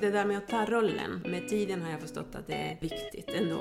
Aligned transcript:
Det 0.00 0.10
där 0.10 0.24
med 0.24 0.38
att 0.38 0.48
ta 0.48 0.64
rollen, 0.64 1.22
med 1.26 1.48
tiden 1.48 1.82
har 1.82 1.90
jag 1.90 2.00
förstått 2.00 2.34
att 2.34 2.46
det 2.46 2.54
är 2.54 2.78
viktigt 2.80 3.28
ändå. 3.28 3.60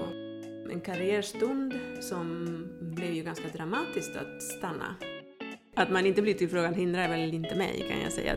En 0.72 0.82
karriärstund 0.82 1.74
som 2.00 2.46
blev 2.82 3.14
ju 3.14 3.24
ganska 3.24 3.48
dramatiskt 3.48 4.16
att 4.16 4.44
stanna. 4.44 4.96
Att 5.76 5.92
man 5.92 6.06
inte 6.06 6.22
blir 6.22 6.34
tillfrågad 6.34 6.76
hindrar 6.76 7.10
väl 7.10 7.34
inte 7.34 7.56
mig 7.56 7.86
kan 7.90 8.02
jag 8.02 8.14
säga. 8.14 8.36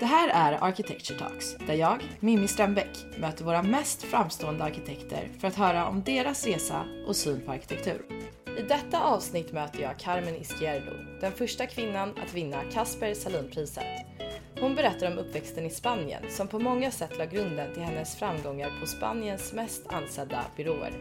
Det 0.00 0.06
här 0.06 0.28
är 0.28 0.64
Architecture 0.64 1.18
Talks, 1.18 1.56
där 1.66 1.74
jag, 1.74 2.02
Mimmi 2.20 2.48
Strömbäck, 2.48 3.06
möter 3.18 3.44
våra 3.44 3.62
mest 3.62 4.02
framstående 4.02 4.64
arkitekter 4.64 5.28
för 5.40 5.48
att 5.48 5.56
höra 5.56 5.86
om 5.86 6.02
deras 6.02 6.46
resa 6.46 6.84
och 7.06 7.16
syn 7.16 7.40
på 7.40 7.52
arkitektur. 7.52 8.02
I 8.58 8.62
detta 8.62 9.00
avsnitt 9.00 9.52
möter 9.52 9.82
jag 9.82 9.98
Carmen 9.98 10.36
Izquierdo, 10.36 10.92
den 11.20 11.32
första 11.32 11.66
kvinnan 11.66 12.08
att 12.08 12.34
vinna 12.34 12.62
Casper 12.72 13.14
Salonpriset. 13.14 14.07
Hon 14.60 14.74
berättar 14.74 15.12
om 15.12 15.18
uppväxten 15.18 15.66
i 15.66 15.70
Spanien 15.70 16.22
som 16.28 16.48
på 16.48 16.58
många 16.58 16.90
sätt 16.90 17.18
la 17.18 17.24
grunden 17.24 17.74
till 17.74 17.82
hennes 17.82 18.16
framgångar 18.16 18.70
på 18.80 18.86
Spaniens 18.86 19.52
mest 19.52 19.86
ansedda 19.86 20.44
byråer. 20.56 20.92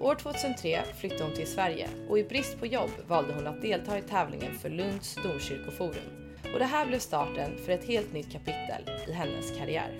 År 0.00 0.14
2003 0.14 0.82
flyttade 1.00 1.24
hon 1.24 1.34
till 1.34 1.46
Sverige 1.46 1.88
och 2.08 2.18
i 2.18 2.24
brist 2.24 2.58
på 2.58 2.66
jobb 2.66 2.90
valde 3.06 3.34
hon 3.34 3.46
att 3.46 3.62
delta 3.62 3.98
i 3.98 4.02
tävlingen 4.02 4.54
för 4.54 4.70
Lunds 4.70 5.14
domkyrkoforum. 5.14 6.34
Och 6.52 6.58
det 6.58 6.64
här 6.64 6.86
blev 6.86 6.98
starten 6.98 7.58
för 7.64 7.72
ett 7.72 7.84
helt 7.84 8.12
nytt 8.12 8.32
kapitel 8.32 8.90
i 9.08 9.12
hennes 9.12 9.58
karriär. 9.58 9.98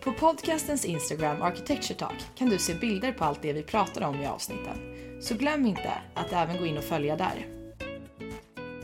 På 0.00 0.12
podcastens 0.12 0.84
Instagram 0.84 1.42
Architecture 1.42 1.98
Talk 1.98 2.24
kan 2.34 2.48
du 2.48 2.58
se 2.58 2.74
bilder 2.74 3.12
på 3.12 3.24
allt 3.24 3.42
det 3.42 3.52
vi 3.52 3.62
pratar 3.62 4.02
om 4.02 4.22
i 4.22 4.26
avsnitten. 4.26 4.76
Så 5.20 5.34
glöm 5.34 5.66
inte 5.66 5.92
att 6.14 6.32
även 6.32 6.56
gå 6.56 6.66
in 6.66 6.78
och 6.78 6.84
följa 6.84 7.16
där. 7.16 7.46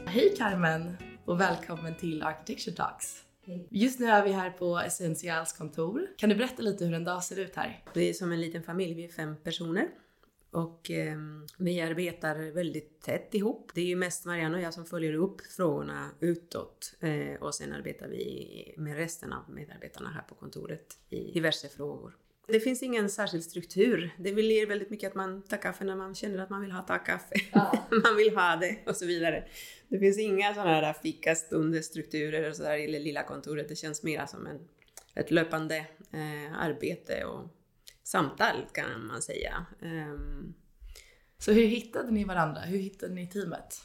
Hej 0.07 0.35
Carmen 0.39 0.97
och 1.25 1.41
välkommen 1.41 1.95
till 1.95 2.23
Architecture 2.23 2.77
Talks. 2.77 3.30
Just 3.71 4.01
nu 4.01 4.07
är 4.07 4.25
vi 4.25 4.33
här 4.33 4.51
på 4.51 4.79
Essentials 4.79 5.53
kontor. 5.53 6.07
Kan 6.17 6.29
du 6.29 6.35
berätta 6.35 6.63
lite 6.63 6.85
hur 6.85 6.95
en 6.95 7.05
dag 7.05 7.25
ser 7.25 7.39
ut 7.39 7.57
här? 7.57 7.85
Vi 7.95 8.09
är 8.09 8.13
som 8.13 8.33
en 8.33 8.41
liten 8.41 8.63
familj, 8.63 8.95
vi 8.95 9.05
är 9.05 9.09
fem 9.09 9.37
personer. 9.37 9.89
Och 10.51 10.91
eh, 10.91 11.19
vi 11.59 11.81
arbetar 11.81 12.53
väldigt 12.55 13.01
tätt 13.01 13.35
ihop. 13.35 13.71
Det 13.75 13.81
är 13.81 13.87
ju 13.87 13.97
mest 13.97 14.25
Marianne 14.25 14.57
och 14.57 14.63
jag 14.63 14.75
som 14.75 14.85
följer 14.85 15.15
upp 15.15 15.41
frågorna 15.41 16.11
utåt. 16.21 16.95
Eh, 17.01 17.43
och 17.43 17.55
sen 17.55 17.73
arbetar 17.73 18.09
vi 18.09 18.75
med 18.77 18.97
resten 18.97 19.33
av 19.33 19.51
medarbetarna 19.51 20.11
här 20.11 20.23
på 20.23 20.35
kontoret 20.35 20.99
i 21.09 21.33
diverse 21.33 21.69
frågor. 21.69 22.17
Det 22.53 22.61
finns 22.61 22.83
ingen 22.83 23.11
särskild 23.11 23.45
struktur. 23.45 24.11
Det 24.19 24.33
blir 24.33 24.67
väldigt 24.67 24.91
mycket 24.91 25.09
att 25.09 25.15
man 25.15 25.43
tar 25.43 25.57
kaffe 25.57 25.85
när 25.85 25.97
man 25.97 26.15
känner 26.15 26.39
att 26.39 26.51
man 26.51 26.61
vill 26.61 26.73
ha 26.73 26.83
ta 26.83 26.99
kaffe. 26.99 27.35
Ja. 27.53 27.89
man 28.05 28.17
vill 28.17 28.37
ha 28.37 28.57
det 28.57 28.79
och 28.87 28.97
så 28.97 29.07
vidare. 29.07 29.45
Det 29.89 29.99
finns 29.99 30.19
inga 30.19 30.55
sådana 30.55 30.71
här 30.71 30.93
fikastunder, 30.93 31.83
strukturer 31.83 32.51
och 32.51 32.57
sådär 32.57 32.77
i 32.77 32.93
det 32.93 32.99
lilla 32.99 33.23
kontoret. 33.23 33.69
Det 33.69 33.77
känns 33.77 34.03
mer 34.03 34.27
som 34.27 34.47
en, 34.47 34.59
ett 35.15 35.31
löpande 35.31 35.77
eh, 36.13 36.59
arbete 36.59 37.25
och 37.25 37.49
samtal 38.03 38.67
kan 38.73 39.07
man 39.07 39.23
säga. 39.23 39.67
Um, 39.83 40.55
så 41.39 41.53
hur 41.53 41.67
hittade 41.67 42.11
ni 42.11 42.25
varandra? 42.25 42.61
Hur 42.61 42.79
hittade 42.79 43.15
ni 43.15 43.27
teamet? 43.27 43.81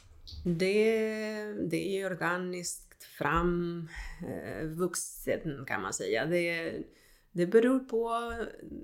Det, 0.45 1.53
det 1.53 1.99
är 1.99 2.05
organiskt 2.05 3.03
framvuxet 3.03 5.45
eh, 5.45 5.65
kan 5.65 5.81
man 5.81 5.93
säga. 5.93 6.25
Det, 6.25 6.73
det 7.35 7.45
beror 7.45 7.79
på 7.79 8.09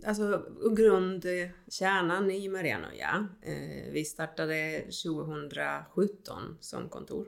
alltså, 0.05 0.45
grundkärnan 0.75 2.31
i 2.31 2.49
Mariano 2.49 2.87
ja. 2.99 3.27
Eh, 3.41 3.91
vi 3.91 4.05
startade 4.05 4.79
2017 4.79 6.57
som 6.59 6.89
kontor. 6.89 7.27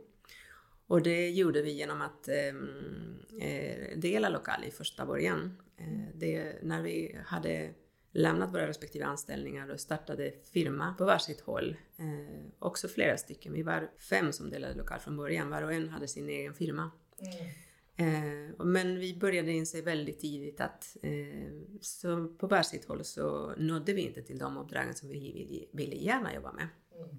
Och 0.87 1.01
det 1.01 1.29
gjorde 1.29 1.61
vi 1.61 1.71
genom 1.71 2.01
att 2.01 2.27
ehm, 2.27 3.19
eh, 3.41 3.97
dela 3.97 4.29
lokal 4.29 4.63
i 4.63 4.71
första 4.71 5.05
början. 5.05 5.57
Eh, 5.77 6.15
det, 6.15 6.55
när 6.61 6.81
vi 6.81 7.19
hade 7.25 7.73
lämnat 8.11 8.53
våra 8.53 8.67
respektive 8.67 9.05
anställningar 9.05 9.69
och 9.69 9.79
startade 9.79 10.33
firma 10.53 10.95
på 10.97 11.05
varsitt 11.05 11.41
håll. 11.41 11.75
Eh, 11.97 12.45
också 12.59 12.87
flera 12.87 13.17
stycken. 13.17 13.53
Vi 13.53 13.63
var 13.63 13.91
fem 14.09 14.31
som 14.31 14.49
delade 14.49 14.73
lokal 14.73 14.99
från 14.99 15.17
början. 15.17 15.49
Var 15.49 15.61
och 15.61 15.73
en 15.73 15.89
hade 15.89 16.07
sin 16.07 16.29
egen 16.29 16.53
firma. 16.53 16.91
Mm. 17.19 17.53
Eh, 17.97 18.65
men 18.65 18.99
vi 18.99 19.17
började 19.17 19.51
inse 19.51 19.81
väldigt 19.81 20.19
tidigt 20.19 20.61
att 20.61 20.97
eh, 21.01 21.51
så 21.81 22.27
på 22.27 22.47
varsitt 22.47 22.85
håll 22.85 23.03
så 23.03 23.55
nådde 23.57 23.93
vi 23.93 24.01
inte 24.01 24.21
till 24.21 24.37
de 24.37 24.57
uppdragen 24.57 24.93
som 24.93 25.09
vi 25.09 25.69
ville 25.71 25.95
gärna 25.95 26.35
jobba 26.35 26.51
med. 26.51 26.67
Mm. 26.95 27.09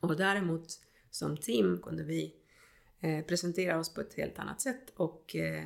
Och 0.00 0.16
däremot 0.16 0.66
som 1.10 1.36
team 1.36 1.78
kunde 1.82 2.02
vi 2.02 2.34
eh, 3.00 3.24
presentera 3.24 3.78
oss 3.78 3.94
på 3.94 4.00
ett 4.00 4.14
helt 4.14 4.38
annat 4.38 4.60
sätt 4.60 4.92
och 4.96 5.36
eh, 5.36 5.64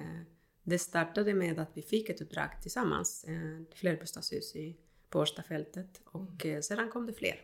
det 0.63 0.79
startade 0.79 1.35
med 1.35 1.59
att 1.59 1.71
vi 1.75 1.83
fick 1.83 2.09
ett 2.09 2.21
uppdrag 2.21 2.49
tillsammans, 2.63 3.25
ett 3.25 3.75
flerbostadshus 3.75 4.55
på 5.11 5.19
Årstafältet 5.19 6.01
och 6.05 6.45
mm. 6.45 6.57
Eh, 6.57 6.61
sedan 6.61 6.91
kom 6.91 7.07
det 7.07 7.13
fler. 7.13 7.41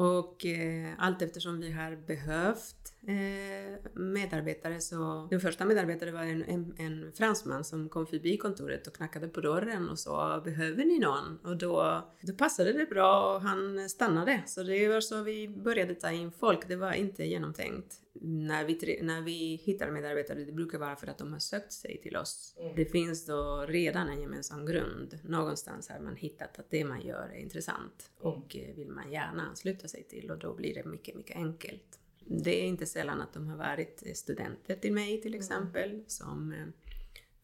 Och 0.00 0.46
eh, 0.46 0.92
allt 0.98 1.22
eftersom 1.22 1.60
vi 1.60 1.72
har 1.72 1.96
behövt 2.06 2.92
eh, 3.06 4.00
medarbetare 4.00 4.80
så... 4.80 5.28
Den 5.30 5.40
första 5.40 5.64
medarbetaren 5.64 6.14
var 6.14 6.22
en, 6.22 6.44
en, 6.44 6.74
en, 6.78 7.12
fransman 7.12 7.64
som 7.64 7.88
kom 7.88 8.06
förbi 8.06 8.36
kontoret 8.36 8.86
och 8.86 8.94
knackade 8.94 9.28
på 9.28 9.40
dörren 9.40 9.88
och 9.88 9.98
sa 9.98 10.40
“Behöver 10.40 10.84
ni 10.84 10.98
någon?” 10.98 11.38
och 11.44 11.56
då, 11.56 12.02
då 12.22 12.32
passade 12.32 12.72
det 12.72 12.86
bra 12.86 13.34
och 13.34 13.42
han 13.42 13.88
stannade. 13.88 14.42
Så 14.46 14.62
det 14.62 14.88
var 14.88 15.00
så 15.00 15.22
vi 15.22 15.48
började 15.48 15.94
ta 15.94 16.10
in 16.10 16.32
folk. 16.32 16.68
Det 16.68 16.76
var 16.76 16.92
inte 16.92 17.24
genomtänkt 17.24 17.94
när 18.22 18.64
vi, 18.64 18.98
när 19.02 19.22
vi 19.22 19.54
hittar 19.64 19.90
medarbetare, 19.90 20.44
det 20.44 20.52
brukar 20.52 20.78
vara 20.78 20.96
för 20.96 21.06
att 21.06 21.18
de 21.18 21.32
har 21.32 21.38
sökt 21.38 21.72
sig 21.72 22.00
till 22.02 22.16
oss. 22.16 22.54
Mm. 22.58 22.76
Det 22.76 22.84
finns 22.84 23.26
då 23.26 23.66
redan 23.68 24.08
en 24.08 24.20
gemensam 24.20 24.66
grund. 24.66 25.18
Någonstans 25.24 25.88
har 25.88 26.00
man 26.00 26.16
hittat 26.16 26.58
att 26.58 26.70
det 26.70 26.84
man 26.84 27.00
gör 27.00 27.28
är 27.34 27.38
intressant 27.38 28.10
mm. 28.22 28.32
och 28.32 28.56
eh, 28.56 28.74
vill 28.74 28.90
man 28.90 29.12
gärna 29.12 29.42
ansluta 29.42 29.88
sig 29.88 30.02
till 30.02 30.30
och 30.30 30.38
då 30.38 30.54
blir 30.54 30.74
det 30.74 30.84
mycket, 30.84 31.14
mycket 31.14 31.36
enkelt. 31.36 31.98
Det 32.26 32.62
är 32.62 32.66
inte 32.66 32.86
sällan 32.86 33.20
att 33.20 33.32
de 33.32 33.48
har 33.48 33.56
varit 33.56 34.02
studenter 34.14 34.76
till 34.76 34.92
mig 34.92 35.20
till 35.20 35.34
mm. 35.34 35.40
exempel. 35.40 35.90
Mm. 35.90 36.04
Som, 36.06 36.52
eh, 36.52 36.66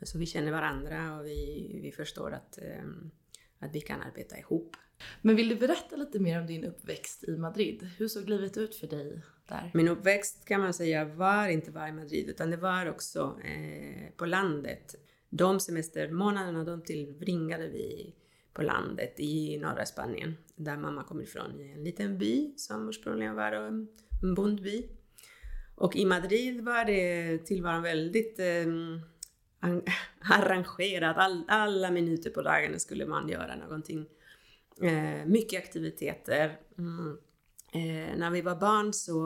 så 0.03 0.19
vi 0.19 0.27
känner 0.27 0.53
varandra 0.53 1.19
och 1.19 1.27
vi, 1.27 1.79
vi 1.83 1.93
förstår 1.93 2.33
att, 2.33 2.59
eh, 2.59 2.85
att 3.59 3.75
vi 3.75 3.81
kan 3.81 4.03
arbeta 4.03 4.39
ihop. 4.39 4.77
Men 5.23 5.37
vill 5.37 5.49
du 5.49 5.57
berätta 5.57 5.97
lite 5.97 6.19
mer 6.19 6.41
om 6.41 6.47
din 6.47 6.65
uppväxt 6.65 7.25
i 7.25 7.37
Madrid? 7.37 7.91
Hur 7.99 8.09
såg 8.09 8.29
livet 8.29 8.57
ut 8.57 8.75
för 8.75 8.87
dig 8.87 9.23
där? 9.49 9.71
Min 9.75 9.89
uppväxt 9.89 10.45
kan 10.45 10.61
man 10.61 10.75
säga 10.75 11.05
var 11.05 11.49
inte 11.49 11.71
bara 11.71 11.89
i 11.89 11.93
Madrid 11.93 12.29
utan 12.29 12.51
det 12.51 12.57
var 12.57 12.91
också 12.91 13.39
eh, 13.45 14.11
på 14.17 14.27
landet. 14.27 14.95
De 15.29 15.61
semestermånaderna 15.61 16.65
de 16.65 16.83
tillbringade 16.83 17.69
vi 17.69 18.15
på 18.53 18.63
landet 18.63 19.15
i 19.17 19.59
norra 19.59 19.87
Spanien 19.87 20.37
där 20.57 20.77
mamma 20.77 21.05
kommer 21.05 21.23
ifrån 21.23 21.61
i 21.61 21.73
en 21.73 21.85
liten 21.85 22.19
by 22.19 22.55
som 22.57 22.89
ursprungligen 22.89 23.35
var 23.35 23.53
eh, 23.53 23.67
en 24.23 24.35
bondby. 24.35 24.89
Och 25.75 25.97
i 25.97 26.05
Madrid 26.05 26.65
var 26.65 26.85
det 26.85 27.39
tillvaron 27.39 27.83
väldigt 27.83 28.39
eh, 28.39 28.67
arrangerat. 30.21 31.17
All, 31.17 31.45
alla 31.49 31.91
minuter 31.91 32.31
på 32.31 32.43
dagen 32.43 32.81
skulle 32.81 33.07
man 33.07 33.29
göra 33.29 33.57
någonting. 33.57 34.07
Eh, 34.83 35.27
mycket 35.27 35.63
aktiviteter. 35.63 36.59
Mm. 36.79 37.19
Eh, 37.73 38.17
när 38.17 38.31
vi 38.31 38.41
var 38.41 38.57
barn 38.57 38.93
så 38.93 39.21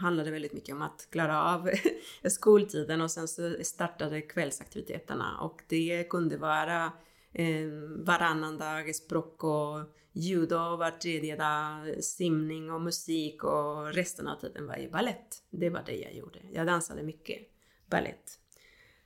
handlade 0.00 0.28
det 0.28 0.32
väldigt 0.32 0.52
mycket 0.52 0.74
om 0.74 0.82
att 0.82 1.08
klara 1.10 1.44
av 1.44 1.70
skoltiden 2.30 3.00
och 3.00 3.10
sen 3.10 3.28
så 3.28 3.56
startade 3.62 4.20
kvällsaktiviteterna 4.20 5.38
och 5.40 5.62
det 5.68 6.08
kunde 6.10 6.36
vara 6.36 6.92
eh, 7.32 7.66
varannan 8.06 8.58
dag 8.58 8.94
språk 8.94 9.44
och 9.44 9.80
judo, 10.12 10.76
var 10.76 10.90
tredje 10.90 11.36
dag 11.36 12.04
simning 12.04 12.70
och 12.70 12.80
musik 12.80 13.44
och 13.44 13.94
resten 13.94 14.28
av 14.28 14.40
tiden 14.40 14.66
var 14.66 14.76
ju 14.76 14.90
ballett. 14.90 15.42
Det 15.50 15.70
var 15.70 15.82
det 15.86 15.96
jag 15.96 16.14
gjorde. 16.14 16.38
Jag 16.52 16.66
dansade 16.66 17.02
mycket 17.02 17.38
ballett. 17.86 18.36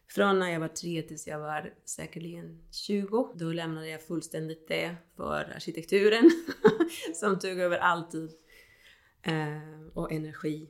Från 0.09 0.39
när 0.39 0.51
jag 0.51 0.61
var 0.61 0.69
tre 0.69 1.03
tills 1.03 1.27
jag 1.27 1.39
var 1.39 1.75
säkerligen 1.85 2.63
20. 2.71 3.33
Då 3.35 3.53
lämnade 3.53 3.89
jag 3.89 4.03
fullständigt 4.03 4.69
det 4.69 4.97
för 5.17 5.53
arkitekturen 5.57 6.31
som 7.15 7.39
tog 7.39 7.59
över 7.59 7.79
alltid 7.79 8.31
eh, 9.25 9.87
och 9.95 10.13
energi. 10.13 10.69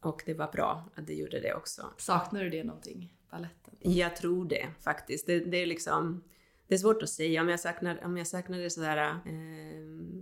Och 0.00 0.22
det 0.26 0.34
var 0.34 0.52
bra 0.52 0.88
att 0.94 1.06
det 1.06 1.14
gjorde 1.14 1.40
det 1.40 1.54
också. 1.54 1.90
Saknar 1.96 2.44
du 2.44 2.50
det 2.50 2.64
någonting? 2.64 3.16
Balletten? 3.30 3.74
Jag 3.80 4.16
tror 4.16 4.44
det 4.44 4.68
faktiskt. 4.80 5.26
Det, 5.26 5.38
det 5.38 5.56
är 5.56 5.66
liksom 5.66 6.22
det 6.72 6.76
är 6.76 6.78
svårt 6.78 7.02
att 7.02 7.08
säga 7.08 7.40
om 7.40 7.48
jag 7.48 7.60
saknar, 7.60 8.04
om 8.04 8.16
jag 8.16 8.26
saknar 8.26 8.58
det 8.58 8.70
sådär 8.70 9.16
eh, 9.26 9.32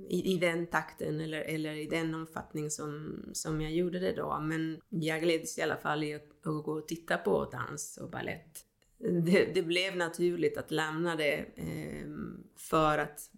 i, 0.08 0.22
i 0.24 0.38
den 0.40 0.66
takten 0.66 1.20
eller, 1.20 1.40
eller 1.40 1.74
i 1.74 1.86
den 1.86 2.14
omfattning 2.14 2.70
som, 2.70 3.22
som 3.32 3.60
jag 3.60 3.72
gjorde 3.72 3.98
det 3.98 4.12
då. 4.12 4.40
Men 4.40 4.80
jag 4.88 5.22
gläds 5.22 5.58
i 5.58 5.62
alla 5.62 5.76
fall 5.76 6.04
i 6.04 6.14
att, 6.14 6.46
att 6.46 6.64
gå 6.64 6.72
och 6.72 6.88
titta 6.88 7.16
på 7.16 7.44
dans 7.44 7.98
och 8.02 8.10
ballett. 8.10 8.66
Det, 8.98 9.54
det 9.54 9.62
blev 9.62 9.96
naturligt 9.96 10.58
att 10.58 10.70
lämna 10.70 11.16
det 11.16 11.34
eh, 11.54 12.08
för 12.56 12.98
att 12.98 13.30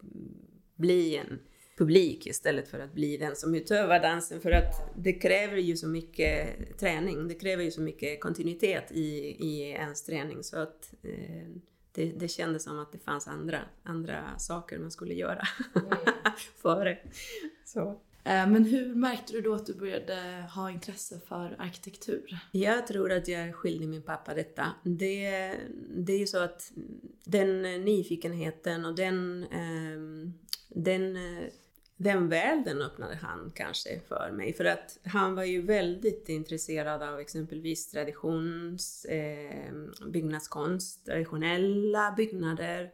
bli 0.75 1.17
en 1.17 1.39
publik 1.83 2.27
istället 2.27 2.69
för 2.69 2.79
att 2.81 2.93
bli 2.93 3.17
den 3.17 3.37
som 3.37 3.55
utövar 3.55 4.01
dansen. 4.01 4.41
För 4.41 4.51
att 4.51 4.95
det 4.97 5.13
kräver 5.13 5.57
ju 5.57 5.77
så 5.77 5.89
mycket 5.89 6.57
träning, 6.79 7.29
det 7.29 7.35
kräver 7.35 7.65
ju 7.65 7.71
så 7.71 7.81
mycket 7.81 8.21
kontinuitet 8.21 8.93
i, 8.93 9.37
i 9.39 9.71
ens 9.71 10.03
träning 10.03 10.45
så 10.45 10.59
att 10.59 10.95
eh, 11.03 11.49
det, 11.93 12.13
det 12.13 12.29
kändes 12.29 12.65
som 12.65 12.79
att 12.79 12.93
det 12.93 12.99
fanns 12.99 13.29
andra, 13.29 13.59
andra 13.83 14.39
saker 14.39 14.79
man 14.79 14.91
skulle 14.91 15.15
göra 15.15 15.43
före. 16.63 16.99
Så. 17.65 18.01
Eh, 18.25 18.47
Men 18.49 18.65
hur 18.65 18.95
märkte 18.95 19.33
du 19.33 19.41
då 19.41 19.55
att 19.55 19.67
du 19.67 19.75
började 19.75 20.47
ha 20.55 20.71
intresse 20.71 21.21
för 21.29 21.57
arkitektur? 21.59 22.39
Jag 22.53 22.87
tror 22.87 23.13
att 23.13 23.29
jag 23.29 23.55
skyldig 23.55 23.89
min 23.89 24.03
pappa 24.03 24.35
detta. 24.35 24.67
Det, 24.85 25.55
det 25.97 26.13
är 26.13 26.19
ju 26.19 26.27
så 26.27 26.39
att 26.39 26.73
den 27.25 27.63
nyfikenheten 27.63 28.85
och 28.85 28.95
den, 28.95 29.47
ehm, 29.53 30.33
den, 30.69 31.17
eh, 31.17 31.45
den 32.03 32.29
världen 32.29 32.83
öppnade 32.83 33.19
han 33.23 33.53
kanske 33.55 34.01
för 34.09 34.31
mig. 34.33 34.53
För 34.53 34.65
att 34.65 34.99
han 35.05 35.35
var 35.35 35.45
ju 35.45 35.63
väldigt 35.63 36.29
intresserad 36.29 37.03
av 37.03 37.21
exempelvis 37.21 37.91
traditions, 37.91 39.05
eh, 39.05 39.73
byggnadskonst, 40.07 41.07
traditionella 41.07 42.15
byggnader. 42.17 42.91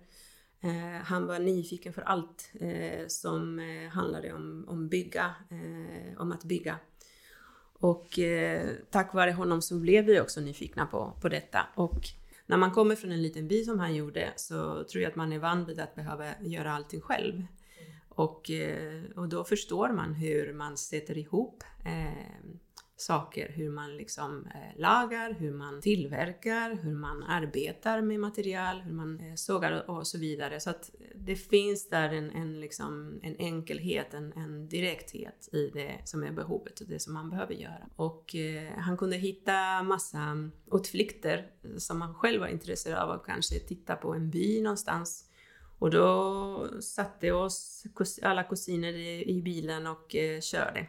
Eh, 0.61 1.03
han 1.05 1.27
var 1.27 1.39
nyfiken 1.39 1.93
för 1.93 2.03
allt 2.03 2.51
eh, 2.61 3.07
som 3.09 3.59
eh, 3.59 3.89
handlade 3.91 4.33
om, 4.33 4.65
om, 4.69 4.89
bygga, 4.89 5.35
eh, 5.51 6.21
om 6.21 6.33
att 6.33 6.45
bygga. 6.45 6.77
Och 7.81 8.19
eh, 8.19 8.69
tack 8.91 9.15
vare 9.15 9.31
honom 9.31 9.63
så 9.63 9.75
blev 9.75 10.05
vi 10.05 10.21
också 10.21 10.41
nyfikna 10.41 10.87
på, 10.87 11.13
på 11.21 11.29
detta. 11.29 11.67
Och 11.75 12.01
när 12.47 12.57
man 12.57 12.71
kommer 12.71 12.97
från 12.97 13.13
en 13.13 13.23
liten 13.23 13.49
by 13.49 13.65
som 13.65 13.79
han 13.79 13.95
gjorde 13.95 14.33
så 14.37 14.85
tror 14.85 15.03
jag 15.03 15.11
att 15.11 15.17
man 15.17 15.33
är 15.33 15.39
van 15.39 15.65
vid 15.65 15.81
att 15.81 15.95
behöva 15.95 16.25
göra 16.41 16.73
allting 16.73 17.01
själv. 17.01 17.43
Och, 18.19 18.51
eh, 18.51 19.03
och 19.17 19.29
då 19.29 19.45
förstår 19.45 19.89
man 19.89 20.15
hur 20.15 20.53
man 20.53 20.77
sätter 20.77 21.19
ihop 21.19 21.65
eh, 21.85 22.51
saker, 22.97 23.49
hur 23.49 23.71
man 23.71 23.97
liksom 23.97 24.47
eh, 24.47 24.81
lagar, 24.81 25.33
hur 25.33 25.53
man 25.53 25.81
tillverkar, 25.81 26.75
hur 26.83 26.95
man 26.95 27.23
arbetar 27.23 28.01
med 28.01 28.21
material, 28.21 28.81
hur 28.81 28.93
man 28.93 29.21
eh, 29.21 29.35
sågar 29.35 29.91
och 29.91 30.07
så 30.07 30.19
vidare. 30.19 30.61
Så 30.61 30.71
att 30.71 30.91
det 31.15 31.37
finns 31.37 31.89
där 31.89 32.09
en, 32.09 32.31
en, 32.31 32.61
liksom, 32.61 33.21
en 33.23 33.37
enkelhet, 33.39 34.15
en, 34.15 34.33
en 34.33 34.69
direkthet 34.69 35.49
i 35.53 35.71
det 35.75 36.01
som 36.05 36.23
är 36.23 36.33
behovet 36.33 36.81
och 36.81 36.87
det 36.87 36.99
som 36.99 37.15
man 37.15 37.31
behöver 37.31 37.55
göra. 37.55 37.89
Och 37.97 38.35
eh, 38.35 38.73
han 38.79 38.97
kunde 38.97 39.17
hitta 39.17 39.83
massa 39.83 40.51
utflykter 40.73 41.51
som 41.77 42.01
han 42.01 42.15
själv 42.15 42.41
var 42.41 42.49
intresserad 42.49 42.99
av, 42.99 43.17
och 43.17 43.27
kanske 43.27 43.59
titta 43.59 43.97
på 43.97 44.15
en 44.15 44.31
by 44.31 44.63
någonstans 44.63 45.28
och 45.79 45.91
då 45.91 46.69
satte 46.81 47.33
oss 47.33 47.87
alla 48.23 48.43
kusiner 48.43 48.93
i, 49.29 49.43
bilen 49.45 49.87
och 49.87 50.17
eh, 50.17 50.41
körde. 50.41 50.87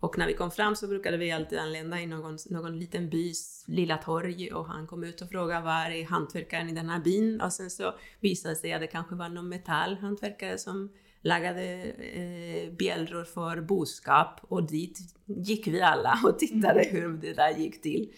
Och 0.00 0.18
när 0.18 0.26
vi 0.26 0.34
kom 0.34 0.50
fram 0.50 0.76
så 0.76 0.86
brukade 0.86 1.16
vi 1.16 1.32
alltid 1.32 1.58
anlända 1.58 2.00
i 2.00 2.06
någon, 2.06 2.38
någon 2.50 2.78
liten 2.78 3.10
bys 3.10 3.64
lilla 3.66 3.96
torg 3.96 4.52
och 4.52 4.66
han 4.66 4.86
kom 4.86 5.04
ut 5.04 5.20
och 5.20 5.28
frågade 5.28 5.64
var 5.64 5.90
är 5.90 6.04
hantverkaren 6.04 6.68
i 6.68 6.72
den 6.72 6.88
här 6.88 7.00
byn? 7.00 7.40
Och 7.40 7.52
sen 7.52 7.70
så 7.70 7.94
visade 8.20 8.54
det 8.54 8.58
sig 8.58 8.72
att 8.72 8.80
det 8.80 8.86
kanske 8.86 9.14
var 9.14 9.28
någon 9.28 9.48
metallhantverkare 9.48 10.58
som 10.58 10.92
lagade 11.20 11.82
eh, 11.92 12.72
bjällror 12.72 13.24
för 13.24 13.60
boskap 13.60 14.40
och 14.40 14.66
dit 14.66 14.98
gick 15.24 15.66
vi 15.66 15.82
alla 15.82 16.20
och 16.24 16.38
tittade 16.38 16.84
hur 16.90 17.08
det 17.12 17.32
där 17.32 17.50
gick 17.50 17.82
till. 17.82 18.12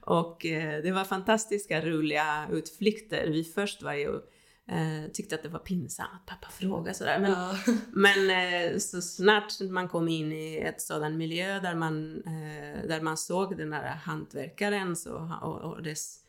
Och 0.00 0.46
eh, 0.46 0.82
det 0.82 0.92
var 0.92 1.04
fantastiska 1.04 1.80
roliga 1.80 2.48
utflykter. 2.52 3.28
Vi 3.28 3.44
först 3.44 3.82
var 3.82 3.94
ju 3.94 4.20
Eh, 4.68 5.10
tyckte 5.12 5.34
att 5.34 5.42
det 5.42 5.48
var 5.48 5.58
pinsamt 5.58 6.10
att 6.14 6.26
pappa 6.26 6.48
frågade 6.52 6.94
sådär. 6.94 7.18
Men, 7.18 7.30
Ja. 7.30 7.54
men 7.92 8.30
eh, 8.30 8.78
så 8.78 9.02
snart 9.02 9.60
man 9.60 9.88
kom 9.88 10.08
in 10.08 10.32
i 10.32 10.56
ett 10.56 10.80
sådan 10.82 11.16
miljö 11.16 11.60
där 11.60 11.74
man, 11.74 12.22
eh, 12.26 12.88
där 12.88 13.00
man 13.00 13.16
såg 13.16 13.56
den 13.56 13.70
där 13.70 13.86
hantverkaren 13.88 14.96
så, 14.96 15.38
och, 15.42 15.60
och 15.60 15.82
dess, 15.82 16.23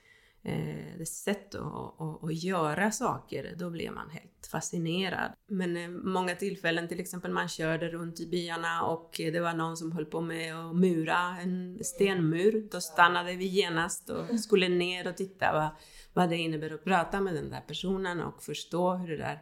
eh, 0.46 0.98
dess 0.98 1.24
sätt 1.24 1.56
att, 1.56 2.02
att, 2.02 2.24
att 2.24 2.44
göra 2.44 2.92
saker, 2.92 3.56
då 3.58 3.70
blev 3.70 3.94
man 3.94 4.10
helt 4.10 4.48
fascinerad. 4.52 5.32
Men 5.48 5.78
eh, 5.78 5.90
många 5.90 6.36
tillfällen, 6.36 6.88
till 6.88 7.00
exempel 7.00 7.32
man 7.32 7.48
körde 7.48 7.88
runt 7.88 8.20
i 8.20 8.28
byarna 8.28 8.84
och 8.84 9.14
det 9.18 9.40
var 9.40 9.54
någon 9.54 9.78
som 9.78 9.92
höll 9.92 10.06
på 10.06 10.22
med 10.22 10.56
att 10.56 10.76
mura 10.76 11.38
en 11.42 11.84
stenmur. 11.84 12.68
Då 12.72 12.82
stannade 12.82 13.36
vi 13.36 13.46
genast 13.46 14.10
och 14.10 14.40
skulle 14.40 14.70
ner 14.70 15.08
och 15.08 15.18
titta 15.18 15.54
vad, 15.54 15.70
vad 16.14 16.30
det 16.30 16.38
innebär 16.38 16.74
att 16.74 16.84
prata 16.84 17.22
med 17.22 17.36
den 17.36 17.50
där 17.50 17.62
personen 17.62 18.22
och 18.22 18.44
förstå 18.44 18.94
hur 18.94 19.08
det 19.08 19.18
där, 19.18 19.42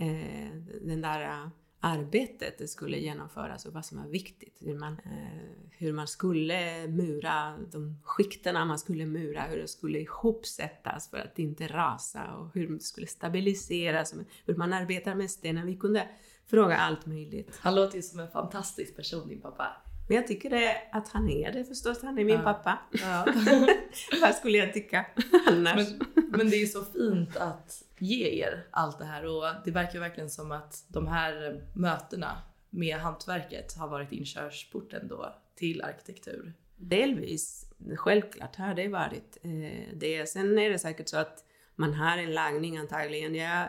eh, 0.00 0.54
den 0.82 1.00
där 1.00 1.50
arbetet 1.80 2.58
det 2.58 2.68
skulle 2.68 2.98
genomföras 2.98 3.66
och 3.66 3.72
vad 3.72 3.84
som 3.84 3.98
var 3.98 4.08
viktigt. 4.08 4.56
Hur 4.60 4.78
man, 4.78 4.92
eh, 4.92 5.68
hur 5.70 5.92
man 5.92 6.06
skulle 6.06 6.88
mura 6.88 7.58
de 7.72 8.00
skikterna 8.04 8.64
man 8.64 8.78
skulle 8.78 9.06
mura, 9.06 9.42
hur 9.42 9.58
det 9.58 9.68
skulle 9.68 9.98
ihopsättas 9.98 11.10
för 11.10 11.18
att 11.18 11.38
inte 11.38 11.66
rasa 11.66 12.34
och 12.34 12.54
hur 12.54 12.68
det 12.68 12.80
skulle 12.80 13.06
stabiliseras, 13.06 14.14
hur 14.44 14.56
man 14.56 14.72
arbetar 14.72 15.14
med 15.14 15.30
stenen. 15.30 15.66
Vi 15.66 15.76
kunde 15.76 16.08
fråga 16.46 16.76
allt 16.76 17.06
möjligt. 17.06 17.58
Han 17.60 17.74
låter 17.74 17.96
ju 17.96 18.02
som 18.02 18.20
en 18.20 18.30
fantastisk 18.30 18.96
person, 18.96 19.28
din 19.28 19.40
pappa. 19.40 19.76
Men 20.08 20.16
jag 20.16 20.26
tycker 20.26 20.50
det, 20.50 20.76
att 20.92 21.08
han 21.08 21.30
är 21.30 21.52
det 21.52 21.64
förstås, 21.64 22.02
han 22.02 22.18
är 22.18 22.24
min 22.24 22.36
Ja. 22.36 22.42
pappa. 22.42 22.78
Ja. 22.92 23.26
vad 24.22 24.34
skulle 24.34 24.58
jag 24.58 24.72
tycka 24.72 25.06
annars? 25.46 25.88
Men, 25.90 26.26
men 26.30 26.50
det 26.50 26.56
är 26.56 26.60
ju 26.60 26.66
så 26.66 26.84
fint 26.84 27.36
att 27.36 27.82
ge 27.98 28.42
er 28.44 28.66
allt 28.70 28.98
det 28.98 29.04
här 29.04 29.26
och 29.26 29.44
det 29.64 29.70
verkar 29.70 30.00
verkligen 30.00 30.30
som 30.30 30.52
att 30.52 30.84
de 30.88 31.06
här 31.06 31.62
mötena 31.74 32.42
med 32.70 32.96
hantverket 32.96 33.76
har 33.76 33.88
varit 33.88 34.12
inkörsporten 34.12 35.08
då 35.08 35.34
till 35.56 35.82
arkitektur. 35.82 36.52
Delvis, 36.76 37.70
självklart 37.96 38.56
har 38.56 38.74
det 38.74 38.88
varit 38.88 39.38
eh, 39.42 39.88
det. 39.94 40.28
Sen 40.28 40.58
är 40.58 40.70
det 40.70 40.78
säkert 40.78 41.08
så 41.08 41.18
att 41.18 41.44
man 41.74 41.94
har 41.94 42.18
en 42.18 42.34
lagning 42.34 42.76
antagligen. 42.78 43.34
Jag, 43.34 43.68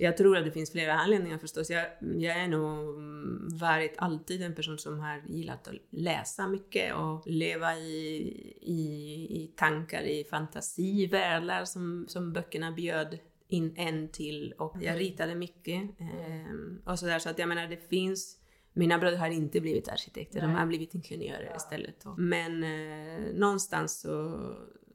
jag 0.00 0.16
tror 0.16 0.36
att 0.36 0.44
det 0.44 0.50
finns 0.50 0.72
flera 0.72 0.92
anledningar 0.92 1.38
förstås. 1.38 1.70
Jag, 1.70 1.86
jag 2.00 2.36
är 2.36 2.48
nog 2.48 2.96
mm, 2.96 3.48
varit 3.58 3.94
alltid 3.98 4.42
en 4.42 4.54
person 4.54 4.78
som 4.78 4.98
har 4.98 5.22
gillat 5.28 5.68
att 5.68 5.74
läsa 5.90 6.48
mycket 6.48 6.94
och 6.94 7.26
leva 7.26 7.76
i, 7.76 8.16
i, 8.62 8.82
i 9.30 9.52
tankar, 9.56 10.02
i 10.02 10.24
fantasivärldar 10.24 11.64
som, 11.64 12.04
som 12.08 12.32
böckerna 12.32 12.72
bjöd 12.72 13.18
in 13.48 13.74
en 13.76 14.08
till. 14.08 14.54
Och 14.58 14.76
jag 14.80 15.00
ritade 15.00 15.34
mycket. 15.34 15.82
Eh, 16.00 16.90
och 16.92 16.98
sådär, 16.98 17.18
så 17.18 17.30
att 17.30 17.38
jag 17.38 17.48
menar 17.48 17.66
det 17.68 17.88
finns 17.88 18.38
mina 18.72 18.98
bröder 18.98 19.18
har 19.18 19.30
inte 19.30 19.60
blivit 19.60 19.88
arkitekter, 19.88 20.40
de 20.40 20.46
Nej. 20.46 20.56
har 20.56 20.66
blivit 20.66 20.94
ingenjörer 20.94 21.56
istället. 21.56 22.04
Men 22.16 22.64
eh, 22.64 23.34
någonstans 23.34 24.00
så 24.00 24.38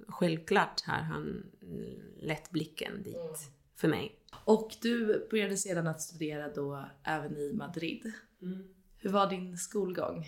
självklart 0.08 0.82
har 0.82 1.02
han 1.02 1.44
mm, 1.62 2.00
lett 2.20 2.52
blicken 2.52 3.04
dit 3.04 3.52
för 3.76 3.88
mig. 3.88 4.19
Och 4.45 4.75
du 4.81 5.28
började 5.31 5.57
sedan 5.57 5.87
att 5.87 6.02
studera 6.02 6.49
då 6.49 6.85
även 7.04 7.37
i 7.37 7.54
Madrid. 7.54 8.13
Hur 8.97 9.09
var 9.09 9.30
din 9.30 9.57
skolgång? 9.57 10.25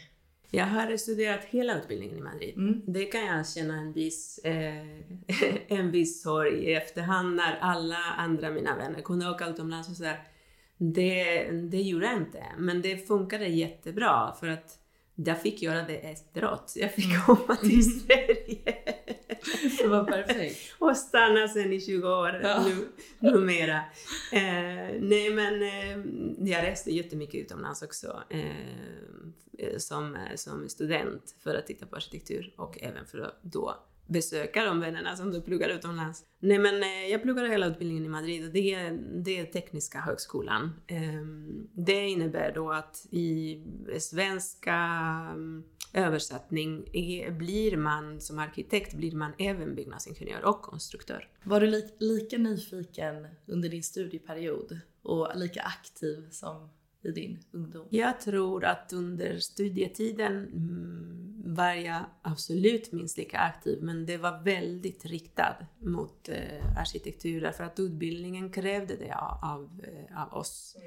Jag 0.52 0.66
har 0.66 0.98
studerat 0.98 1.44
hela 1.44 1.78
utbildningen 1.78 2.18
i 2.18 2.22
Madrid. 2.22 2.58
Mm. 2.58 2.82
Det 2.86 3.06
kan 3.06 3.26
jag 3.26 3.48
känna 3.48 3.78
en 3.78 3.94
viss, 3.94 4.38
eh, 4.38 4.86
en 5.68 5.92
viss 5.92 6.24
sorg 6.24 6.54
i 6.54 6.74
efterhand 6.74 7.36
när 7.36 7.58
alla 7.62 7.98
andra 8.18 8.52
mina 8.52 8.78
vänner 8.78 9.02
kunde 9.02 9.30
åka 9.30 9.48
utomlands 9.48 9.90
och 9.90 9.96
sådär. 9.96 10.28
Det, 10.78 11.44
det 11.52 11.82
gjorde 11.82 12.06
jag 12.06 12.18
inte, 12.18 12.44
men 12.58 12.82
det 12.82 13.08
funkade 13.08 13.48
jättebra 13.48 14.36
för 14.40 14.48
att 14.48 14.80
jag 15.16 15.42
fick 15.42 15.62
göra 15.62 15.84
det 15.84 15.98
efteråt. 15.98 16.74
Jag 16.76 16.94
fick 16.94 17.26
komma 17.26 17.56
till 17.56 18.00
Sverige 18.02 18.95
Det 19.82 19.88
var 19.88 20.04
perfekt. 20.04 20.60
och 20.80 20.98
stanna 20.98 21.48
sen 21.48 21.74
i 21.74 21.82
20 21.82 22.08
år 22.08 22.40
Ja. 22.44 22.66
nu, 22.68 22.88
numera. 23.32 23.78
Eh, 24.32 24.96
nej 25.02 25.30
men 25.34 25.62
eh, 25.62 26.06
jag 26.50 26.64
reste 26.64 26.92
jättemycket 26.92 27.42
utomlands 27.46 27.82
också 27.82 28.24
eh, 28.30 29.78
som, 29.78 30.18
som 30.36 30.70
student 30.70 31.36
för 31.44 31.56
att 31.56 31.68
titta 31.68 31.86
på 31.86 31.96
arkitektur 31.96 32.54
och 32.58 32.84
även 32.84 33.06
för 33.06 33.20
att 33.20 33.38
då 33.42 33.76
besöka 34.08 34.66
de 34.66 34.80
vännerna 34.80 35.16
som 35.16 35.32
du 35.32 35.42
pluggar 35.42 35.70
utomlands. 35.70 36.24
Nej 36.40 36.60
men 36.60 36.84
eh, 36.84 37.12
jag 37.12 37.22
pluggade 37.22 37.50
hela 37.50 37.66
utbildningen 37.66 38.06
i 38.06 38.10
Madrid 38.10 38.46
och 38.46 38.52
det 38.54 38.74
är, 38.74 38.92
det 39.24 39.40
är 39.40 39.46
Tekniska 39.46 40.00
högskolan. 40.00 40.72
Ehm, 40.88 41.68
det 41.74 42.08
innebär 42.08 42.52
då 42.56 42.72
att 42.72 43.08
i 43.12 43.62
svenska 44.00 44.76
mm, 45.32 45.64
översättning 45.94 46.84
blir 47.38 47.78
man 47.78 48.22
som 48.22 48.40
arkitekt 48.40 48.94
blir 48.94 49.12
man 49.16 49.32
även 49.38 49.76
byggnadsingenjör 49.76 50.46
och 50.46 50.62
konstruktör. 50.62 51.30
Var 51.44 51.62
du 51.62 51.68
li- 51.68 51.96
lika 52.00 52.38
nyfiken 52.38 53.28
under 53.46 53.70
din 53.70 53.84
studieperiod 53.84 54.80
och 55.02 55.30
lika 55.36 55.62
aktiv 55.62 56.30
som 56.32 56.70
i 57.06 57.12
din 57.12 57.40
ungdom? 57.52 57.88
Jag 57.90 58.22
tror 58.22 58.66
att 58.66 58.94
under 58.94 59.40
studietiden 59.40 60.32
mm, 60.38 61.26
var 61.56 61.74
jag 61.74 62.06
absolut 62.22 62.92
minst 62.92 63.18
lika 63.18 63.40
aktiv, 63.40 63.80
men 63.82 64.06
det 64.06 64.18
var 64.18 64.44
väldigt 64.44 65.06
riktad 65.06 65.56
mot 65.80 66.30
eh, 66.30 66.80
arkitektur 66.80 67.42
därför 67.42 67.64
att 67.64 67.80
utbildningen 67.80 68.52
krävde 68.52 68.96
det 68.96 69.16
av, 69.16 69.40
av, 69.42 69.82
eh, 69.84 70.24
av 70.24 70.34
oss. 70.34 70.78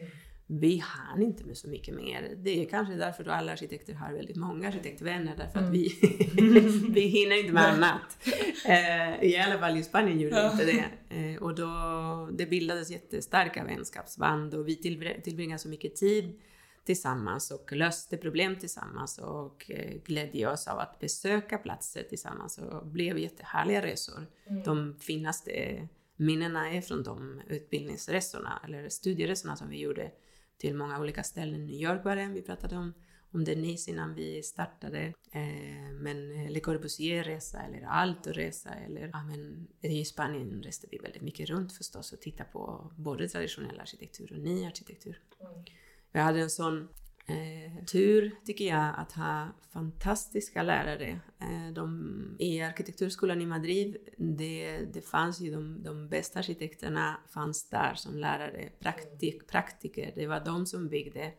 Vi 0.51 0.79
hann 0.79 1.23
inte 1.23 1.45
med 1.45 1.57
så 1.57 1.69
mycket 1.69 1.95
mer. 1.95 2.35
Det 2.37 2.63
är 2.63 2.69
kanske 2.69 2.95
därför 2.95 3.25
då 3.25 3.31
alla 3.31 3.53
arkitekter 3.53 3.95
har 3.95 4.13
väldigt 4.13 4.37
många 4.37 4.69
arkitektvänner, 4.69 5.37
därför 5.37 5.59
att 5.59 5.65
Mm. 5.69 5.73
vi, 5.73 5.89
vi 6.91 7.01
hinner 7.01 7.41
inte 7.41 7.53
med 7.53 7.65
annat. 7.69 8.19
Eh, 8.67 9.25
I 9.25 9.37
alla 9.37 9.59
fall 9.59 9.77
i 9.77 9.83
Spanien 9.83 10.21
gjorde 10.21 10.43
vi 10.43 10.63
inte 10.63 10.65
det. 11.11 11.17
Eh, 11.17 11.43
och 11.43 11.55
då, 11.55 11.69
det 12.33 12.47
bildades 12.47 12.91
jättestarka 12.91 13.65
vänskapsband 13.65 14.55
och 14.55 14.69
vi 14.69 14.75
tillbr- 14.77 15.21
tillbringade 15.21 15.59
så 15.59 15.69
mycket 15.69 15.97
tid 15.97 16.41
tillsammans 16.85 17.51
och 17.51 17.73
löste 17.73 18.17
problem 18.17 18.57
tillsammans 18.57 19.19
och 19.19 19.71
eh, 19.71 19.95
glädje 20.05 20.51
oss 20.53 20.69
av 20.69 20.79
att 20.79 21.01
besöka 21.01 21.59
platser 21.59 22.03
tillsammans 22.03 22.59
och 22.59 22.87
blev 22.87 23.19
jättehärliga 23.19 23.83
resor. 23.83 24.27
De 24.65 24.95
finaste 25.01 25.89
minnena 26.17 26.71
är 26.73 26.81
från 26.81 27.03
de 27.03 27.41
utbildningsresorna, 27.49 28.63
eller 28.65 28.89
studieresorna 28.89 29.57
som 29.57 29.69
vi 29.69 29.79
gjorde 29.81 30.11
till 30.59 30.75
många 30.75 31.01
olika 31.01 31.23
ställen. 31.23 31.67
New 31.67 31.81
York 31.81 32.05
var 32.05 32.17
det, 32.17 32.27
vi 32.27 32.43
pratade 32.43 32.77
om, 32.77 32.95
om 33.31 33.45
det 33.45 33.57
nyss 33.57 33.89
innan 33.89 34.15
vi 34.15 34.43
startade. 34.43 35.13
Eh, 35.33 35.93
men 35.93 36.47
Le 36.53 36.61
Corbusier-resa 36.61 37.63
eller 37.63 37.87
Alto-resa 37.87 38.75
eller 38.75 39.11
ja, 39.13 39.23
men 39.23 39.69
i 39.81 40.05
Spanien 40.05 40.63
reste 40.63 40.87
vi 40.91 40.99
väldigt 40.99 41.23
mycket 41.23 41.51
runt 41.51 41.73
förstås 41.73 42.13
och 42.13 42.21
tittade 42.21 42.51
på 42.53 42.93
både 42.97 43.29
traditionell 43.29 43.81
arkitektur 43.81 44.33
och 44.33 44.39
ny 44.39 44.67
arkitektur. 44.67 45.23
Jag 46.13 46.23
hade 46.23 46.41
en 46.41 46.51
sån 46.51 46.89
eh, 47.29 47.85
tur, 47.85 48.35
tycker 48.45 48.65
jag, 48.65 48.95
att 48.97 49.13
ha 49.13 49.49
fantastiska 49.73 50.63
lärare. 50.63 51.21
Eh, 51.41 51.73
de, 51.75 52.37
I 52.39 52.63
arkitekturskolan 52.63 53.41
i 53.41 53.47
Madrid, 53.47 53.97
det, 54.17 54.79
det 54.93 55.03
fanns 55.03 55.41
ju 55.41 55.51
de, 55.51 55.83
de 55.83 56.09
bästa 56.09 56.39
arkitekterna 56.39 57.21
fanns 57.29 57.69
där 57.69 57.95
som 57.95 58.19
lärare, 58.19 58.69
praktik, 58.81 59.47
praktiker. 59.47 60.13
Det 60.15 60.27
var 60.27 60.41
de 60.41 60.67
som 60.67 60.89
byggde. 60.89 61.33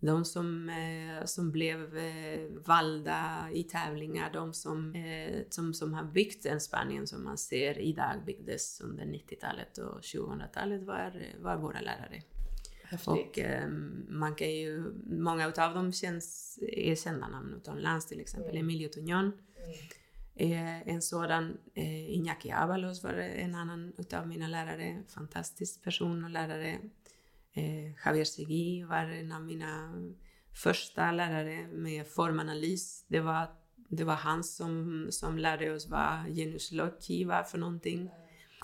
De 0.00 0.24
som, 0.24 0.68
eh, 0.68 1.24
som 1.24 1.52
blev 1.52 1.96
eh, 1.96 2.48
valda 2.66 3.48
i 3.52 3.62
tävlingar, 3.62 4.32
de 4.32 4.54
som, 4.54 4.94
eh, 4.94 5.42
som, 5.50 5.74
som 5.74 5.94
har 5.94 6.04
byggt 6.04 6.46
en 6.46 6.60
Spanien 6.60 7.06
som 7.06 7.24
man 7.24 7.38
ser 7.38 7.78
idag 7.78 8.24
byggdes 8.26 8.80
under 8.80 9.04
90-talet 9.04 9.78
och 9.78 10.00
2000-talet 10.00 10.82
var, 10.82 11.22
var 11.40 11.56
våra 11.56 11.80
lärare. 11.80 12.22
Häftigt. 12.88 13.08
Och 13.08 13.38
eh, 13.38 13.68
man 14.08 14.34
kan 14.34 14.50
ju, 14.50 14.92
många 15.06 15.48
utav 15.48 15.74
dem 15.74 15.92
känns, 15.92 16.58
är 16.62 16.94
kända 16.94 17.28
namn 17.28 17.54
utomlands, 17.54 18.06
till 18.06 18.20
exempel 18.20 18.56
Emilio 18.56 18.88
Tuñón 18.88 19.32
är 20.36 20.82
en 20.86 21.02
sådan. 21.02 21.58
Eh, 21.74 22.10
Iñaki 22.10 22.52
Avalos 22.62 23.02
var 23.02 23.12
en 23.12 23.54
annan 23.54 23.92
utav 23.98 24.28
mina 24.28 24.48
lärare, 24.48 25.02
fantastisk 25.08 25.82
person 25.82 26.24
och 26.24 26.30
lärare. 26.30 26.80
Eh, 27.52 27.92
Javier 28.04 28.24
Segui 28.24 28.82
var 28.82 29.04
en 29.04 29.32
av 29.32 29.42
mina 29.42 29.92
första 30.52 31.12
lärare 31.12 31.66
med 31.66 32.06
formanalys. 32.06 33.04
Det 33.08 33.20
var, 33.20 33.48
det 33.88 34.04
var 34.04 34.14
han 34.14 34.44
som, 34.44 35.06
som 35.10 35.38
lärde 35.38 35.74
oss 35.74 35.88
vad 35.88 36.34
genuslogi 36.34 37.24
var 37.24 37.42
för 37.42 37.58
någonting. 37.58 38.10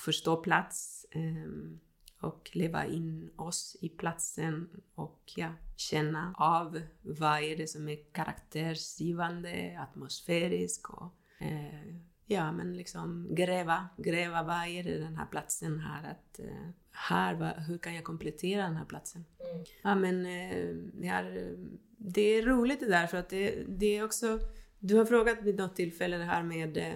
Förstå 0.00 0.36
plats. 0.36 1.06
ehm, 1.10 1.80
och 2.22 2.50
leva 2.52 2.86
in 2.86 3.30
oss 3.36 3.76
i 3.80 3.88
platsen 3.88 4.68
och 4.94 5.32
ja, 5.36 5.52
känna 5.76 6.34
av 6.38 6.80
vad 7.02 7.42
är 7.42 7.56
det 7.56 7.66
som 7.66 7.88
är 7.88 7.96
karaktärsgivande, 8.12 9.78
atmosfärisk 9.80 10.90
och 10.90 11.14
eh, 11.38 11.96
ja, 12.26 12.52
men 12.52 12.76
liksom 12.76 13.26
gräva, 13.30 13.88
gräva 13.96 14.42
vad 14.42 14.66
är 14.66 14.82
det 14.82 14.98
den 14.98 15.16
här 15.16 15.26
platsen 15.26 15.80
här 15.80 16.10
att 16.10 16.38
eh, 16.38 16.68
här, 16.90 17.34
vad, 17.34 17.50
hur 17.50 17.78
kan 17.78 17.94
jag 17.94 18.04
komplettera 18.04 18.62
den 18.62 18.76
här 18.76 18.84
platsen? 18.84 19.24
Ja, 19.82 19.94
men 19.94 20.26
eh, 20.26 20.74
det, 20.92 21.08
är, 21.08 21.56
det 21.96 22.20
är 22.20 22.42
roligt 22.42 22.80
det 22.80 22.88
där 22.88 23.06
för 23.06 23.18
att 23.18 23.28
det, 23.28 23.64
det 23.68 23.96
är 23.96 24.04
också, 24.04 24.38
du 24.78 24.96
har 24.96 25.04
frågat 25.04 25.42
vid 25.42 25.56
något 25.56 25.76
tillfälle 25.76 26.16
det 26.16 26.24
här 26.24 26.42
med 26.42 26.76
eh, 26.76 26.94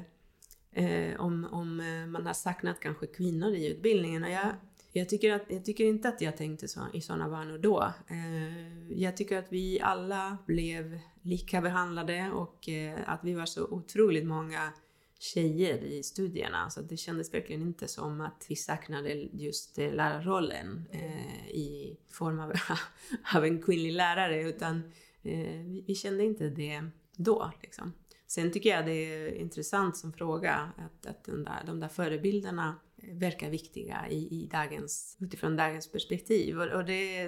eh, 0.85 1.21
om, 1.21 1.45
om 1.45 1.81
eh, 1.81 2.07
man 2.07 2.27
har 2.27 2.35
saknat 2.35 2.81
kanske 2.81 3.07
kvinnor 3.07 3.55
i 3.55 3.71
utbildningen. 3.71 4.25
Och 4.25 4.31
jag, 4.31 4.55
jag, 4.99 5.09
tycker 5.09 5.33
att, 5.33 5.43
jag 5.49 5.65
tycker 5.65 5.85
inte 5.85 6.09
att 6.09 6.21
jag 6.21 6.37
tänkte 6.37 6.69
så, 6.69 6.81
i 6.93 7.01
sådana 7.01 7.29
banor 7.29 7.59
då. 7.59 7.93
Eh, 8.09 8.99
jag 9.01 9.17
tycker 9.17 9.39
att 9.39 9.53
vi 9.53 9.81
alla 9.81 10.39
blev 10.47 10.99
lika 11.23 11.61
behandlade 11.61 12.31
och 12.31 12.69
eh, 12.69 12.99
att 13.07 13.21
vi 13.25 13.35
var 13.35 13.47
så 13.47 13.65
otroligt 13.65 14.27
många 14.27 14.73
tjejer 15.19 15.85
i 15.85 16.03
studierna. 16.03 16.71
Så 16.71 16.81
det 16.81 16.97
kändes 16.97 17.35
verkligen 17.35 17.63
inte 17.63 17.89
som 17.89 18.21
att 18.21 18.47
vi 18.49 18.57
saknade 18.57 19.13
just 19.33 19.79
eh, 19.79 19.93
lärarrollen 19.93 20.85
eh, 20.91 21.49
i 21.49 21.97
form 22.11 22.41
av, 22.41 22.53
av 23.35 23.45
en 23.45 23.63
kvinnlig 23.63 23.93
lärare 23.93 24.43
utan 24.49 24.77
eh, 25.23 25.61
vi, 25.65 25.85
vi 25.87 25.95
kände 25.95 26.25
inte 26.25 26.49
det 26.49 26.85
då. 27.17 27.53
Liksom. 27.63 27.93
Sen 28.27 28.53
tycker 28.53 28.71
jag 28.71 28.87
det 28.87 28.93
är 28.93 29.35
intressant 29.35 29.97
som 29.97 30.13
fråga 30.13 30.73
att, 30.77 31.07
att 31.07 31.25
där, 31.25 31.63
de 31.67 31.81
där 31.81 31.89
förebilderna 31.89 32.75
verkar 33.13 33.51
viktiga 33.51 34.09
i, 34.11 34.43
i 34.43 34.49
dagens, 34.53 35.17
utifrån 35.21 35.57
dagens 35.57 35.93
perspektiv 35.93 36.61
och, 36.61 36.67
och 36.67 36.85
det, 36.85 37.27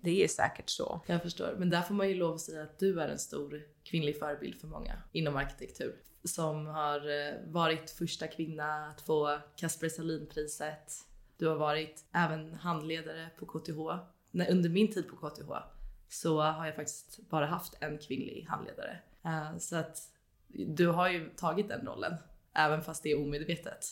det 0.00 0.24
är 0.24 0.28
säkert 0.28 0.70
så. 0.70 1.00
Jag 1.06 1.22
förstår. 1.22 1.54
Men 1.58 1.70
där 1.70 1.82
får 1.82 1.94
man 1.94 2.08
ju 2.08 2.14
lov 2.14 2.34
att 2.34 2.40
säga 2.40 2.62
att 2.62 2.78
du 2.78 3.00
är 3.00 3.08
en 3.08 3.18
stor 3.18 3.62
kvinnlig 3.84 4.18
förebild 4.18 4.60
för 4.60 4.68
många 4.68 5.02
inom 5.12 5.36
arkitektur. 5.36 5.96
Som 6.24 6.66
har 6.66 7.28
eh, 7.28 7.34
varit 7.46 7.90
första 7.90 8.26
kvinna 8.26 8.86
att 8.86 9.00
få 9.00 9.38
Kasper 9.56 9.88
Sahlin-priset. 9.88 10.92
Du 11.36 11.46
har 11.46 11.56
varit 11.56 12.04
även 12.12 12.54
handledare 12.54 13.30
på 13.38 13.46
KTH. 13.46 13.78
Nej, 14.30 14.50
under 14.50 14.68
min 14.68 14.92
tid 14.92 15.08
på 15.08 15.16
KTH 15.16 15.50
så 16.08 16.40
har 16.40 16.66
jag 16.66 16.76
faktiskt 16.76 17.18
bara 17.28 17.46
haft 17.46 17.74
en 17.80 17.98
kvinnlig 17.98 18.46
handledare. 18.48 18.98
Eh, 19.24 19.58
så 19.58 19.76
att 19.76 19.98
du 20.48 20.86
har 20.86 21.08
ju 21.08 21.30
tagit 21.36 21.68
den 21.68 21.86
rollen, 21.86 22.14
även 22.54 22.82
fast 22.82 23.02
det 23.02 23.10
är 23.10 23.22
omedvetet. 23.22 23.86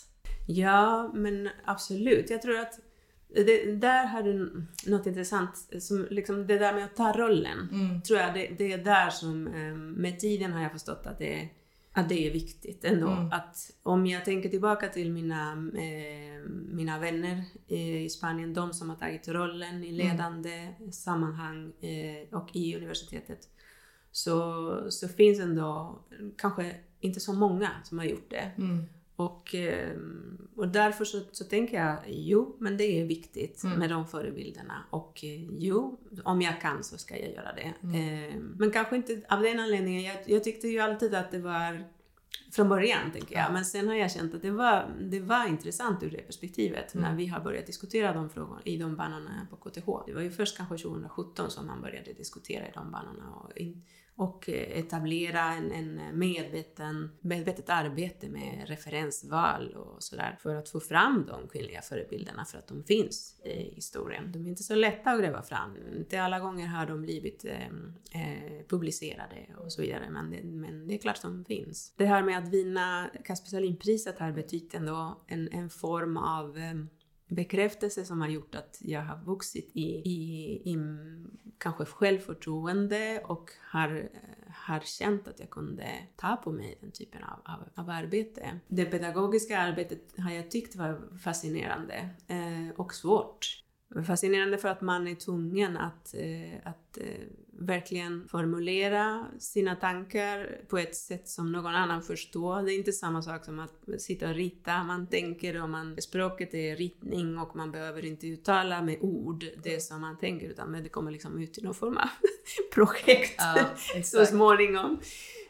Ja, 0.50 1.10
men 1.14 1.48
absolut. 1.64 2.30
Jag 2.30 2.42
tror 2.42 2.58
att 2.58 2.80
det, 3.34 3.72
där 3.72 4.06
har 4.06 4.22
du 4.22 4.62
något 4.86 5.06
intressant. 5.06 5.68
Som 5.78 6.06
liksom 6.10 6.46
det 6.46 6.58
där 6.58 6.74
med 6.74 6.84
att 6.84 6.96
ta 6.96 7.12
rollen. 7.12 7.68
Tror 8.06 8.18
jag 8.18 8.34
det, 8.34 8.54
det 8.58 8.72
är 8.72 8.84
där 8.84 9.10
som 9.10 9.46
eh, 9.46 9.74
med 9.74 10.20
tiden 10.20 10.52
har 10.52 10.62
jag 10.62 10.72
förstått 10.72 11.06
att 11.06 11.18
det, 11.18 11.48
att 11.92 12.08
det 12.08 12.26
är 12.26 12.32
viktigt 12.32 12.84
ändå. 12.84 13.08
Mm. 13.08 13.32
Att 13.32 13.70
om 13.82 14.06
jag 14.06 14.24
tänker 14.24 14.48
tillbaka 14.48 14.88
till 14.88 15.12
mina, 15.12 15.52
eh, 15.52 16.50
mina 16.50 16.98
vänner 16.98 17.44
i 17.66 18.08
Spanien, 18.08 18.54
de 18.54 18.72
som 18.72 18.90
har 18.90 18.96
tagit 18.96 19.28
rollen 19.28 19.84
i 19.84 19.92
ledande 19.92 20.68
sammanhang 20.92 21.72
eh, 21.80 22.38
och 22.38 22.56
i 22.56 22.76
universitetet. 22.76 23.48
Så, 24.12 24.90
så 24.90 25.08
finns 25.08 25.40
ändå 25.40 25.98
kanske 26.38 26.74
inte 27.00 27.20
så 27.20 27.32
många 27.32 27.70
som 27.84 27.98
har 27.98 28.04
gjort 28.04 28.30
det. 28.30 28.52
Och, 29.18 29.54
eh, 29.54 29.96
och 30.56 30.68
därför 30.68 31.04
så, 31.04 31.20
så 31.32 31.44
tänker 31.44 31.76
jag, 31.84 31.96
jo, 32.06 32.56
men 32.60 32.76
det 32.76 32.84
är 32.84 33.04
viktigt 33.04 33.64
Mm. 33.64 33.78
med 33.78 33.90
de 33.90 34.06
förebilderna. 34.06 34.84
Och 34.90 35.24
eh, 35.24 35.44
jo, 35.58 35.98
om 36.24 36.42
jag 36.42 36.60
kan 36.60 36.84
så 36.84 36.98
ska 36.98 37.16
jag 37.18 37.32
göra 37.32 37.52
det. 37.52 37.74
Mm. 37.82 38.24
Eh, 38.28 38.34
men 38.56 38.70
kanske 38.70 38.96
inte 38.96 39.22
av 39.28 39.42
den 39.42 39.60
anledningen. 39.60 40.02
Jag, 40.02 40.16
jag 40.26 40.44
tyckte 40.44 40.68
ju 40.68 40.78
alltid 40.80 41.14
att 41.14 41.30
det 41.30 41.38
var 41.38 41.84
från 42.52 42.68
början, 42.68 43.12
tänker 43.12 43.34
jag. 43.34 43.44
Ja. 43.44 43.52
Men 43.52 43.64
sen 43.64 43.88
har 43.88 43.94
jag 43.94 44.10
känt 44.12 44.34
att 44.34 44.42
det 44.42 44.50
var, 44.50 44.94
det 45.00 45.20
var 45.20 45.48
intressant 45.48 46.02
ur 46.02 46.10
det 46.10 46.18
perspektivet 46.18 46.94
Mm. 46.94 47.10
när 47.10 47.16
vi 47.16 47.26
har 47.26 47.40
börjat 47.40 47.66
diskutera 47.66 48.12
de 48.12 48.30
frågorna 48.30 48.60
i 48.64 48.76
de 48.76 48.96
banorna 48.96 49.46
på 49.50 49.56
KTH. 49.56 49.86
Det 50.06 50.14
var 50.14 50.20
ju 50.22 50.30
först 50.30 50.56
kanske 50.56 50.78
2017 50.78 51.50
som 51.50 51.66
man 51.66 51.80
började 51.80 52.12
diskutera 52.12 52.66
i 52.68 52.70
de 52.74 52.90
banorna 52.90 53.30
och, 53.34 53.56
in, 53.58 53.82
och 54.18 54.48
eh, 54.48 54.78
etablera 54.78 55.40
en, 55.40 55.72
en 55.72 55.98
eh, 55.98 56.12
medveten, 56.12 57.10
medvetet 57.20 57.70
arbete 57.70 58.28
med 58.28 58.64
referensval 58.66 59.74
och 59.74 60.02
sådär 60.02 60.36
för 60.40 60.54
att 60.54 60.68
få 60.68 60.80
fram 60.80 61.26
de 61.26 61.48
kvinnliga 61.48 61.82
förebilderna 61.82 62.44
för 62.44 62.58
att 62.58 62.68
de 62.68 62.84
finns 62.84 63.40
i 63.44 63.74
historien. 63.74 64.32
De 64.32 64.44
är 64.44 64.48
inte 64.48 64.62
så 64.62 64.74
lätta 64.74 65.10
att 65.10 65.20
gräva 65.20 65.42
fram. 65.42 65.76
Inte 65.96 66.22
alla 66.22 66.40
gånger 66.40 66.66
har 66.66 66.86
de 66.86 67.02
blivit 67.02 67.44
ehm, 67.44 67.94
eh, 68.10 68.66
publicerade 68.68 69.46
och 69.58 69.72
så 69.72 69.82
vidare 69.82 70.10
men 70.10 70.30
det, 70.30 70.42
men 70.42 70.86
det 70.86 70.94
är 70.94 70.98
klart 70.98 71.22
de 71.22 71.44
finns. 71.44 71.94
Det 71.96 72.06
här 72.06 72.22
med 72.22 72.38
att 72.38 72.48
vinna 72.48 73.10
Kasper 73.24 73.48
Sahlin-priset 73.48 74.18
har 74.18 74.32
betytt 74.32 74.74
ändå 74.74 75.20
en, 75.26 75.52
en 75.52 75.70
form 75.70 76.16
av 76.16 76.58
eh, 76.58 76.74
bekräftelse 77.28 78.04
som 78.04 78.20
har 78.20 78.28
gjort 78.28 78.54
att 78.54 78.78
jag 78.80 79.02
har 79.02 79.24
vuxit 79.24 79.70
i, 79.74 79.82
i, 79.84 80.52
i 80.72 80.78
kanske 81.58 81.84
självförtroende 81.84 83.22
och 83.24 83.50
har, 83.70 84.08
har 84.48 84.80
känt 84.80 85.28
att 85.28 85.40
jag 85.40 85.50
kunde 85.50 85.86
ta 86.16 86.36
på 86.36 86.52
mig 86.52 86.78
den 86.80 86.90
typen 86.90 87.22
av, 87.24 87.40
av, 87.44 87.68
av 87.74 87.90
arbete. 87.90 88.60
Det 88.68 88.84
pedagogiska 88.84 89.58
arbetet 89.58 90.18
har 90.18 90.30
jag 90.30 90.50
tyckt 90.50 90.76
var 90.76 91.18
fascinerande 91.18 92.08
eh, 92.26 92.70
och 92.76 92.94
svårt. 92.94 93.64
Fascinerande 94.06 94.58
för 94.58 94.68
att 94.68 94.80
man 94.80 95.08
är 95.08 95.14
tvungen 95.14 95.76
att, 95.76 96.14
eh, 96.14 96.68
att 96.68 96.98
eh, 96.98 97.26
verkligen 97.60 98.28
formulera 98.28 99.26
sina 99.38 99.76
tankar 99.76 100.60
på 100.68 100.78
ett 100.78 100.96
sätt 100.96 101.28
som 101.28 101.52
någon 101.52 101.74
annan 101.74 102.02
förstår. 102.02 102.62
Det 102.62 102.72
är 102.72 102.78
inte 102.78 102.92
samma 102.92 103.22
sak 103.22 103.44
som 103.44 103.58
att 103.58 104.00
sitta 104.00 104.28
och 104.28 104.34
rita. 104.34 104.84
Man 104.84 105.06
tänker 105.06 105.62
och 105.62 105.68
man, 105.68 105.96
språket 106.00 106.54
är 106.54 106.76
ritning 106.76 107.38
och 107.38 107.56
man 107.56 107.72
behöver 107.72 108.04
inte 108.04 108.26
uttala 108.26 108.82
med 108.82 108.98
ord 109.00 109.44
det 109.62 109.80
som 109.80 110.00
man 110.00 110.18
tänker 110.18 110.48
utan 110.48 110.72
det 110.72 110.88
kommer 110.88 111.10
liksom 111.10 111.42
ut 111.42 111.58
i 111.58 111.62
någon 111.62 111.74
form 111.74 111.96
av 111.96 112.08
projekt 112.74 113.34
ja, 113.38 113.64
så 114.04 114.26
småningom. 114.26 115.00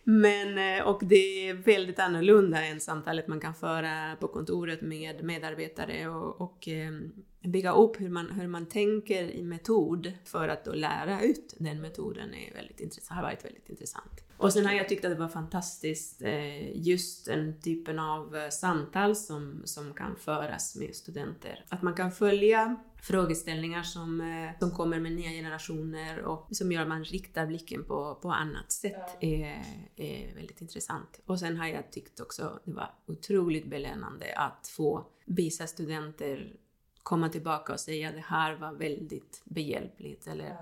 Men, 0.04 0.78
eh, 0.78 0.87
och 0.87 1.00
det 1.04 1.49
är 1.49 1.54
väldigt 1.54 1.99
annorlunda 1.99 2.64
än 2.64 2.80
samtalet 2.80 3.28
man 3.28 3.40
kan 3.40 3.54
föra 3.54 4.16
på 4.21 4.28
kontoret 4.28 4.80
med 4.80 5.25
medarbetare 5.25 6.09
och, 6.09 6.40
och 6.40 6.68
bygga 7.42 7.73
upp 7.73 8.00
hur 8.00 8.09
man, 8.09 8.30
hur 8.30 8.49
man 8.49 8.66
tänker 8.66 9.23
i 9.23 9.42
metod 9.42 10.12
för 10.25 10.49
att 10.49 10.64
då 10.64 10.73
lära 10.73 11.23
ut 11.23 11.54
den 11.59 11.80
metoden 11.80 12.35
är 12.35 12.54
väldigt 12.54 12.80
intressant, 12.80 13.16
har 13.16 13.23
varit 13.23 13.45
väldigt 13.45 13.68
intressant. 13.68 14.25
Och 14.37 14.52
sen 14.52 14.66
har 14.66 14.73
jag 14.73 14.88
tyckt 14.88 15.04
att 15.04 15.11
det 15.11 15.18
var 15.18 15.28
fantastiskt 15.28 16.23
eh, 16.23 16.76
just 16.87 17.26
den 17.26 17.61
typen 17.61 17.99
av 17.99 18.50
samtal 18.50 19.16
som, 19.16 19.62
som 19.64 19.95
kan 19.95 20.16
föras 20.16 20.76
med 20.76 20.95
studenter. 20.95 21.64
Att 21.68 21.83
man 21.83 21.95
kan 21.95 22.12
följa 22.12 22.76
frågeställningar 23.02 23.83
som, 23.83 24.21
eh, 24.21 24.59
som 24.59 24.71
kommer 24.71 25.00
med 25.00 25.12
nya 25.12 25.30
generationer 25.30 26.21
och 26.23 26.49
som 26.50 26.73
gör 26.73 26.83
att 26.83 26.88
man 26.88 27.04
riktar 27.04 27.47
blicken 27.47 27.85
på, 27.85 28.18
på 28.23 28.30
annat 28.30 28.73
sätt 28.73 29.16
är, 29.21 29.62
är 29.97 30.35
väldigt 30.35 30.61
intressant. 30.61 31.21
Och 31.26 31.38
sen 31.38 31.57
har 31.57 31.66
jag 31.66 31.92
tyckt 31.92 32.21
också 32.21 32.61
det 32.64 32.73
var 32.73 32.90
otroligt 33.07 33.66
belönande 33.66 34.35
att 34.37 34.68
få 34.68 35.07
visa 35.25 35.66
studenter 35.66 36.57
komma 37.09 37.29
tillbaka 37.29 37.73
och 37.73 37.81
säga 37.81 38.12
det 38.12 38.25
här 38.27 38.55
var 38.55 38.73
väldigt 38.73 39.43
behjälpligt 39.45 40.27
eller 40.27 40.57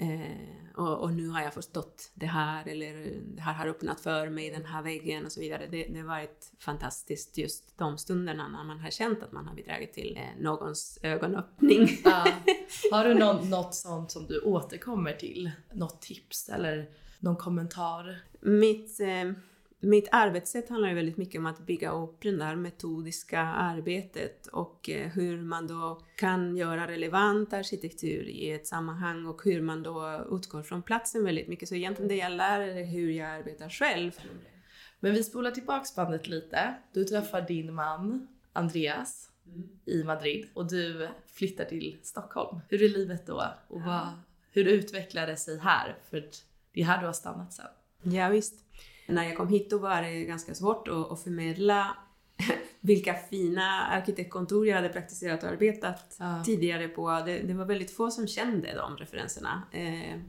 Eh, 0.00 0.76
och, 0.76 0.98
och, 0.98 1.12
nu 1.12 1.28
har 1.28 1.42
jag 1.42 1.54
förstått 1.54 2.10
det 2.14 2.26
här, 2.26 2.68
eller 2.68 3.20
det 3.34 3.40
här 3.40 3.54
har 3.54 3.66
öppnat 3.66 4.00
för 4.00 4.28
mig, 4.28 4.50
den 4.50 4.64
här 4.64 4.82
väggen 4.82 5.26
och 5.26 5.32
så 5.32 5.40
vidare. 5.40 5.66
Det, 5.66 5.84
det 5.84 5.98
har 5.98 6.06
varit 6.06 6.52
fantastiskt 6.58 7.38
just 7.38 7.78
de 7.78 7.98
stunderna 7.98 8.48
när 8.48 8.64
man 8.64 8.80
har 8.80 8.90
känt 8.90 9.22
att 9.22 9.32
man 9.32 9.46
har 9.46 9.54
bidragit 9.54 9.92
till 9.92 10.16
eh, 10.16 10.42
någons 10.42 10.98
ögonöppning. 11.02 11.88
Ja. 12.04 12.26
Har 12.92 13.04
du 13.04 13.14
någon, 13.14 13.50
något 13.50 13.74
sånt 13.74 14.10
som 14.10 14.26
du 14.26 14.40
återkommer 14.40 15.12
till? 15.12 15.50
Något 15.72 16.00
tips 16.00 16.48
eller 16.48 16.90
någon 17.18 17.36
kommentar? 17.36 18.22
Mitt... 18.40 19.00
Eh, 19.00 19.32
mitt 19.80 20.08
arbetssätt 20.12 20.68
handlar 20.68 20.88
ju 20.88 20.94
väldigt 20.94 21.16
mycket 21.16 21.38
om 21.38 21.46
att 21.46 21.66
bygga 21.66 21.90
upp 21.92 22.22
det 22.22 22.36
där 22.36 22.56
metodiska 22.56 23.40
arbetet 23.40 24.46
och 24.46 24.90
eh, 24.90 25.08
hur 25.08 25.42
man 25.42 25.66
då 25.66 26.02
kan 26.16 26.56
göra 26.56 26.86
relevant 26.86 27.52
arkitektur 27.52 28.28
i 28.28 28.50
ett 28.50 28.66
sammanhang 28.66 29.26
och 29.26 29.44
hur 29.44 29.62
man 29.62 29.82
då 29.82 30.26
utgår 30.30 30.62
från 30.62 30.82
platsen 30.82 31.24
väldigt 31.24 31.48
mycket. 31.48 31.68
Så 31.68 31.74
egentligen 31.74 32.08
det 32.08 32.16
jag 32.16 32.32
lär 32.32 32.60
är 32.60 32.84
hur 32.84 33.10
jag 33.10 33.30
arbetar 33.30 33.68
själv. 33.68 34.12
Men 35.00 35.12
vi 35.12 35.24
spolar 35.24 35.50
tillbaks 35.50 35.94
bandet 35.94 36.28
lite. 36.28 36.74
Du 36.92 37.04
träffar 37.04 37.40
din 37.40 37.74
man 37.74 38.28
Andreas 38.52 39.30
mm. 39.46 39.68
i 39.84 40.04
Madrid 40.04 40.46
och 40.54 40.68
du 40.68 41.08
flyttar 41.26 41.64
till 41.64 41.98
Stockholm. 42.02 42.60
Hur 42.68 42.82
är 42.82 42.88
livet 42.88 43.26
då? 43.26 43.44
Och 43.68 43.82
vad, 43.82 44.08
hur 44.50 44.64
utvecklar 44.64 45.26
det 45.26 45.36
sig 45.36 45.58
här? 45.58 45.98
För 46.10 46.28
det 46.72 46.80
är 46.80 46.84
här 46.84 47.00
du 47.00 47.06
har 47.06 47.12
stannat 47.12 47.52
sen. 47.52 47.66
Ja, 48.02 48.28
visst 48.28 48.64
när 49.08 49.24
jag 49.24 49.36
kom 49.36 49.48
hit 49.48 49.70
då 49.70 49.78
var 49.78 50.02
det 50.02 50.24
ganska 50.24 50.54
svårt 50.54 50.88
att, 50.88 51.12
att 51.12 51.22
förmedla 51.22 51.96
vilka 52.80 53.14
fina 53.14 53.82
arkitektkontor 53.82 54.66
jag 54.66 54.76
hade 54.76 54.88
praktiserat 54.88 55.42
och 55.42 55.48
arbetat 55.48 56.16
ja. 56.18 56.42
tidigare 56.44 56.88
på. 56.88 57.22
Det, 57.26 57.38
det, 57.38 57.54
var 57.54 57.64
väldigt 57.64 57.90
få 57.96 58.10
som 58.10 58.26
kände 58.26 58.74
de 58.74 58.96
referenserna. 58.96 59.62
Eh, 59.72 60.20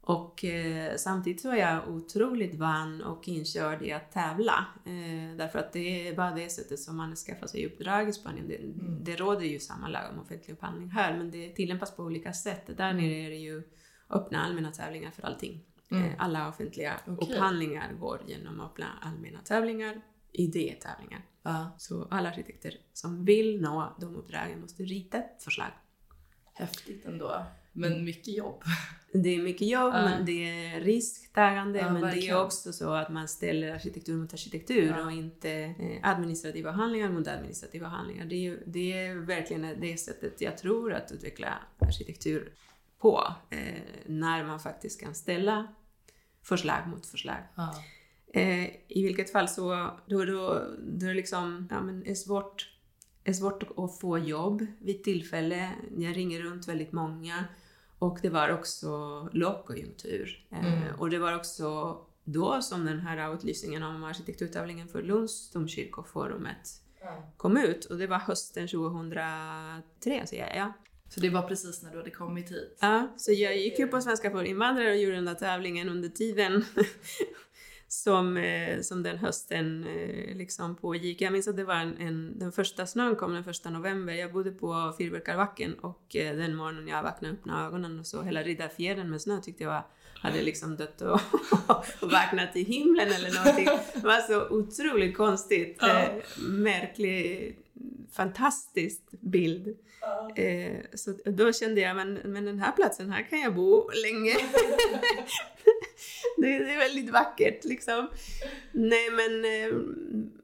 och 0.00 0.44
eh, 0.44 0.96
samtidigt 0.96 1.44
var 1.44 1.54
jag 1.54 1.88
otroligt 1.88 2.54
van 2.54 3.02
och 3.02 3.28
inkörd 3.28 3.82
i 3.82 3.92
att 3.92 4.12
tävla. 4.12 4.66
Eh, 4.84 5.36
därför 5.36 5.58
att 5.58 5.72
det 5.72 6.08
är 6.08 6.16
bara 6.16 6.30
det 6.30 6.48
sättet 6.48 6.80
som 6.80 6.96
man 6.96 7.16
skaffar 7.16 7.46
sig 7.46 7.66
uppdrag 7.66 8.08
i 8.08 8.12
Spanien. 8.12 8.48
Det, 8.48 8.56
mm. 8.56 9.04
det 9.04 9.16
råder 9.16 9.46
ju 9.46 9.58
samma 9.58 9.88
lag 9.88 10.02
om 10.12 10.20
offentlig 10.20 10.54
upphandling 10.54 10.90
här, 10.90 11.16
men 11.16 11.30
det 11.30 11.50
tillämpas 11.50 11.96
på 11.96 12.02
olika 12.02 12.32
sätt. 12.32 12.76
Där 12.76 12.92
nere 12.92 13.26
är 13.26 13.30
det 13.30 13.36
ju 13.36 13.62
öppna 14.10 14.44
allmänna 14.44 14.70
tävlingar 14.70 15.10
för 15.10 15.22
allting. 15.22 15.64
Mm. 15.90 16.04
Eh, 16.04 16.12
alla 16.18 16.48
offentliga 16.48 17.00
okay. 17.06 17.14
upphandlingar 17.14 17.92
går 17.92 18.22
genom 18.26 18.68
allmänna 19.00 19.40
tävlingar, 19.40 20.00
idétävlingar. 20.32 21.22
Uh. 21.46 21.68
Så 21.78 22.08
alla 22.10 22.28
arkitekter 22.28 22.76
som 22.92 23.24
vill 23.24 23.60
nå 23.60 23.96
de 24.00 24.16
uppdragen 24.16 24.60
måste 24.60 24.82
rita 24.82 25.18
ett 25.18 25.42
förslag. 25.42 25.70
Häftigt 26.54 27.06
ändå. 27.06 27.46
Men 27.72 28.04
mycket 28.04 28.36
jobb. 28.36 28.62
Det 29.12 29.28
är 29.28 29.42
mycket 29.42 29.68
jobb, 29.68 29.94
uh. 29.94 30.04
men 30.04 30.26
det 30.26 30.48
är 30.48 30.80
risktagande, 30.80 31.78
uh, 31.78 31.92
men 31.92 32.02
verkligen. 32.02 32.26
det 32.26 32.40
är 32.40 32.44
också 32.44 32.72
så 32.72 32.92
att 32.92 33.08
man 33.08 33.28
ställer 33.28 33.74
arkitektur 33.74 34.16
mot 34.16 34.32
arkitektur 34.32 35.04
och 35.06 35.12
inte 35.12 35.50
eh, 35.50 36.10
administrativa 36.10 36.70
handlingar 36.70 37.10
mot 37.10 37.28
administrativa 37.28 37.88
handlingar. 37.88 38.24
Det 38.24 38.46
är, 38.46 38.62
det 38.66 38.92
är 38.92 39.14
verkligen 39.14 39.80
det 39.80 39.96
sättet 39.96 40.40
jag 40.40 40.58
tror 40.58 40.92
att 40.92 41.12
utveckla 41.12 41.58
arkitektur 41.78 42.52
på, 42.98 43.34
eh, 43.50 43.80
när 44.06 44.44
man 44.44 44.60
faktiskt 44.60 45.00
kan 45.00 45.14
ställa 45.14 45.68
förslag 46.42 46.88
mot 46.88 47.06
förslag. 47.06 47.38
Ja. 47.54 47.74
Eh, 48.32 48.64
I 48.88 49.02
vilket 49.02 49.32
fall 49.32 49.48
så 49.48 49.90
då, 50.06 50.24
då, 50.24 50.62
då 50.78 51.06
liksom, 51.06 51.68
ja, 51.70 51.80
men 51.80 52.06
är 52.06 52.14
svårt, 52.14 52.70
är 53.24 53.32
svårt 53.32 53.62
att 53.76 54.00
få 54.00 54.18
jobb 54.18 54.66
vid 54.78 55.04
tillfälle. 55.04 55.70
Jag 55.96 56.16
ringer 56.16 56.40
runt 56.40 56.68
väldigt 56.68 56.92
många. 56.92 57.44
Och 57.98 58.18
det 58.22 58.28
var 58.28 58.52
också 58.52 58.88
lågkonjunktur. 59.32 60.46
Eh, 60.50 60.82
mm. 60.82 61.00
Och 61.00 61.10
det 61.10 61.18
var 61.18 61.36
också 61.36 61.98
då 62.24 62.62
som 62.62 62.84
den 62.84 63.00
här 63.00 63.34
utlysningen 63.34 63.82
om 63.82 64.04
arkitekturtävlingen 64.04 64.88
för 64.88 65.02
Lunds 65.02 65.50
domkyrkoforumet 65.50 66.82
mm. 67.02 67.22
kom 67.36 67.56
ut. 67.56 67.84
Och 67.84 67.98
det 67.98 68.06
var 68.06 68.18
hösten 68.18 68.68
2003, 68.68 70.26
säger 70.26 70.56
jag. 70.56 70.72
Så 71.14 71.20
det 71.20 71.30
var 71.30 71.42
precis 71.42 71.82
när 71.82 71.90
du 71.90 71.96
hade 71.96 72.10
kommit 72.10 72.50
hit? 72.50 72.78
Ja, 72.80 73.14
så 73.16 73.32
jag 73.32 73.58
gick 73.58 73.78
ju 73.78 73.86
på 73.86 74.00
Svenska 74.00 74.30
för 74.30 74.44
invandrare 74.44 74.90
och 74.90 74.96
gjorde 74.96 75.16
den 75.16 75.24
där 75.24 75.34
tävlingen 75.34 75.88
under 75.88 76.08
tiden 76.08 76.64
som, 77.88 78.36
eh, 78.36 78.80
som 78.80 79.02
den 79.02 79.18
hösten 79.18 79.84
eh, 79.84 80.36
liksom 80.36 80.76
pågick. 80.76 81.20
Jag 81.20 81.32
minns 81.32 81.48
att 81.48 81.56
det 81.56 81.64
var 81.64 81.74
en, 81.74 81.96
en, 81.98 82.38
den 82.38 82.52
första 82.52 82.86
snön 82.86 83.16
kom 83.16 83.34
den 83.34 83.44
första 83.44 83.70
november. 83.70 84.12
Jag 84.12 84.32
bodde 84.32 84.50
på 84.50 84.94
Fyrverkarbacken 84.98 85.74
och 85.74 86.16
eh, 86.16 86.36
den 86.36 86.56
morgonen 86.56 86.88
jag 86.88 87.02
vaknade 87.02 87.34
upp 87.34 87.46
ögonen 87.46 87.98
och 87.98 88.06
så 88.06 88.22
hela 88.22 88.42
Riddarfjärden 88.42 89.10
med 89.10 89.22
snö 89.22 89.40
tyckte 89.40 89.64
jag 89.64 89.70
var, 89.70 89.86
hade 90.14 90.42
liksom 90.42 90.76
dött 90.76 91.00
och, 91.00 91.20
och 92.00 92.10
vaknat 92.10 92.56
i 92.56 92.62
himlen 92.62 93.08
eller 93.08 93.34
någonting. 93.34 93.68
Det 93.94 94.06
var 94.06 94.20
så 94.20 94.48
otroligt 94.48 95.16
konstigt. 95.16 95.78
Ja. 95.80 96.08
märklig, 96.38 97.58
fantastisk 98.12 99.02
bild. 99.10 99.76
Eh, 100.36 100.80
så 100.94 101.14
då 101.24 101.52
kände 101.52 101.80
jag, 101.80 101.96
men, 101.96 102.14
men 102.14 102.44
den 102.44 102.58
här 102.58 102.72
platsen, 102.72 103.10
här 103.10 103.22
kan 103.30 103.40
jag 103.40 103.54
bo 103.54 103.90
länge. 103.90 104.34
det, 106.36 106.56
är 106.56 106.78
väldigt 106.78 107.10
vackert 107.10 107.64
liksom. 107.64 108.08
Nej 108.72 109.10
men, 109.10 109.44
eh, 109.44 109.78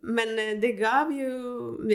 men 0.00 0.61
det 0.61 0.72
gav 0.72 1.12
ju, 1.12 1.31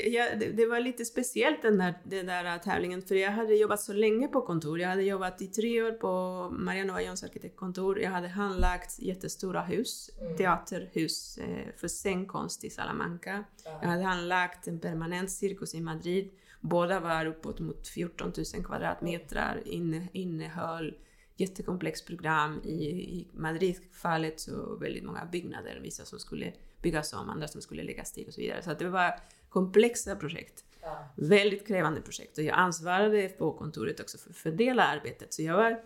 ja, 0.05 0.25
det, 0.39 0.45
det, 0.45 0.65
var 0.65 0.79
lite 0.79 1.05
speciellt 1.05 1.62
den 1.62 1.77
där, 1.77 1.93
den 2.03 2.25
där 2.25 2.57
tävlingen 2.57 3.01
för 3.01 3.15
jag 3.15 3.31
hade 3.31 3.55
jobbat 3.55 3.81
så 3.81 3.93
länge 3.93 4.27
på 4.27 4.41
kontor. 4.41 4.79
Jag 4.79 4.89
hade 4.89 5.03
jobbat 5.03 5.41
i 5.41 5.47
tre 5.47 5.81
år 5.81 5.91
på 5.91 6.47
Mariano 6.51 6.93
Vallons 6.93 7.23
arkitektkontor. 7.23 7.99
Jag 7.99 8.12
hade 8.12 8.27
handlagt 8.27 8.99
jättestora 8.99 9.62
hus, 9.62 10.10
mm. 10.21 10.38
teaterhus 10.38 11.38
eh, 11.38 11.75
för 11.77 11.88
scenkonst 11.88 12.63
i 12.63 12.69
Salamanca. 12.69 13.43
Jag 13.81 13.88
hade 13.88 14.03
handlagt 14.03 14.67
en 14.67 14.79
permanent 14.79 15.31
cirkus 15.31 15.75
i 15.75 15.81
Madrid. 15.81 16.29
Båda 16.62 16.99
var 16.99 17.25
uppåt 17.25 17.60
mot 17.60 17.88
14 17.88 18.34
000 18.55 18.65
kvadratmeter, 18.65 19.62
inne, 19.65 20.07
innehöll 20.13 20.95
jättekomplext 21.41 22.08
program. 22.08 22.62
I, 22.63 22.86
i 22.89 23.27
Madrid-fallet 23.34 24.39
så 24.39 24.75
väldigt 24.75 25.04
många 25.04 25.25
byggnader, 25.25 25.80
vissa 25.84 26.06
som 26.06 26.19
skulle 26.19 26.54
byggas 26.82 27.13
om, 27.13 27.30
andra 27.30 27.47
som 27.47 27.62
skulle 27.62 27.84
läggas 27.84 28.12
till 28.12 28.27
och 28.27 28.34
så 28.34 28.41
vidare. 28.41 28.62
Så 28.62 28.73
det 28.73 28.89
var 28.89 29.19
komplexa 29.49 30.15
projekt. 30.15 30.63
Ja. 30.82 31.08
Väldigt 31.15 31.67
krävande 31.67 32.01
projekt. 32.01 32.38
Och 32.38 32.43
jag 32.43 32.58
ansvarade 32.58 33.27
på 33.30 33.54
kontoret 33.54 33.99
också 33.99 34.17
för 34.17 34.30
att 34.30 34.36
fördela 34.36 34.84
arbetet. 34.84 35.34
Så 35.34 35.41
jag 35.41 35.58
var, 35.58 35.82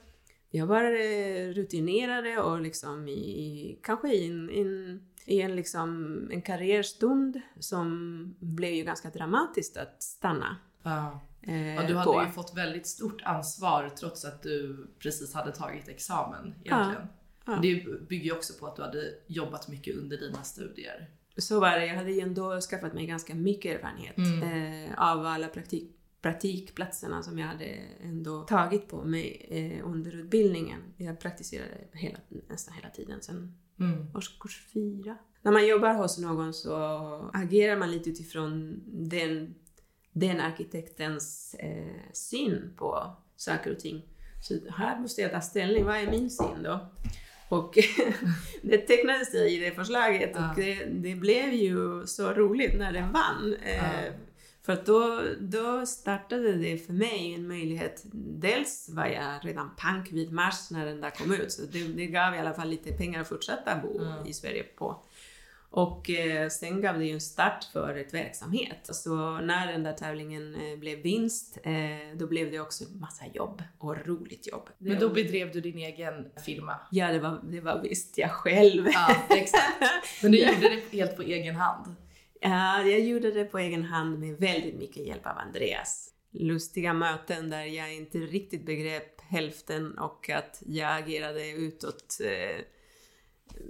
jag 0.50 0.66
var 0.66 0.84
eh, 0.84 1.50
rutinerad 1.50 2.46
och 2.46 2.62
liksom 2.62 3.08
i, 3.08 3.80
kanske 3.84 4.14
i 4.14 4.28
en, 4.28 4.50
in, 4.50 5.02
i 5.26 5.42
en, 5.42 5.56
liksom, 5.56 6.18
en 6.32 6.42
karriärstund 6.42 7.42
som 7.60 8.36
blev 8.40 8.74
ju 8.74 8.84
ganska 8.84 9.10
dramatiskt 9.10 9.78
att 9.78 10.04
stanna. 10.04 10.58
Ja. 10.84 11.22
Eh, 11.46 11.76
ja, 11.76 11.88
du 11.88 11.96
hade 11.96 12.12
på. 12.12 12.24
ju 12.24 12.32
fått 12.32 12.58
väldigt 12.58 12.88
stort 12.88 13.22
ansvar 13.24 13.90
trots 14.00 14.26
att 14.26 14.44
du 14.44 14.88
precis 15.00 15.34
hade 15.34 15.52
tagit 15.52 15.88
examen 15.88 16.56
egentligen. 16.64 17.08
Ja. 17.46 17.54
Ja. 17.54 17.60
Det 17.62 17.86
bygger 18.10 18.26
ju 18.26 18.32
också 18.32 18.54
på 18.60 18.68
att 18.68 18.76
du 18.76 18.82
hade 18.82 19.14
jobbat 19.28 19.68
mycket 19.68 19.96
under 19.96 20.18
dina 20.18 20.44
studier. 20.44 21.10
Så 21.38 21.60
var 21.60 21.72
det. 21.72 21.86
Jag 21.86 21.96
hade 21.96 22.12
ju 22.12 22.20
ändå 22.20 22.62
skaffat 22.62 22.94
mig 22.94 23.06
ganska 23.06 23.36
mycket 23.36 23.76
erfarenhet 23.76 24.18
mm. 24.18 24.90
eh, 24.90 25.10
av 25.12 25.26
alla 25.26 25.48
praktik 25.48 25.92
praktikplatserna 26.22 27.24
som 27.24 27.40
jag 27.40 27.48
hade 27.48 27.66
ändå 28.02 28.44
tagit 28.44 28.88
på 28.88 29.04
mig 29.04 29.48
eh, 29.50 29.88
under 29.88 30.16
utbildningen. 30.16 30.82
Jag 30.98 31.20
praktiserade 31.20 31.76
hela, 31.92 32.18
nästan 32.50 32.74
hela 32.74 32.90
tiden 32.90 33.22
sen 33.22 33.58
mm. 33.80 34.16
årskurs 34.16 34.66
fyra. 34.74 35.18
När 35.42 35.52
man 35.52 35.68
jobbar 35.68 35.94
hos 35.94 36.20
någon 36.20 36.54
så 36.54 36.76
agerar 37.34 37.78
man 37.78 37.92
lite 37.92 38.10
utifrån 38.10 38.82
den, 38.88 39.56
den 40.16 40.40
arkitektens 40.40 41.56
eh, 41.60 42.12
syn 42.14 42.74
på 42.78 43.16
saker 43.36 43.72
och 43.72 43.80
ting. 43.80 44.06
Så 44.42 44.60
här 44.78 45.00
måste 45.00 45.22
jag 45.22 45.32
ta 45.32 45.42
ställning, 45.42 45.86
vad 45.86 45.96
är 45.96 46.12
min 46.12 46.30
syn 46.30 46.64
då? 46.64 46.92
Och 47.50 47.78
det 48.62 48.78
tecknade 48.78 49.26
sig 49.26 49.56
i 49.56 49.60
det 49.60 49.72
förslaget 49.72 50.32
ja. 50.36 50.50
och 50.50 50.56
det, 50.56 50.86
det, 50.86 51.16
blev 51.16 51.54
ju 51.54 52.08
så 52.08 52.34
roligt 52.34 52.78
när 52.78 52.92
den 52.94 53.12
vann. 53.12 53.56
Ja. 53.66 53.72
Eh, 53.72 54.14
för 54.62 54.74
att 54.74 54.86
då, 54.86 55.22
då 55.40 55.86
startade 55.86 56.54
det 56.54 56.78
för 56.78 56.94
mig 56.94 57.34
en 57.34 57.48
möjlighet. 57.48 58.02
Dels 58.14 58.90
var 58.90 59.06
jag 59.06 59.46
redan 59.46 59.72
pank 59.78 60.12
vid 60.12 60.32
mars 60.32 60.72
när 60.72 60.86
den 60.86 61.02
där 61.02 61.10
kom 61.10 61.34
ut, 61.34 61.52
så 61.52 61.62
det, 61.62 61.88
det 61.88 62.06
gav 62.06 62.36
i 62.36 62.40
alla 62.40 62.54
fall 62.54 62.70
lite 62.70 62.92
pengar 62.92 63.22
att 63.22 63.28
fortsätta 63.28 63.80
bo 63.84 64.00
mm. 64.02 64.28
i 64.28 64.34
Sverige 64.34 64.64
på. 64.64 65.04
Och 65.70 66.10
eh, 66.10 66.50
sen 66.50 66.82
gav 66.82 67.00
det 67.00 67.06
ju 67.06 67.14
en 67.14 67.22
start 67.22 67.64
för 67.74 67.96
ett 67.96 68.14
verksamhet. 68.14 68.80
Så 68.84 69.40
när 69.40 69.72
den 69.72 69.84
där 69.84 69.94
tävlingen 69.94 70.56
eh, 70.56 70.80
blev 70.80 71.00
vinst, 71.00 71.58
eh, 71.64 72.18
då 72.18 72.28
blev 72.28 72.52
det 72.52 72.60
också 72.60 72.84
massa 73.00 73.26
jobb 73.34 73.64
och 73.78 74.08
roligt 74.08 74.48
jobb. 74.48 74.70
Men 74.78 75.00
då 75.00 75.10
bedrev 75.10 75.52
du 75.52 75.62
din 75.62 75.78
egen 75.78 76.28
firma? 76.46 76.80
Ja, 76.92 77.12
det 77.12 77.20
var, 77.20 77.42
det 77.44 77.62
var 77.62 77.82
visst 77.82 78.18
jag 78.18 78.32
själv. 78.32 78.88
Ja, 78.94 79.16
exakt. 79.30 79.84
Men 80.22 80.32
du 80.32 80.38
gjorde 80.38 80.70
det 80.70 80.98
helt 80.98 81.16
på 81.16 81.22
egen 81.22 81.56
hand? 81.56 81.96
Ja, 82.42 82.82
jag 82.82 83.00
gjorde 83.00 83.32
det 83.32 83.46
på 83.46 83.60
egen 83.60 83.84
hand 83.84 84.20
med 84.20 84.38
väldigt 84.38 84.76
mycket 84.76 85.08
hjälp 85.08 85.26
av 85.26 85.38
Andreas. 85.38 86.10
Lustiga 86.32 86.94
möten 86.94 87.50
där 87.50 87.64
jag 87.64 87.94
inte 87.94 88.18
riktigt 88.18 88.66
begrep 88.66 89.22
hälften 89.22 89.98
och 89.98 90.30
att 90.30 90.64
jag 90.66 90.98
agerade 90.98 91.50
utåt 91.50 92.18
eh, 92.24 92.66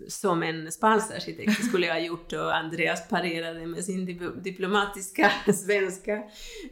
som 0.07 0.43
en 0.43 0.71
spansk 0.71 1.11
arkitekt 1.11 1.65
skulle 1.65 1.87
jag 1.87 1.93
ha 1.93 2.01
gjort 2.01 2.33
och 2.33 2.55
Andreas 2.55 3.09
parerade 3.09 3.67
med 3.67 3.85
sin 3.85 4.05
diplomatiska 4.43 5.31
svenska 5.53 6.23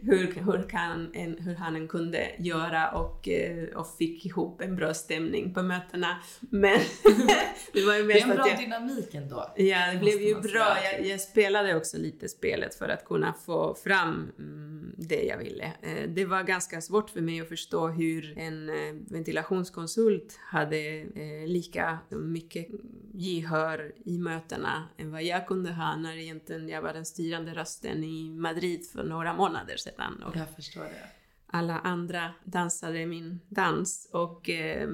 hur, 0.01 0.33
hur, 0.45 0.69
kan 0.69 1.11
en, 1.13 1.37
hur 1.37 1.55
han 1.55 1.75
än 1.75 1.87
kunde 1.87 2.31
göra 2.37 2.91
och, 2.91 3.29
eh, 3.29 3.67
och 3.75 3.87
fick 3.97 4.25
ihop 4.25 4.61
en 4.61 4.75
bra 4.75 4.93
stämning 4.93 5.53
på 5.53 5.63
mötena. 5.63 6.17
Men 6.39 6.79
det 7.73 7.85
var 7.85 7.95
ju 7.95 8.03
mest 8.03 8.19
Det 8.19 8.25
är 8.25 8.31
en 8.31 8.35
bra 8.35 8.49
jag, 8.49 8.59
dynamik 8.59 9.13
ändå. 9.13 9.53
Ja, 9.55 9.91
det 9.93 9.99
blev 9.99 10.21
ju 10.21 10.41
bra. 10.41 10.77
Jag, 10.83 11.05
jag, 11.05 11.21
spelade 11.21 11.75
också 11.75 11.97
lite 11.97 12.29
spelet 12.29 12.75
för 12.75 12.89
att 12.89 13.05
kunna 13.05 13.33
få 13.45 13.75
fram 13.75 14.31
mm, 14.39 14.95
det 14.97 15.23
jag 15.23 15.37
ville. 15.37 15.65
Eh, 15.81 16.09
det 16.09 16.25
var 16.25 16.43
ganska 16.43 16.81
svårt 16.81 17.09
för 17.09 17.21
mig 17.21 17.41
att 17.41 17.49
förstå 17.49 17.87
hur 17.87 18.37
en 18.37 18.69
eh, 18.69 18.75
ventilationskonsult 19.09 20.39
hade 20.41 21.03
lika 21.45 21.97
mycket 22.09 22.67
gehör 23.13 23.93
i 24.05 24.17
mötena 24.17 24.89
än 24.97 25.11
vad 25.11 25.23
jag 25.23 25.47
kunde 25.47 25.71
ha 25.71 25.95
när 25.95 26.17
egentligen 26.17 26.69
jag 26.69 26.81
var 26.81 26.93
den 26.93 27.05
styrande 27.05 27.53
rösten 27.53 28.03
i 28.03 28.29
Madrid 28.29 28.87
för 28.89 29.03
några 29.03 29.33
månader 29.33 29.77
sedan. 29.77 30.23
Och 30.23 30.35
jag 30.35 30.55
förstår 30.55 30.83
det. 30.83 31.09
Alla 31.47 31.79
andra 31.79 32.33
dansade 32.43 33.05
min 33.05 33.39
dans 33.49 34.09
och 34.11 34.49
eh, 34.49 34.89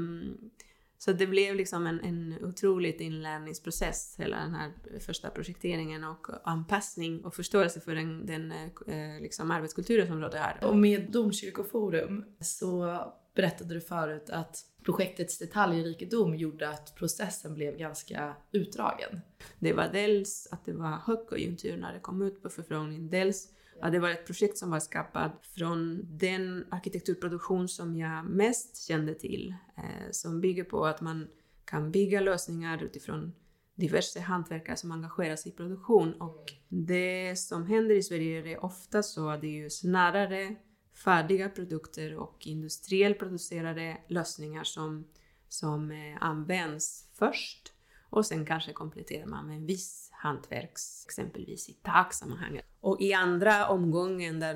så 0.98 1.12
det 1.12 1.28
blev 1.28 1.56
liksom 1.56 1.88
en, 1.88 2.00
en 2.00 2.36
otrolig 2.42 3.02
inlärningsprocess, 3.02 4.16
hela 4.18 4.38
den 4.38 4.56
här 4.56 4.72
första 5.00 5.30
projekteringen 5.30 6.04
och 6.04 6.28
anpassning 6.44 7.26
och 7.26 7.36
förståelse 7.36 7.80
för 7.80 7.96
den, 7.96 8.26
den 8.26 8.52
eh, 8.52 9.22
liksom 9.22 9.52
arbetskulturen 9.52 10.08
som 10.08 10.22
rådde 10.22 10.38
här. 10.38 10.64
Och 10.64 10.78
med 10.78 11.12
Domkyrkoforum 11.12 12.26
så 12.40 13.00
berättade 13.40 13.74
du 13.74 13.82
förut 13.82 14.30
att 14.30 14.66
projektets 14.84 15.38
detaljrikedom 15.38 16.36
gjorde 16.36 16.70
att 16.70 16.96
processen 16.96 17.54
blev 17.54 17.78
ganska 17.78 18.36
utdragen. 18.52 19.22
Det 19.60 19.74
var 19.74 19.90
dels 19.94 20.48
att 20.52 20.66
det 20.66 20.74
var 20.74 20.98
högkonjunktur 21.06 21.78
när 21.78 21.94
det 21.94 22.00
kom 22.00 22.22
ut 22.22 22.44
på 22.44 22.50
förfrågning, 22.50 23.10
dels 23.10 23.48
att 23.82 23.92
det 23.92 24.00
var 24.00 24.10
ett 24.10 24.26
projekt 24.26 24.58
som 24.58 24.72
var 24.72 24.80
skapat 24.80 25.46
från 25.58 26.02
den 26.18 26.66
arkitekturproduktion 26.72 27.68
som 27.68 27.98
jag 27.98 28.26
mest 28.26 28.88
kände 28.88 29.14
till, 29.14 29.56
eh, 29.78 30.12
som 30.12 30.42
bygger 30.42 30.64
på 30.64 30.86
att 30.86 31.02
man 31.02 31.28
kan 31.66 31.92
bygga 31.92 32.22
lösningar 32.22 32.84
utifrån 32.84 33.34
diverse 33.76 34.20
hantverkare 34.20 34.76
som 34.76 34.92
engagerar 34.92 35.36
sig 35.36 35.52
i 35.52 35.56
produktion. 35.56 36.14
Och 36.14 36.54
det 36.68 37.40
som 37.40 37.66
händer 37.66 37.96
i 37.96 38.04
Sverige 38.04 38.52
är 38.52 38.66
ofta 38.66 39.04
så 39.04 39.30
att 39.30 39.42
det 39.42 39.48
är 39.48 39.64
ju 39.64 39.70
snarare 39.70 40.56
färdiga 41.04 41.50
produkter 41.50 42.16
och 42.16 42.48
industriellt 42.48 43.20
producerade 43.20 43.98
lösningar 44.08 44.64
som, 44.64 45.08
som 45.48 45.92
eh, 45.92 46.18
används 46.20 47.10
först 47.14 47.74
och 48.10 48.26
sen 48.26 48.46
kanske 48.46 48.74
kompletterar 48.74 49.26
man 49.26 49.48
med 49.48 49.56
en 49.56 49.66
viss 49.66 50.10
hantverks, 50.12 51.06
exempelvis 51.06 51.70
i 51.70 51.74
taksammanhanget. 51.74 52.66
Och 52.82 53.02
i 53.02 53.14
andra 53.14 53.68
omgången, 53.68 54.40
där, 54.40 54.54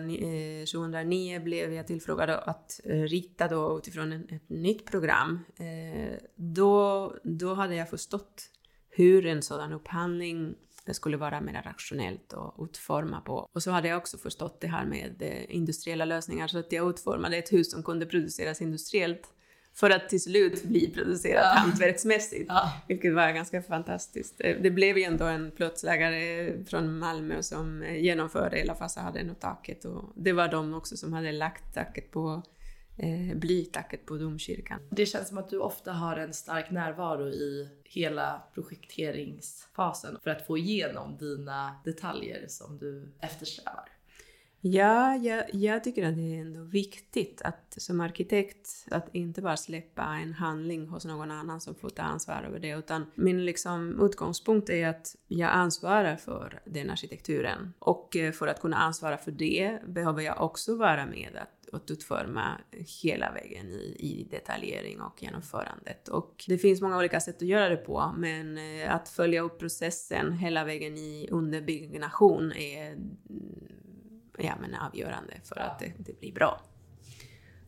2009, 0.65 1.36
eh, 1.36 1.43
blev 1.43 1.73
jag 1.73 1.88
tillfrågad 1.88 2.29
att 2.29 2.79
eh, 2.84 3.01
rita 3.01 3.47
då 3.47 3.77
utifrån 3.77 4.12
ett 4.13 4.49
nytt 4.49 4.86
program. 4.86 5.39
Då, 6.36 7.15
då 7.23 7.53
hade 7.53 7.75
jag 7.75 7.89
förstått 7.89 8.49
hur 8.89 9.25
en 9.25 9.41
sådan 9.41 9.73
upphandling 9.73 10.56
det 10.86 10.93
skulle 10.93 11.17
vara 11.17 11.41
mer 11.41 11.62
rationellt 11.65 12.34
att 12.34 12.56
utforma 12.60 13.22
på. 13.22 13.50
Och 13.54 13.63
så 13.63 13.72
hade 13.72 13.88
jag 13.88 13.98
också 13.98 14.17
förstått 14.17 14.62
det 14.62 14.67
här 14.67 14.86
med 14.86 15.22
eh, 15.22 15.56
industriella 15.56 16.06
lösningar 16.06 16.48
så 16.48 16.60
att 16.60 16.72
jag 16.72 16.89
utformade 16.89 17.38
ett 17.38 17.54
hus 17.54 17.72
som 17.72 17.84
kunde 17.84 18.06
produceras 18.06 18.62
industriellt 18.62 19.34
för 19.76 19.89
att 19.89 20.10
till 20.10 20.22
slut 20.22 20.63
bli 20.63 20.91
producerat 20.91 21.43
ja. 21.43 21.60
hantverksmässigt. 21.60 22.46
Ja. 22.48 22.74
Vilket 22.88 23.13
var 23.13 23.32
ganska 23.32 23.62
fantastiskt. 23.62 24.36
Eh, 24.39 24.58
det 24.62 24.72
blev 24.72 24.98
ju 24.98 25.04
ändå 25.04 25.26
en 25.26 25.52
plåtslagare 25.52 26.54
från 26.65 27.00
Malmö 27.00 27.43
som 27.43 27.84
eh, 27.84 27.98
genomförde 27.98 28.58
hela 28.58 28.76
fasaden 28.76 29.30
och 29.30 29.39
taket 29.39 29.86
och 29.86 30.04
det 30.15 30.34
var 30.34 30.48
de 30.48 30.74
också 30.74 30.98
som 30.98 31.13
hade 31.13 31.32
lagt 31.32 31.74
taket 31.74 32.12
på 32.12 32.41
eh, 32.97 33.38
blytacket 33.38 34.06
på 34.06 34.17
domkyrkan. 34.17 34.79
Det 34.89 35.06
känns 35.06 35.27
som 35.27 35.38
att 35.38 35.49
du 35.49 35.58
ofta 35.58 35.91
har 35.91 36.17
en 36.17 36.34
stark 36.34 36.71
närvaro 36.71 37.27
i 37.27 37.69
hela 37.84 38.43
projekteringsfasen 38.53 40.17
för 40.23 40.29
att 40.29 40.47
få 40.47 40.58
igenom 40.58 41.17
dina 41.17 41.75
detaljer 41.86 42.45
som 42.47 42.77
du 42.77 43.13
eftersträvar. 43.21 43.89
Ja, 44.65 45.15
jag, 45.15 45.53
jag, 45.53 45.84
tycker 45.84 46.08
att 46.08 46.15
det 46.15 46.36
är 46.36 46.41
ändå 46.41 46.62
viktigt 46.62 47.41
att 47.41 47.75
som 47.77 48.01
arkitekt 48.01 48.86
att 48.91 49.15
inte 49.15 49.41
bara 49.41 49.58
släppa 49.58 50.03
en 50.03 50.34
handling 50.34 50.88
hos 50.88 51.06
någon 51.06 51.32
annan 51.32 51.62
som 51.62 51.75
får 51.75 51.89
ta 51.89 52.01
ansvar 52.01 52.43
över 52.43 52.60
det, 52.60 52.69
utan 52.69 53.06
min 53.15 53.45
liksom 53.45 54.06
utgångspunkt 54.06 54.69
är 54.69 54.88
att 54.88 55.15
jag 55.27 55.49
ansvarar 55.49 56.15
för 56.15 56.62
den 56.65 56.89
arkitekturen. 56.89 57.73
Och 57.79 58.15
eh, 58.15 58.32
för 58.32 58.47
att 58.47 58.62
kunna 58.62 58.77
ansvara 58.77 59.17
för 59.17 59.32
det 59.32 59.79
behöver 59.88 60.21
jag 60.21 60.41
också 60.41 60.75
vara 60.75 61.06
med 61.06 61.36
att 61.36 61.62
att 61.75 61.91
utforma 61.91 62.62
hela 63.03 63.31
vägen 63.31 63.71
i, 63.71 63.95
i 63.99 64.27
detaljering 64.31 65.01
och 65.01 65.23
genomförandet. 65.23 66.07
Och 66.07 66.45
det 66.47 66.57
finns 66.57 66.81
många 66.81 66.97
olika 66.97 67.19
sätt 67.19 67.36
att 67.36 67.47
göra 67.47 67.69
det 67.69 67.77
på, 67.77 68.13
men 68.17 68.57
eh, 68.57 68.95
att 68.95 69.09
följa 69.09 69.41
upp 69.41 69.59
processen 69.59 70.33
hela 70.33 70.65
vägen 70.65 70.97
i 70.97 71.27
underbyggnation 71.31 72.51
är 72.51 72.91
mm, 72.91 73.17
ja, 74.38 74.53
men 74.62 74.75
avgörande 74.75 75.33
för 75.43 75.59
att 75.59 75.79
det, 75.79 75.93
det 75.97 76.19
blir 76.19 76.33
bra. 76.33 76.62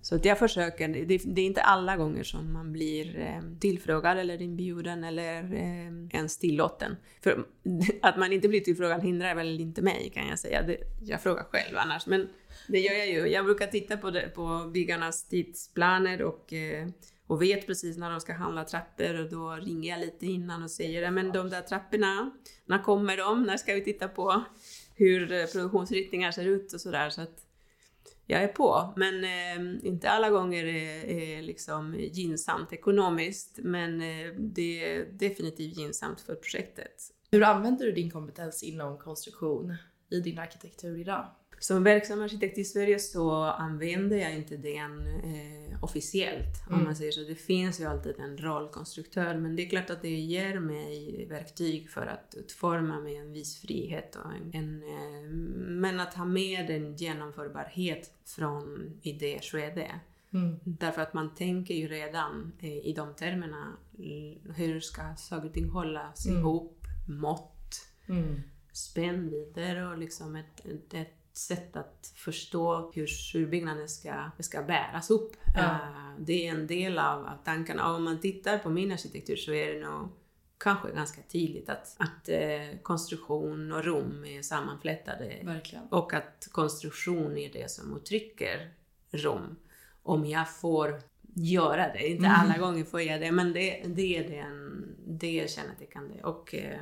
Så 0.05 0.15
att 0.15 0.25
jag 0.25 0.39
försöker, 0.39 0.87
det, 0.87 1.17
det, 1.25 1.41
är 1.41 1.45
inte 1.45 1.61
alla 1.61 1.97
gånger 1.97 2.23
som 2.23 2.53
man 2.53 2.71
blir 2.71 3.19
eh, 3.19 3.59
tillfrågad 3.59 4.17
eller 4.17 4.41
inbjuden 4.41 5.03
eller 5.03 5.53
eh, 5.53 6.17
ens 6.17 6.37
tillåten. 6.37 6.95
För 7.21 7.45
att 8.01 8.17
man 8.17 8.33
inte 8.33 8.47
blir 8.47 8.59
tillfrågad 8.59 9.03
hindrar 9.03 9.35
väl 9.35 9.59
inte 9.59 9.81
mig 9.81 10.11
kan 10.13 10.27
jag 10.27 10.39
säga. 10.39 10.61
Det, 10.61 10.77
jag 11.01 11.21
frågar 11.21 11.43
själv 11.43 11.77
annars. 11.77 12.07
Men 12.07 12.29
det 12.67 12.79
gör 12.79 12.93
jag 12.93 13.07
ju. 13.07 13.27
Jag 13.27 13.45
brukar 13.45 13.67
titta 13.67 13.97
på, 13.97 14.11
det, 14.11 14.29
på 14.29 14.71
byggarnas 14.73 15.27
tidsplaner 15.27 16.21
och, 16.21 16.53
eh, 16.53 16.87
och 17.27 17.41
vet 17.41 17.67
precis 17.67 17.97
när 17.97 18.11
de 18.11 18.19
ska 18.21 18.33
handla 18.33 18.63
trappor 18.63 19.19
och 19.19 19.29
då 19.29 19.51
ringer 19.51 19.89
jag 19.89 19.99
lite 19.99 20.25
innan 20.25 20.63
och 20.63 20.71
säger 20.71 21.11
men 21.11 21.31
de 21.31 21.49
där 21.49 21.61
trapporna, 21.61 22.31
när 22.65 22.83
kommer 22.83 23.17
de? 23.17 23.43
När 23.43 23.57
ska 23.57 23.73
vi 23.73 23.83
titta 23.83 24.07
på 24.07 24.43
hur 24.95 25.31
eh, 25.31 25.45
produktionsritningar 25.45 26.31
ser 26.31 26.45
ut 26.45 26.73
och 26.73 26.81
sådär. 26.81 27.09
Så 27.09 27.21
att 27.21 27.45
jag 28.25 28.43
är 28.43 28.47
på. 28.47 28.93
Men 28.95 29.23
eh, 29.23 29.87
inte 29.87 30.09
alla 30.09 30.29
gånger 30.29 30.65
är, 30.65 31.05
är 31.05 31.41
liksom 31.41 31.95
gynnsamt 31.99 32.73
ekonomiskt, 32.73 33.59
men 33.63 34.01
eh, 34.01 34.33
det 34.37 34.95
är 34.95 35.05
definitivt 35.05 35.77
gynnsamt 35.77 36.21
för 36.21 36.35
projektet. 36.35 37.11
Hur 37.31 37.43
använder 37.43 37.85
du 37.85 37.91
din 37.91 38.11
kompetens 38.11 38.63
inom 38.63 38.97
konstruktion 38.97 39.75
i 40.09 40.19
din 40.19 40.39
arkitektur 40.39 40.99
idag? 40.99 41.25
Som 41.59 41.83
verksam 41.83 42.21
arkitekt 42.21 42.57
i 42.57 42.63
Sverige 42.63 42.99
så 42.99 43.31
använder 43.43 44.17
jag 44.17 44.35
inte 44.35 44.57
den 44.57 45.07
eh, 45.07 45.83
officiellt, 45.83 46.63
om 46.67 46.73
Mm. 46.73 46.85
man 46.85 46.95
säger 46.95 47.11
så. 47.11 47.21
Det 47.21 47.35
finns 47.35 47.79
ju 47.79 47.85
alltid 47.85 48.19
en 48.19 48.37
rollkonstruktör, 48.37 49.37
men 49.37 49.55
det 49.55 49.65
är 49.65 49.69
klart 49.69 49.89
att 49.89 50.01
det 50.01 50.09
ger 50.09 50.59
mig 50.59 51.25
verktyg 51.29 51.89
för 51.89 52.05
att 52.05 52.35
utforma 52.37 52.99
med 53.01 53.13
en 53.13 53.33
viss 53.33 53.61
frihet 53.61 54.15
och 54.15 54.31
en, 54.33 54.53
en 54.53 54.83
eh, 54.83 55.29
men 55.67 55.99
att 55.99 56.13
ha 56.13 56.25
med 56.25 56.69
en 56.69 56.95
genomförbarhet 56.95 58.11
från 58.25 58.93
idéskede. 59.01 59.99
Mm. 60.33 60.55
Därför 60.63 61.01
att 61.01 61.13
man 61.13 61.35
tänker 61.35 61.73
ju 61.73 61.87
redan 61.87 62.51
eh, 62.59 62.77
i 62.87 62.93
de 62.93 63.13
termerna, 63.13 63.77
hur 64.55 64.79
ska 64.79 65.15
saker 65.15 65.47
och 65.47 65.53
ting 65.53 65.69
hållas 65.69 66.25
Mm. 66.25 66.39
ihop, 66.39 66.83
mått, 67.07 67.51
Mm. 68.07 68.41
spännvidder 68.71 69.91
och 69.91 69.97
liksom 69.97 70.35
ett, 70.35 70.65
ett 70.93 71.13
sätt 71.37 71.75
att 71.75 72.13
förstå 72.15 72.91
hur, 72.95 73.33
hur 73.33 73.47
byggnaden 73.47 73.89
ska, 73.89 74.29
ska 74.39 74.61
bäras 74.61 75.09
upp. 75.09 75.35
Ja. 75.55 75.61
Eh, 75.63 75.79
det 76.19 76.47
är 76.47 76.51
en 76.51 76.67
del 76.67 76.99
av, 76.99 77.25
av 77.25 77.37
tankarna. 77.45 77.89
Och 77.89 77.95
om 77.95 78.03
man 78.03 78.21
tittar 78.21 78.57
på 78.57 78.69
min 78.69 78.91
arkitektur 78.91 79.35
så 79.35 79.53
är 79.53 79.73
det 79.73 79.79
nog 79.79 80.09
kanske 80.57 80.91
ganska 80.91 81.21
tydligt 81.21 81.69
att, 81.69 81.95
att 81.99 82.29
eh, 82.29 82.77
konstruktion 82.81 83.71
och 83.71 83.83
rum 83.83 84.25
är 84.25 84.41
sammanflätade 84.41 85.39
Verkligen. 85.43 85.85
och 85.89 86.13
att 86.13 86.47
konstruktion 86.51 87.37
är 87.37 87.53
det 87.53 87.71
som 87.71 87.97
uttrycker 87.97 88.71
rum. 89.11 89.55
Om 90.03 90.25
jag 90.25 90.49
får 90.55 91.01
göra 91.33 91.93
det, 91.93 92.07
inte 92.07 92.25
Mm. 92.25 92.39
alla 92.39 92.57
gånger 92.57 92.83
får 92.83 93.01
jag 93.01 93.21
det, 93.21 93.31
men 93.31 93.53
det, 93.53 93.83
det 93.85 94.17
är 94.17 94.29
den, 94.29 94.85
det 95.07 95.39
är 95.39 95.47
kännetecknande. 95.47 96.23
Och, 96.23 96.55
eh, 96.55 96.79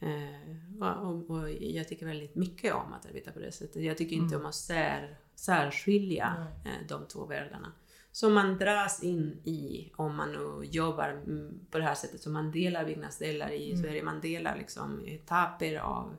eh, 0.00 1.02
och, 1.02 1.30
och 1.30 1.50
jag 1.50 1.88
tycker 1.88 2.06
väldigt 2.06 2.34
mycket 2.34 2.74
om 2.74 2.92
att 2.92 3.06
arbeta 3.06 3.32
på 3.32 3.38
det 3.38 3.52
sättet. 3.52 3.82
Jag 3.82 3.98
tycker 3.98 4.16
inte 4.16 4.34
Mm. 4.34 4.40
om 4.40 4.48
att 4.48 4.54
sär, 4.54 5.18
särskilja 5.34 6.46
eh, 6.64 6.86
de 6.88 7.06
två 7.06 7.26
världarna. 7.26 7.72
Som 8.12 8.34
man 8.34 8.58
dras 8.58 9.02
in 9.02 9.40
i 9.44 9.92
om 9.96 10.16
man 10.16 10.32
nu 10.32 10.64
jobbar 10.64 11.08
mm, 11.08 11.60
på 11.70 11.78
det 11.78 11.84
här 11.84 11.94
sättet. 11.94 12.20
Så 12.20 12.30
man 12.30 12.50
delar 12.50 12.84
byggnadsdelar 12.84 13.50
i 13.50 13.70
Mm. 13.70 13.82
Sverige. 13.82 14.02
Man 14.02 14.20
delar 14.20 14.56
liksom 14.56 15.04
etapper 15.06 15.76
av 15.78 16.16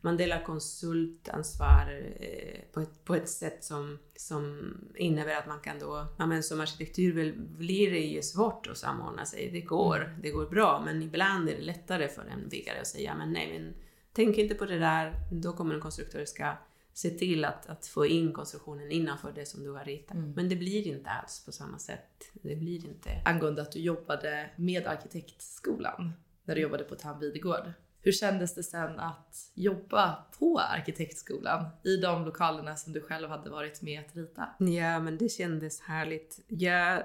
man 0.00 0.16
delar 0.16 0.44
konsultansvar 0.44 2.02
eh, 2.20 2.60
på, 2.72 2.80
ett, 2.80 3.04
på 3.04 3.14
ett 3.14 3.28
sätt 3.28 3.64
som, 3.64 3.98
som 4.16 4.74
innebär 4.96 5.36
att 5.36 5.46
man 5.46 5.60
kan 5.60 5.78
då, 5.78 6.06
ja 6.18 6.26
men 6.26 6.42
som 6.42 6.60
arkitektur 6.60 7.34
blir 7.38 7.90
det 7.90 7.98
ju 7.98 8.22
svårt 8.22 8.66
att 8.66 8.78
samordna 8.78 9.26
sig. 9.26 9.50
Det 9.52 9.60
går, 9.60 10.18
det 10.22 10.30
går 10.30 10.46
bra, 10.46 10.82
men 10.84 11.02
ibland 11.02 11.48
är 11.48 11.56
det 11.56 11.62
lättare 11.62 12.08
för 12.08 12.22
en 12.22 12.48
byggare 12.48 12.80
att 12.80 12.86
säga 12.86 13.14
men 13.14 13.32
nej, 13.32 13.58
men 13.58 13.74
tänk 14.12 14.38
inte 14.38 14.54
på 14.54 14.64
det 14.64 14.78
där, 14.78 15.14
då 15.32 15.52
kommer 15.52 15.74
en 15.74 15.80
konstruktör 15.80 16.24
ska 16.24 16.56
se 16.98 17.10
till 17.10 17.44
att, 17.44 17.66
att 17.66 17.86
få 17.86 18.06
in 18.06 18.32
konstruktionen 18.32 18.92
innanför 18.92 19.32
det 19.32 19.46
som 19.46 19.62
du 19.62 19.70
har 19.70 19.84
ritat. 19.84 20.16
Mm. 20.16 20.32
Men 20.32 20.48
det 20.48 20.56
blir 20.56 20.86
inte 20.86 21.10
alls 21.10 21.44
på 21.44 21.52
samma 21.52 21.78
sätt. 21.78 22.30
Det 22.32 22.56
blir 22.56 22.86
inte... 22.86 23.10
Angående 23.24 23.62
att 23.62 23.72
du 23.72 23.80
jobbade 23.80 24.50
med 24.56 24.86
arkitektskolan 24.86 26.12
när 26.44 26.54
du 26.54 26.60
jobbade 26.60 26.84
på 26.84 26.94
Tam 26.94 27.20
Videgård. 27.20 27.72
Hur 28.02 28.12
kändes 28.12 28.54
det 28.54 28.62
sen 28.62 28.98
att 29.00 29.50
jobba 29.54 30.24
på 30.38 30.58
arkitektskolan 30.58 31.64
i 31.84 31.96
de 31.96 32.24
lokalerna 32.24 32.76
som 32.76 32.92
du 32.92 33.00
själv 33.00 33.28
hade 33.28 33.50
varit 33.50 33.82
med 33.82 34.00
att 34.00 34.16
rita? 34.16 34.48
Ja, 34.58 35.00
men 35.00 35.18
det 35.18 35.28
kändes 35.28 35.80
härligt. 35.80 36.40
Jag, 36.46 37.02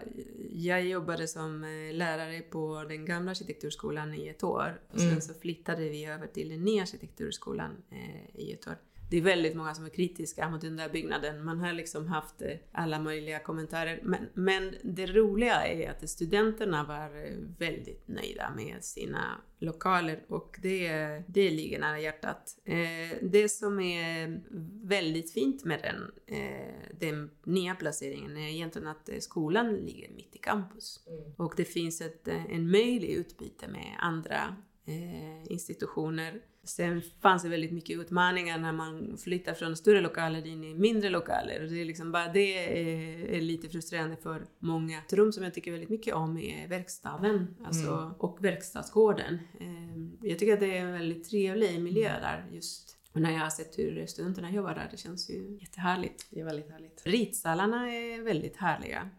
jag 0.52 0.86
jobbade 0.86 1.28
som 1.28 1.64
eh, 1.64 1.94
lärare 1.94 2.40
på 2.42 2.84
den 2.90 3.06
gamla 3.06 3.32
arkitekturskolan 3.32 4.14
i 4.14 4.28
ett 4.28 4.44
år. 4.44 4.82
Och 4.92 5.00
sen 5.00 5.08
Mm. 5.10 5.22
så 5.22 5.34
flyttade 5.34 5.82
vi 5.90 6.06
över 6.06 6.28
till 6.28 6.50
den 6.50 6.64
nya 6.64 6.82
arkitekturskolan 6.82 7.84
eh, 7.90 8.40
i 8.42 8.54
ett 8.54 8.68
år. 8.68 8.78
Det 9.14 9.18
är 9.18 9.22
väldigt 9.22 9.56
många 9.56 9.74
som 9.76 9.86
är 9.86 9.90
kritiska 9.90 10.50
mot 10.50 10.62
den 10.62 10.76
där 10.76 10.90
byggnaden. 10.90 11.46
Man 11.46 11.60
har 11.60 11.74
liksom 11.74 12.08
haft 12.08 12.42
eh, 12.42 12.52
alla 12.72 13.00
möjliga 13.00 13.40
kommentarer. 13.40 14.00
Men, 14.04 14.30
men 14.34 14.76
det 14.84 15.06
roliga 15.06 15.68
är 15.68 15.92
att 15.92 16.10
studenterna 16.10 16.84
var 16.84 17.26
eh, 17.26 17.38
väldigt 17.58 18.08
nöjda 18.08 18.54
med 18.56 18.84
sina 18.84 19.42
lokaler 19.60 20.24
och 20.28 20.60
det, 20.62 20.90
det 21.28 21.50
ligger 21.50 21.80
nära 21.80 22.00
hjärtat. 22.00 22.58
Eh, 22.66 23.18
det 23.22 23.50
som 23.50 23.80
är 23.80 24.42
väldigt 24.88 25.34
fint 25.34 25.66
med 25.66 25.80
den, 25.82 26.12
eh, 26.38 26.98
den 27.00 27.30
nya 27.44 27.76
placeringen 27.76 28.38
är 28.38 28.50
egentligen 28.50 28.88
att 28.88 29.10
skolan 29.20 29.76
ligger 29.76 30.10
mitt 30.12 30.36
i 30.36 30.38
campus. 30.38 31.00
Och 31.38 31.54
det 31.58 31.66
finns 31.66 32.02
ett, 32.02 32.28
en 32.28 32.72
möjlig 32.72 33.10
utbyte 33.10 33.68
med 33.68 33.98
andra 34.00 34.56
eh, 34.86 35.52
institutioner. 35.52 36.42
Sen 36.66 37.02
fanns 37.22 37.44
det 37.44 37.50
väldigt 37.50 37.72
mycket 37.72 38.00
utmaningar 38.00 38.58
när 38.58 38.72
man 38.72 39.18
flyttar 39.18 39.54
från 39.54 39.76
större 39.76 40.02
lokaler 40.02 40.48
in 40.48 40.64
i 40.64 40.74
mindre 40.74 41.10
lokaler. 41.10 41.64
Och 41.64 41.70
Det 41.70 41.82
är 41.82 41.86
liksom 41.86 42.12
bara 42.12 42.28
det 42.28 42.58
är, 42.58 43.26
är 43.38 43.42
lite 43.42 43.70
frustrerande 43.70 44.16
för 44.18 44.46
många. 44.60 44.98
Ett 45.00 45.14
rum 45.14 45.32
som 45.32 45.44
jag 45.44 45.54
tycker 45.54 45.72
väldigt 45.72 45.90
mycket 45.90 46.14
om 46.14 46.38
är 46.38 46.68
verkstaden 46.68 47.56
alltså, 47.66 47.92
Mm. 47.92 48.12
och 48.18 48.46
verkstadsgården. 48.46 49.40
Eh, 49.60 50.28
jag 50.30 50.40
tycker 50.40 50.54
att 50.54 50.60
det 50.60 50.78
är 50.78 50.82
en 50.86 50.92
väldigt 50.94 51.30
trevlig 51.30 51.82
miljö 51.82 52.20
där 52.22 52.46
just. 52.52 52.98
Och 53.14 53.22
när 53.22 53.32
jag 53.32 53.40
har 53.40 53.50
sett 53.50 53.80
hur 53.80 54.06
studenterna 54.06 54.52
jobbar 54.52 54.74
där, 54.76 54.88
det 54.92 54.98
känns 54.98 55.30
ju 55.30 55.58
jättehärligt. 55.62 56.28
Det 56.30 56.40
är 56.40 56.46
väldigt 56.46 56.72
härligt. 56.72 57.02
Ritsalarna 57.06 57.92
är 57.94 58.22
väldigt 58.22 58.58
härliga. 58.58 59.10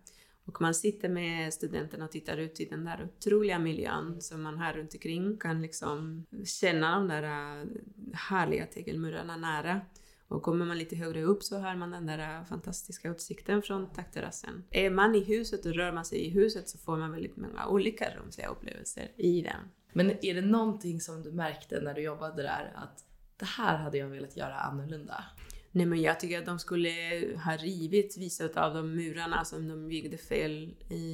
Och 0.45 0.61
man 0.61 0.75
sitter 0.75 1.09
med 1.09 1.55
studenterna 1.55 2.05
och 2.05 2.11
tittar 2.11 2.37
ut 2.37 2.61
i 2.61 2.65
den 2.65 2.85
där 2.85 3.05
otroliga 3.05 3.59
miljön 3.59 4.21
som 4.21 4.43
man 4.43 4.59
har 4.59 4.73
runt 4.73 4.95
omkring. 4.95 5.39
Kan 5.39 5.63
liksom 5.63 6.27
känna 6.45 6.95
de 6.95 7.09
där 7.09 7.23
äh, 7.23 7.67
härliga 8.13 8.67
tegelmurarna 8.67 9.37
nära. 9.37 9.81
Och 10.29 10.43
kommer 10.43 10.67
man 10.67 10.79
lite 10.79 10.97
högre 10.97 11.23
upp 11.23 11.43
så 11.43 11.59
hör 11.59 11.77
man 11.77 11.91
den 11.91 12.07
där 12.07 12.39
äh, 12.39 12.45
fantastiska 12.45 13.09
utsikten 13.09 13.63
från 13.63 13.91
takterrassen. 13.91 14.65
Är 14.71 14.91
man 14.91 15.15
i 15.15 15.25
huset 15.25 15.67
och 15.67 15.75
rör 15.75 15.93
man 15.93 16.05
sig 16.05 16.19
i 16.19 16.31
huset 16.31 16.69
så 16.69 16.79
får 16.79 16.97
man 16.97 17.13
väldigt 17.13 17.37
många 17.37 17.67
olika 17.67 18.17
rumsliga 18.17 18.49
upplevelser 18.49 19.13
i 19.17 19.43
den. 19.43 19.71
Men 19.93 20.11
är 20.11 20.35
det 20.35 20.41
någonting 20.41 21.01
som 21.01 21.23
du 21.23 21.33
märkte 21.33 21.81
när 21.81 21.95
du 21.95 22.03
jobbade 22.03 22.43
där 22.43 22.73
att 22.75 23.05
det 23.37 23.45
här 23.45 23.77
hade 23.77 23.99
jag 23.99 24.09
velat 24.09 24.37
göra 24.37 24.55
annorlunda? 24.55 25.25
Nej 25.77 25.87
men 25.87 26.03
jag 26.03 26.21
tycker 26.21 26.39
att 26.39 26.47
de 26.47 26.59
skulle 26.59 26.91
ha 27.45 27.57
rivit 27.57 28.17
vissa 28.19 28.45
av 28.45 28.75
de 28.75 28.95
murarna 28.97 29.45
som 29.45 29.69
de 29.69 29.89
byggde 29.89 30.19
fel 30.19 30.75
i, 30.91 31.05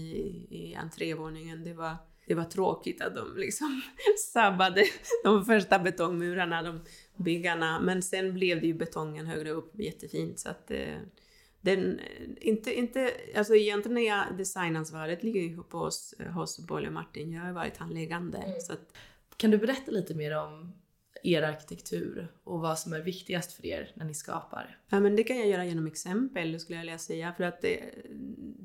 i 0.50 0.74
entrévåningen. 0.74 1.64
Det 1.64 1.74
var, 1.74 1.96
det 2.26 2.34
var 2.34 2.44
tråkigt 2.44 3.02
att 3.02 3.14
de 3.14 3.36
liksom 3.36 3.82
sabbade 4.32 4.84
de 5.24 5.44
första 5.44 5.78
betongmurarna, 5.78 6.62
de 6.62 6.80
byggarna. 7.16 7.80
Men 7.80 8.02
sen 8.02 8.34
blev 8.34 8.60
det 8.60 8.66
ju 8.66 8.74
betongen 8.74 9.26
högre 9.26 9.50
upp 9.50 9.78
jättefint 9.78 10.38
så 10.38 10.48
att 10.48 10.70
eh, 10.70 10.98
den, 11.60 12.00
inte, 12.40 12.74
inte, 12.74 13.10
alltså 13.36 13.54
egentligen 13.54 13.98
är 13.98 14.06
jag, 14.06 14.36
designansvaret 14.36 15.22
ligger 15.22 15.40
ju 15.40 15.62
på 15.62 15.78
oss, 15.78 16.14
hos 16.34 16.66
Bolle 16.66 16.86
och 16.86 16.94
Martin. 16.94 17.32
Jag 17.32 17.42
har 17.42 17.52
varit 17.52 17.76
handläggande. 17.76 18.56
Så 18.60 18.72
att, 18.72 18.96
Kan 19.36 19.50
du 19.50 19.58
berätta 19.58 19.90
lite 19.90 20.14
mer 20.14 20.38
om 20.38 20.72
er 21.22 21.42
arkitektur 21.42 22.32
och 22.44 22.60
vad 22.60 22.78
som 22.78 22.92
är 22.92 23.00
viktigast 23.00 23.52
för 23.52 23.66
er 23.66 23.92
när 23.94 24.04
ni 24.04 24.14
skapar? 24.14 24.78
Ja, 24.88 25.00
men 25.00 25.16
det 25.16 25.24
kan 25.24 25.38
jag 25.38 25.48
göra 25.48 25.64
genom 25.64 25.86
exempel 25.86 26.60
skulle 26.60 26.78
jag 26.78 26.82
vilja 26.82 26.98
säga. 26.98 27.34
För 27.36 27.44
att 27.44 27.62
det, 27.62 27.94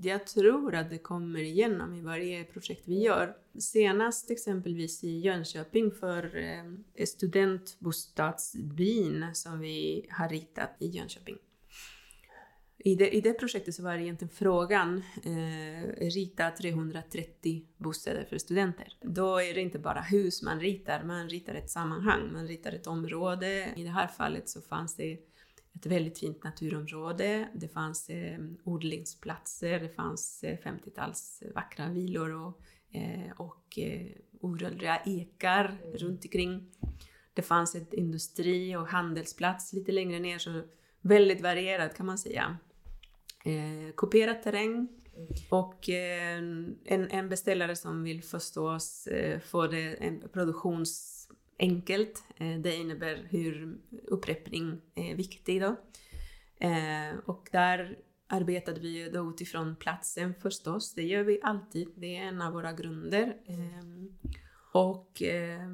jag 0.02 0.28
tror 0.28 0.76
att 0.76 0.90
det 0.90 0.98
kommer 0.98 1.40
igenom 1.40 1.94
i 1.94 2.02
varje 2.02 2.44
projekt 2.44 2.84
vi 2.86 3.04
gör. 3.04 3.36
Senast 3.60 4.32
exempelvis 4.32 5.04
i 5.04 5.20
Jönköping 5.20 5.92
för 5.92 6.38
eh, 6.38 6.64
studentbostadsbyn 7.06 9.26
som 9.34 9.60
vi 9.60 10.08
har 10.10 10.30
ritat 10.30 10.76
i 10.80 10.88
Jönköping. 10.88 11.38
I 12.88 12.96
det, 12.96 13.16
I 13.16 13.22
det 13.22 13.34
projektet 13.34 13.76
så 13.76 13.84
var 13.84 13.94
det 13.98 14.04
egentligen 14.04 14.34
frågan 14.34 15.04
eh, 15.24 15.90
rita 15.98 16.52
330 16.52 17.66
bostäder 17.78 18.26
för 18.30 18.38
studenter. 18.38 18.98
Då 19.02 19.38
är 19.38 19.54
det 19.54 19.62
inte 19.62 19.80
bara 19.80 20.02
hus 20.02 20.42
man 20.44 20.60
ritar, 20.60 21.04
man 21.04 21.30
ritar 21.30 21.56
ett 21.56 21.70
sammanhang, 21.70 22.34
man 22.34 22.48
ritar 22.48 22.72
ett 22.72 22.88
område. 22.88 23.74
I 23.76 23.84
det 23.84 23.90
här 23.90 24.08
fallet 24.08 24.50
så 24.50 24.62
fanns 24.62 24.96
det 24.96 25.14
ett 25.76 25.86
väldigt 25.86 26.20
fint 26.20 26.44
naturområde. 26.44 27.50
Det 27.54 27.68
fanns 27.68 28.10
eh, 28.10 28.40
odlingsplatser, 28.64 29.80
det 29.80 29.90
fanns 29.90 30.44
eh, 30.44 30.58
50-tals 30.58 31.44
vackra 31.56 31.90
vilor 31.90 32.34
och, 32.34 32.62
eh, 32.92 33.32
och 33.38 33.80
eh, 33.80 34.08
orörliga 34.42 35.02
ekar 35.06 35.78
runt 35.94 36.26
omkring. 36.26 36.72
Det 37.34 37.42
fanns 37.42 37.76
ett 37.76 37.94
industri 37.94 38.76
och 38.76 38.88
handelsplats 38.88 39.74
lite 39.74 39.92
längre 39.92 40.20
ner, 40.20 40.38
så 40.38 40.62
väldigt 41.02 41.42
varierat 41.42 41.98
kan 41.98 42.06
man 42.06 42.18
säga. 42.18 42.58
Eh, 43.46 43.94
kuperad 43.98 44.44
terräng 44.44 44.88
och 45.50 45.90
eh, 45.90 46.38
en, 46.86 47.12
en 47.12 47.30
beställare 47.30 47.76
som 47.76 48.04
vill 48.04 48.24
förstås 48.24 49.08
eh, 49.08 49.40
få 49.40 49.68
det 49.68 49.94
en 49.94 50.30
produktionsenkelt. 50.34 52.24
Eh, 52.38 52.60
det 52.60 52.76
innebär 52.76 53.28
hur 53.30 53.78
upprepning 54.08 54.82
är 54.96 55.16
viktig 55.16 55.62
då. 55.62 55.76
Eh, 56.60 57.20
och 57.26 57.50
där 57.52 57.98
arbetade 58.28 58.80
vi 58.80 58.90
ju 58.90 59.10
då 59.10 59.30
utifrån 59.30 59.76
platsen 59.76 60.34
förstås. 60.42 60.94
Det 60.94 61.04
gör 61.04 61.24
vi 61.24 61.40
alltid. 61.44 61.88
Det 61.96 62.18
är 62.18 62.24
en 62.24 62.42
av 62.42 62.54
våra 62.54 62.74
grunder. 62.74 63.38
Eh, 63.48 63.86
och 64.74 65.22
eh, 65.22 65.70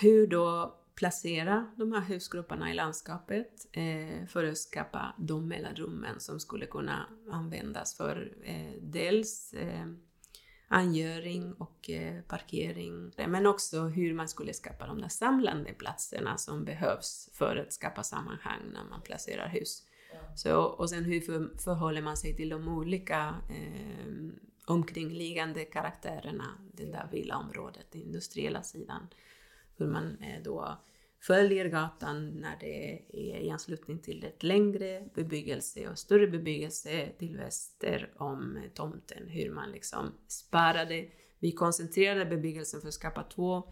hur 0.00 0.26
då 0.26 0.79
placera 1.00 1.66
de 1.76 1.92
här 1.92 2.00
husgrupperna 2.00 2.70
i 2.70 2.74
landskapet 2.74 3.66
eh, 3.72 4.26
för 4.26 4.44
att 4.44 4.58
skapa 4.58 5.14
de 5.18 5.48
mellanrummen 5.48 6.20
som 6.20 6.40
skulle 6.40 6.66
kunna 6.66 7.06
användas 7.30 7.96
för 7.96 8.32
eh, 8.44 8.72
dels 8.80 9.52
eh, 9.52 9.86
angöring 10.68 11.52
och 11.52 11.90
eh, 11.90 12.22
parkering, 12.22 13.12
men 13.16 13.46
också 13.46 13.80
hur 13.82 14.14
man 14.14 14.28
skulle 14.28 14.52
skapa 14.52 14.86
de 14.86 15.00
där 15.00 15.08
samlande 15.08 15.72
platserna 15.72 16.38
som 16.38 16.64
behövs 16.64 17.30
för 17.32 17.56
att 17.56 17.72
skapa 17.72 18.02
sammanhang 18.02 18.60
när 18.72 18.84
man 18.84 19.02
placerar 19.02 19.48
hus. 19.48 19.86
Så, 20.36 20.62
och 20.62 20.90
sen 20.90 21.04
hur 21.04 21.20
för, 21.20 21.58
förhåller 21.58 22.02
man 22.02 22.16
sig 22.16 22.36
till 22.36 22.48
de 22.48 22.68
olika 22.68 23.34
eh, 23.50 24.14
omkringliggande 24.66 25.64
karaktärerna, 25.64 26.58
det 26.72 26.84
där 26.84 27.08
villaområdet, 27.12 27.86
den 27.92 28.02
industriella 28.02 28.62
sidan. 28.62 29.08
Hur 29.80 29.86
man 29.86 30.16
eh, 30.16 30.42
då 30.44 30.78
följer 31.20 31.68
gatan 31.68 32.28
när 32.28 32.56
det 32.60 32.92
är 33.12 33.40
i 33.40 33.50
anslutning 33.50 33.98
till 33.98 34.24
ett 34.24 34.42
längre 34.42 35.08
bebyggelse 35.14 35.88
och 35.88 35.98
större 35.98 36.26
bebyggelse 36.26 37.08
till 37.18 37.36
väster 37.36 38.12
om 38.16 38.56
eh, 38.56 38.70
tomten. 38.74 39.28
Hur 39.28 39.50
man 39.50 39.70
liksom 39.72 40.12
sparade, 40.28 41.08
vi 41.38 41.52
koncentrerade 41.52 42.24
bebyggelsen 42.24 42.80
för 42.80 42.88
att 42.88 42.94
skapa 42.94 43.22
två 43.22 43.62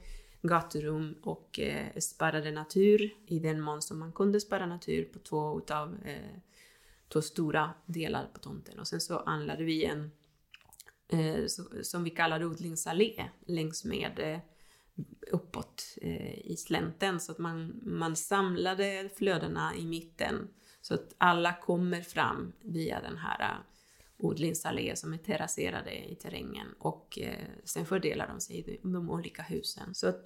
gaturum 0.42 1.16
och 1.22 1.60
eh, 1.60 1.96
sparade 1.98 2.50
natur 2.50 3.14
i 3.26 3.38
den 3.38 3.60
mån 3.60 3.82
som 3.82 3.98
man 3.98 4.12
kunde 4.12 4.40
spara 4.40 4.66
natur 4.66 5.04
på 5.04 5.18
två 5.18 5.58
utav 5.58 5.96
eh, 6.04 6.38
två 7.08 7.22
stora 7.22 7.70
delar 7.86 8.30
på 8.32 8.38
tomten. 8.38 8.78
Och 8.78 8.86
sen 8.86 9.00
så 9.00 9.18
anlade 9.18 9.64
vi 9.64 9.84
en 9.84 10.10
eh, 11.08 11.46
så, 11.46 11.62
som 11.82 12.04
vi 12.04 12.10
kallade 12.10 12.46
odlingsallé 12.46 13.28
längs 13.46 13.84
med 13.84 14.18
eh, 14.18 14.38
uppåt 15.30 15.84
eh, 16.02 16.38
i 16.38 16.56
slänten. 16.56 17.20
Så 17.20 17.32
att 17.32 17.38
man, 17.38 17.80
man 17.82 18.16
samlade 18.16 19.10
flödena 19.16 19.74
i 19.76 19.86
mitten. 19.86 20.48
Så 20.80 20.94
att 20.94 21.14
alla 21.18 21.52
kommer 21.52 22.00
fram 22.00 22.52
via 22.60 23.00
den 23.00 23.16
här 23.16 23.40
eh, 23.40 23.56
odlingsallé 24.18 24.96
som 24.96 25.12
är 25.12 25.18
terrasserade 25.18 26.10
i 26.10 26.14
terrängen. 26.14 26.66
Och 26.78 27.18
eh, 27.22 27.44
sen 27.64 27.86
fördelar 27.86 28.28
de 28.28 28.40
sig 28.40 28.58
i 28.58 28.78
de 28.82 29.10
olika 29.10 29.42
husen. 29.42 29.94
Så 29.94 30.08
att 30.08 30.24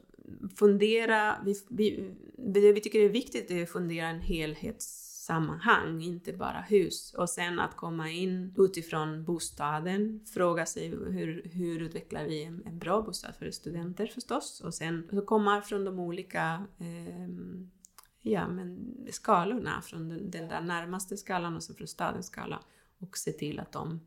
fundera, 0.57 1.43
vi, 1.45 1.55
vi, 1.69 2.15
det 2.37 2.73
vi 2.73 2.81
tycker 2.81 3.01
är 3.01 3.09
viktigt 3.09 3.51
är 3.51 3.63
att 3.63 3.71
fundera 3.71 4.07
en 4.07 4.21
helhets 4.21 5.12
sammanhang, 5.23 6.03
inte 6.03 6.33
bara 6.33 6.61
hus. 6.61 7.15
Och 7.15 7.31
sen 7.31 7.61
att 7.61 7.77
komma 7.77 8.11
in 8.11 8.55
utifrån 8.59 9.25
bostaden, 9.25 10.21
fråga 10.35 10.67
sig 10.67 10.89
hur, 10.89 11.51
hur 11.53 11.81
utvecklar 11.81 12.25
vi 12.25 12.45
en, 12.45 12.63
en 12.67 12.79
bra 12.79 13.03
bostad 13.03 13.37
för 13.37 13.51
studenter 13.51 14.07
förstås. 14.07 14.61
Och 14.61 14.75
sen 14.75 15.23
komma 15.27 15.63
från 15.63 15.85
de 15.85 15.99
olika 15.99 16.67
eh, 16.79 17.29
ja, 18.21 18.49
men 18.49 18.97
skalorna, 19.11 19.83
från 19.83 20.09
den, 20.09 20.31
den, 20.31 20.49
där 20.49 20.61
närmaste 20.61 21.17
skalan 21.17 21.57
och 21.57 21.63
sen 21.63 21.77
från 21.77 21.87
stadens 21.87 22.27
skala 22.27 22.63
och 22.99 23.19
se 23.19 23.33
till 23.33 23.61
att 23.61 23.73
de 23.73 24.01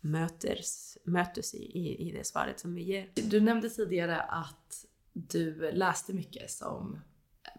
möters, 0.00 0.98
mötes 1.04 1.54
i, 1.54 1.78
i, 1.78 2.08
i 2.08 2.12
det 2.12 2.26
svaret 2.26 2.60
som 2.60 2.74
vi 2.74 2.82
ger. 2.82 3.10
Du 3.14 3.40
nämnde 3.40 3.70
tidigare 3.70 4.20
att 4.20 4.84
du 5.12 5.72
läste 5.72 6.12
mycket 6.12 6.50
som 6.50 6.98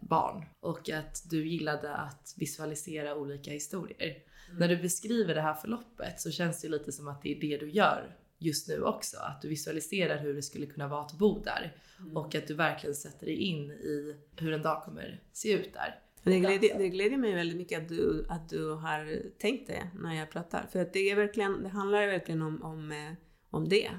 barn 0.02 0.46
och 0.60 0.90
att 0.90 1.24
du 1.30 1.48
gillade 1.48 1.96
att 1.96 2.34
visualisera 2.38 3.16
olika 3.16 3.52
historier. 3.52 4.18
Mm. 4.48 4.60
När 4.60 4.68
du 4.68 4.78
beskriver 4.78 5.36
det 5.36 5.42
här 5.42 5.54
förloppet 5.54 6.22
så 6.22 6.32
känns 6.32 6.62
det 6.62 6.70
lite 6.70 6.92
som 6.92 7.08
att 7.08 7.22
det 7.22 7.32
är 7.32 7.40
det 7.42 7.58
du 7.58 7.70
gör 7.70 8.18
just 8.38 8.68
nu 8.68 8.84
också. 8.84 9.18
Att 9.18 9.42
du 9.42 9.48
visualiserar 9.48 10.18
hur 10.18 10.34
det 10.34 10.42
skulle 10.42 10.66
kunna 10.66 10.88
vara 10.88 11.02
att 11.02 11.14
bo 11.14 11.44
där 11.44 11.76
mm. 12.00 12.18
och 12.18 12.36
att 12.36 12.48
du 12.48 12.54
verkligen 12.54 12.96
sätter 12.96 13.26
dig 13.26 13.36
in 13.36 13.72
i 13.72 14.16
hur 14.36 14.54
en 14.54 14.62
dag 14.62 14.84
kommer 14.84 15.22
se 15.32 15.54
ut 15.54 15.74
där. 15.74 16.00
Det 16.24 16.40
gläder, 16.40 16.78
det 16.78 16.90
gläder 16.90 17.18
mig 17.18 17.36
väldigt 17.36 17.58
mycket 17.58 17.82
att 17.82 17.90
du, 17.90 18.26
att 18.30 18.50
du 18.50 18.74
har 18.74 19.22
tänkt 19.38 19.68
det 19.68 19.90
när 20.00 20.16
jag 20.16 20.32
pratar. 20.32 20.68
För 20.72 20.82
att 20.82 20.94
det, 20.94 21.10
är 21.10 21.16
verkligen, 21.16 21.64
det 21.64 21.70
handlar 21.70 22.08
verkligen 22.08 22.42
om, 22.42 22.64
om, 22.64 22.92
eh, 22.92 23.14
om 23.50 23.70
det. 23.70 23.90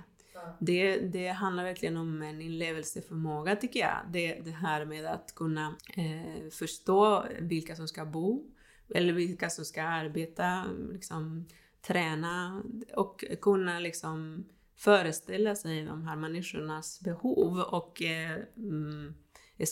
Det, 0.58 0.98
det 0.98 1.28
handlar 1.28 1.64
verkligen 1.64 1.96
om 1.96 2.22
en 2.22 2.42
inlevelseförmåga 2.42 3.56
tycker 3.56 3.80
jag. 3.80 3.96
Det, 4.12 4.40
det 4.44 4.50
här 4.50 4.84
med 4.84 5.06
att 5.06 5.34
kunna 5.34 5.76
eh, 5.96 6.50
förstå 6.50 7.24
vilka 7.40 7.76
som 7.76 7.88
ska 7.88 8.04
bo, 8.04 8.44
eller 8.94 9.12
vilka 9.12 9.50
som 9.50 9.64
ska 9.64 9.82
arbeta, 9.82 10.64
liksom, 10.92 11.46
träna 11.82 12.62
och 12.94 13.24
kunna 13.40 13.78
liksom 13.78 14.44
föreställa 14.76 15.54
sig 15.54 15.84
de 15.84 16.06
här 16.06 16.16
människornas 16.16 17.00
behov 17.00 17.58
och 17.58 18.02
eh, 18.02 18.38
mm, 18.56 19.14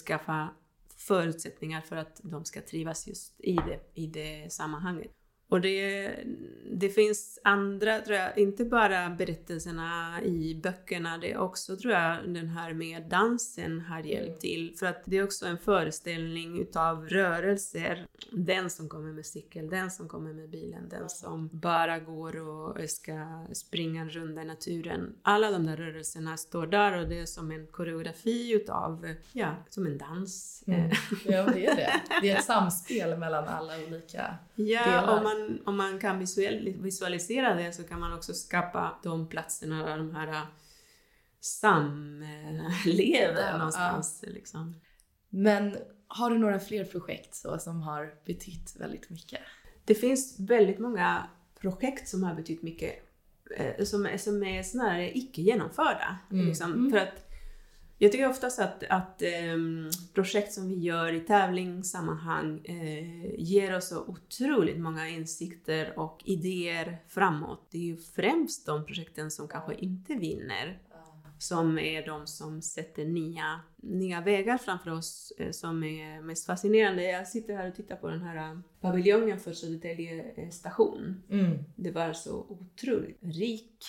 skaffa 0.07 0.49
förutsättningar 0.97 1.81
för 1.81 1.97
att 1.97 2.21
de 2.23 2.45
ska 2.45 2.61
trivas 2.61 3.07
just 3.07 3.41
i 3.41 3.55
det, 3.55 3.81
i 3.95 4.07
det 4.07 4.53
sammanhanget. 4.53 5.18
Och 5.49 5.61
det, 5.61 6.11
det 6.71 6.89
finns 6.89 7.39
andra, 7.45 8.01
tror 8.01 8.17
jag, 8.17 8.39
inte 8.39 8.65
bara 8.65 9.11
berättelserna 9.11 10.23
i 10.23 10.61
böckerna, 10.63 11.19
det 11.19 11.33
är 11.33 11.39
också, 11.39 11.77
tror 11.77 11.93
jag, 11.93 12.29
den 12.29 12.49
här 12.49 12.73
med 12.75 13.03
dansen 13.03 13.81
har 13.81 14.01
hjälpt 14.01 14.29
mm. 14.29 14.39
till. 14.39 14.75
För 14.79 14.87
att 14.87 15.03
det 15.05 15.17
är 15.17 15.25
också 15.25 15.47
en 15.47 15.59
föreställning 15.59 16.61
utav 16.61 17.09
rörelser. 17.09 18.07
Den 18.33 18.71
som 18.71 18.89
kommer 18.89 19.13
med 19.13 19.27
cykel, 19.27 19.71
den 19.71 19.91
som 19.91 20.09
kommer 20.09 20.33
med 20.33 20.51
bilen, 20.51 20.89
den 20.89 21.09
som 21.09 21.49
bara 21.53 21.99
går 21.99 22.37
och 22.37 22.91
ska 22.91 23.47
springa 23.53 24.01
en 24.01 24.11
runda 24.11 24.43
i 24.43 24.45
naturen. 24.45 25.15
Alla 25.23 25.51
de 25.51 25.67
där 25.67 25.77
rörelserna 25.77 26.37
står 26.37 26.67
där 26.67 27.01
och 27.01 27.09
det 27.09 27.19
är 27.19 27.27
som 27.27 27.51
en 27.51 27.67
koreografi 27.67 28.53
utav, 28.53 29.15
ja, 29.33 29.55
som 29.69 29.87
en 29.87 29.99
dans. 29.99 30.65
Mm. 30.67 30.91
Ja, 31.25 31.43
det 31.43 31.67
är 31.67 31.77
det. 31.77 31.93
Det 32.23 32.31
är 32.31 32.39
ett 32.39 32.45
samspel 32.45 33.19
mellan 33.19 33.49
alla 33.49 33.73
olika 33.87 34.35
ja, 34.55 34.85
delar. 34.85 35.38
Om 35.39 35.49
man 35.49 35.61
om 35.65 35.77
man 35.77 35.99
kan 35.99 36.19
visualisera 36.83 37.55
det 37.55 37.73
så 37.73 37.85
kan 37.85 38.01
man 38.01 38.13
också 38.13 38.35
skapa 38.35 38.99
de 39.03 39.29
platserna 39.29 39.87
där 39.87 39.99
de 39.99 40.15
här 40.15 40.29
äh, 40.29 40.43
samlever 41.41 43.51
ja, 43.51 43.57
någonstans. 43.57 44.25
Ja. 44.27 44.33
Liksom. 44.33 44.81
Men 45.29 45.77
har 46.07 46.31
du 46.31 46.39
några 46.39 46.61
fler 46.61 46.85
projekt 46.85 47.35
så, 47.35 47.59
som 47.59 47.83
har 47.83 48.15
betytt 48.25 48.77
väldigt 48.79 49.11
mycket? 49.11 49.41
Det 49.85 49.95
finns 49.95 50.41
väldigt 50.41 50.79
många 50.79 51.27
projekt 51.61 52.09
som 52.09 52.23
har 52.23 52.35
betytt 52.35 52.63
mycket 52.63 53.05
som, 53.85 54.09
som 54.19 54.43
är 54.43 54.63
snarare 54.63 55.19
icke 55.19 55.43
genomförda. 55.43 56.19
Mm. 56.31 56.47
Liksom, 56.47 56.73
mm. 56.73 56.91
För 56.91 56.99
att 56.99 57.28
jag 57.99 58.13
tycker 58.13 58.29
oftast 58.29 58.59
att, 58.59 58.85
att 58.89 59.23
um, 59.55 59.91
projekt 60.15 60.53
som 60.53 60.69
vi 60.69 60.75
gör 60.75 61.13
i 61.13 61.21
tävlingssammanhang 61.21 62.65
uh, 62.69 63.35
ger 63.39 63.77
oss 63.77 63.89
så 63.89 64.05
otroligt 64.05 64.81
många 64.81 65.09
insikter 65.09 65.99
och 65.99 66.23
idéer 66.25 66.99
framåt. 67.09 67.69
Det 67.71 67.79
är 67.79 67.83
ju 67.83 67.97
främst 67.97 68.67
de 68.67 68.87
projekten 68.87 69.31
som 69.31 69.49
kanske 69.49 69.75
inte 69.75 70.15
vinner 70.15 70.79
som 71.41 71.79
är 71.79 72.07
de 72.07 72.27
som 72.27 72.63
sätter 72.63 73.05
nya, 73.05 73.61
nya 73.77 74.21
vägar 74.21 74.59
framför 74.59 74.91
oss 74.91 75.33
uh, 75.41 75.51
som 75.51 75.85
är 75.85 76.21
mest 76.21 76.47
fascinerande. 76.47 77.03
Jag 77.03 77.29
sitter 77.29 77.57
här 77.57 77.69
och 77.69 77.75
tittar 77.75 77.97
på 77.97 78.09
den 78.09 78.23
här 78.23 78.53
uh, 78.53 78.61
paviljongen 78.81 79.41
för 79.41 79.53
Södertälje 79.53 80.51
station. 80.53 81.23
Mm. 81.31 81.59
Det 81.77 81.91
var 81.91 82.13
så 82.13 82.47
otroligt 82.49 83.19
rik 83.21 83.85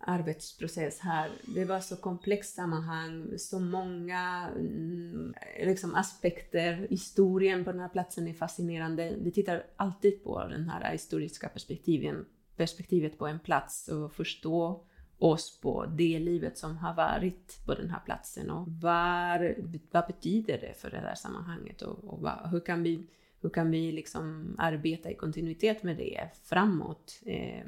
arbetsprocess 0.00 1.00
här. 1.00 1.30
Det 1.54 1.64
var 1.64 1.80
så 1.80 1.96
komplext 1.96 2.54
sammanhang, 2.54 3.38
så 3.38 3.60
många 3.60 4.50
mm, 4.56 5.34
liksom, 5.60 5.94
aspekter. 5.94 6.86
Historien 6.90 7.64
på 7.64 7.72
den 7.72 7.80
här 7.80 7.88
platsen 7.88 8.28
är 8.28 8.34
fascinerande. 8.34 9.16
Vi 9.20 9.32
tittar 9.32 9.66
alltid 9.76 10.24
på 10.24 10.44
den 10.48 10.68
här 10.68 10.92
historiska 10.92 11.48
perspektiven, 11.48 12.26
perspektivet 12.56 13.18
på 13.18 13.26
en 13.26 13.40
plats 13.40 13.88
och 13.88 14.12
förstå 14.12 14.84
oss 15.18 15.60
på 15.60 15.86
det 15.86 16.18
livet 16.18 16.58
som 16.58 16.76
har 16.76 16.94
varit 16.94 17.66
på 17.66 17.74
den 17.74 17.90
här 17.90 18.00
platsen 18.04 18.50
och 18.50 18.68
var, 18.68 19.54
vad 19.90 20.06
betyder 20.06 20.58
det 20.58 20.80
för 20.80 20.90
det 20.90 20.98
här 20.98 21.14
sammanhanget 21.14 21.82
och, 21.82 22.04
och 22.04 22.20
vad, 22.20 22.50
hur 22.50 22.60
kan 22.60 22.82
vi, 22.82 23.06
hur 23.40 23.50
kan 23.50 23.70
vi 23.70 23.92
liksom 23.92 24.54
arbeta 24.58 25.10
i 25.10 25.14
kontinuitet 25.14 25.82
med 25.82 25.96
det 25.96 26.28
framåt 26.44 27.20
eh, 27.26 27.66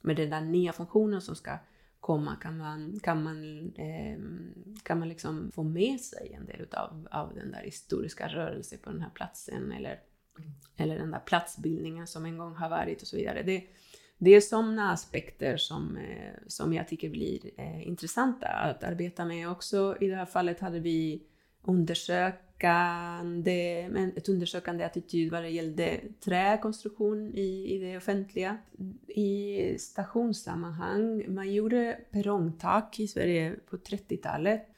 med 0.00 0.16
den 0.16 0.30
där 0.30 0.40
nya 0.40 0.72
funktionen 0.72 1.20
som 1.20 1.34
ska 1.34 1.58
komma 2.04 2.36
kan 2.36 2.58
man, 2.58 3.00
kan 3.02 3.22
man, 3.22 3.68
eh, 3.76 4.18
kan 4.82 4.98
man 4.98 5.08
liksom 5.08 5.50
få 5.54 5.62
med 5.62 6.00
sig 6.00 6.32
en 6.32 6.46
del 6.46 6.66
av, 6.72 7.08
av 7.10 7.34
den 7.34 7.50
där 7.50 7.62
historiska 7.62 8.28
rörelsen 8.28 8.78
på 8.82 8.90
den 8.90 9.00
här 9.00 9.10
platsen 9.10 9.72
eller, 9.72 10.00
eller 10.76 10.98
den 10.98 11.10
där 11.10 11.18
platsbildningen 11.18 12.06
som 12.06 12.24
en 12.24 12.38
gång 12.38 12.54
har 12.54 12.68
varit 12.68 13.02
och 13.02 13.08
så 13.08 13.16
vidare. 13.16 13.42
Det, 13.42 13.64
det 14.18 14.30
är 14.30 14.40
sådana 14.40 14.92
aspekter 14.92 15.56
som, 15.56 15.96
eh, 15.96 16.34
som 16.46 16.72
jag 16.72 16.88
tycker 16.88 17.10
blir 17.10 17.50
eh, 17.56 17.88
intressanta 17.88 18.48
att 18.48 18.84
arbeta 18.84 19.24
med 19.24 19.50
också. 19.50 19.96
I 20.00 20.08
det 20.08 20.16
här 20.16 20.26
fallet 20.26 20.60
hade 20.60 20.80
vi 20.80 21.22
undersökt 21.62 22.43
undersökande, 22.62 24.12
ett 24.16 24.28
undersökande 24.28 24.84
attityd 24.84 25.32
vad 25.32 25.42
det 25.42 25.50
gällde 25.50 26.00
träkonstruktion 26.24 27.34
i, 27.34 27.74
i 27.74 27.78
det 27.78 27.96
offentliga. 27.96 28.58
I 29.08 29.78
stationssammanhang, 29.78 31.34
man 31.34 31.52
gjorde 31.52 31.98
perrongtak 32.10 33.00
i 33.00 33.08
Sverige 33.08 33.56
på 33.70 33.76
30-talet. 33.76 34.68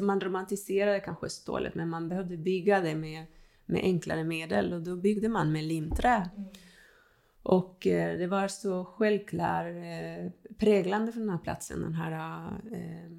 man 0.00 0.20
romantiserade 0.20 1.00
kanske 1.00 1.28
stålet 1.28 1.74
men 1.74 1.88
man 1.88 2.08
behövde 2.08 2.36
bygga 2.36 2.80
det 2.80 2.94
med, 2.94 3.26
med 3.66 3.80
enklare 3.82 4.24
medel 4.24 4.72
och 4.72 4.82
då 4.82 4.96
byggde 4.96 5.28
man 5.28 5.52
med 5.52 5.64
limträ. 5.64 6.30
Mm. 6.36 6.48
Och 7.42 7.86
eh, 7.86 8.18
det 8.18 8.26
var 8.26 8.48
så 8.48 8.84
självklart 8.84 9.66
eh, 9.66 10.32
präglande 10.58 11.12
för 11.12 11.20
den 11.20 11.30
här 11.30 11.38
platsen, 11.38 11.80
den 11.80 11.94
här 11.94 12.12
eh, 12.72 13.10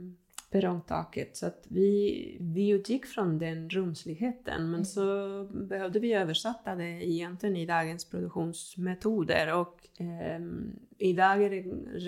perrongtaket. 0.52 1.38
Så 1.38 1.46
att 1.46 1.66
vi, 1.70 2.38
vi 2.40 2.70
utgick 2.70 3.06
från 3.06 3.40
den 3.40 3.70
rumsligheten 3.70 4.64
men 4.64 4.74
mm. 4.74 4.86
så 4.86 5.44
behövde 5.44 6.00
vi 6.00 6.14
översätta 6.14 6.76
det 6.76 7.08
egentligen 7.08 7.58
i 7.58 7.66
dagens 7.66 8.06
produktionsmetoder 8.10 9.54
och 9.54 9.88
eh, 10.00 10.40
idag 10.98 11.44
är 11.44 11.50
det 11.50 11.62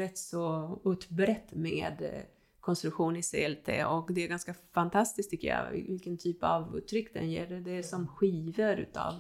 rätt 0.04 0.18
så 0.18 0.80
utbrett 0.86 1.54
med 1.54 2.24
konstruktion 2.60 3.16
i 3.16 3.22
CLT 3.22 3.70
och 3.88 4.14
det 4.14 4.24
är 4.24 4.28
ganska 4.28 4.54
fantastiskt 4.74 5.30
tycker 5.30 5.48
jag 5.48 5.72
vilken 5.72 6.18
typ 6.18 6.44
av 6.44 6.78
uttryck 6.78 7.14
den 7.14 7.32
ger. 7.32 7.48
Det 7.48 7.72
är 7.72 7.84
som 7.84 8.08
skivor 8.08 8.80
utav 8.80 9.14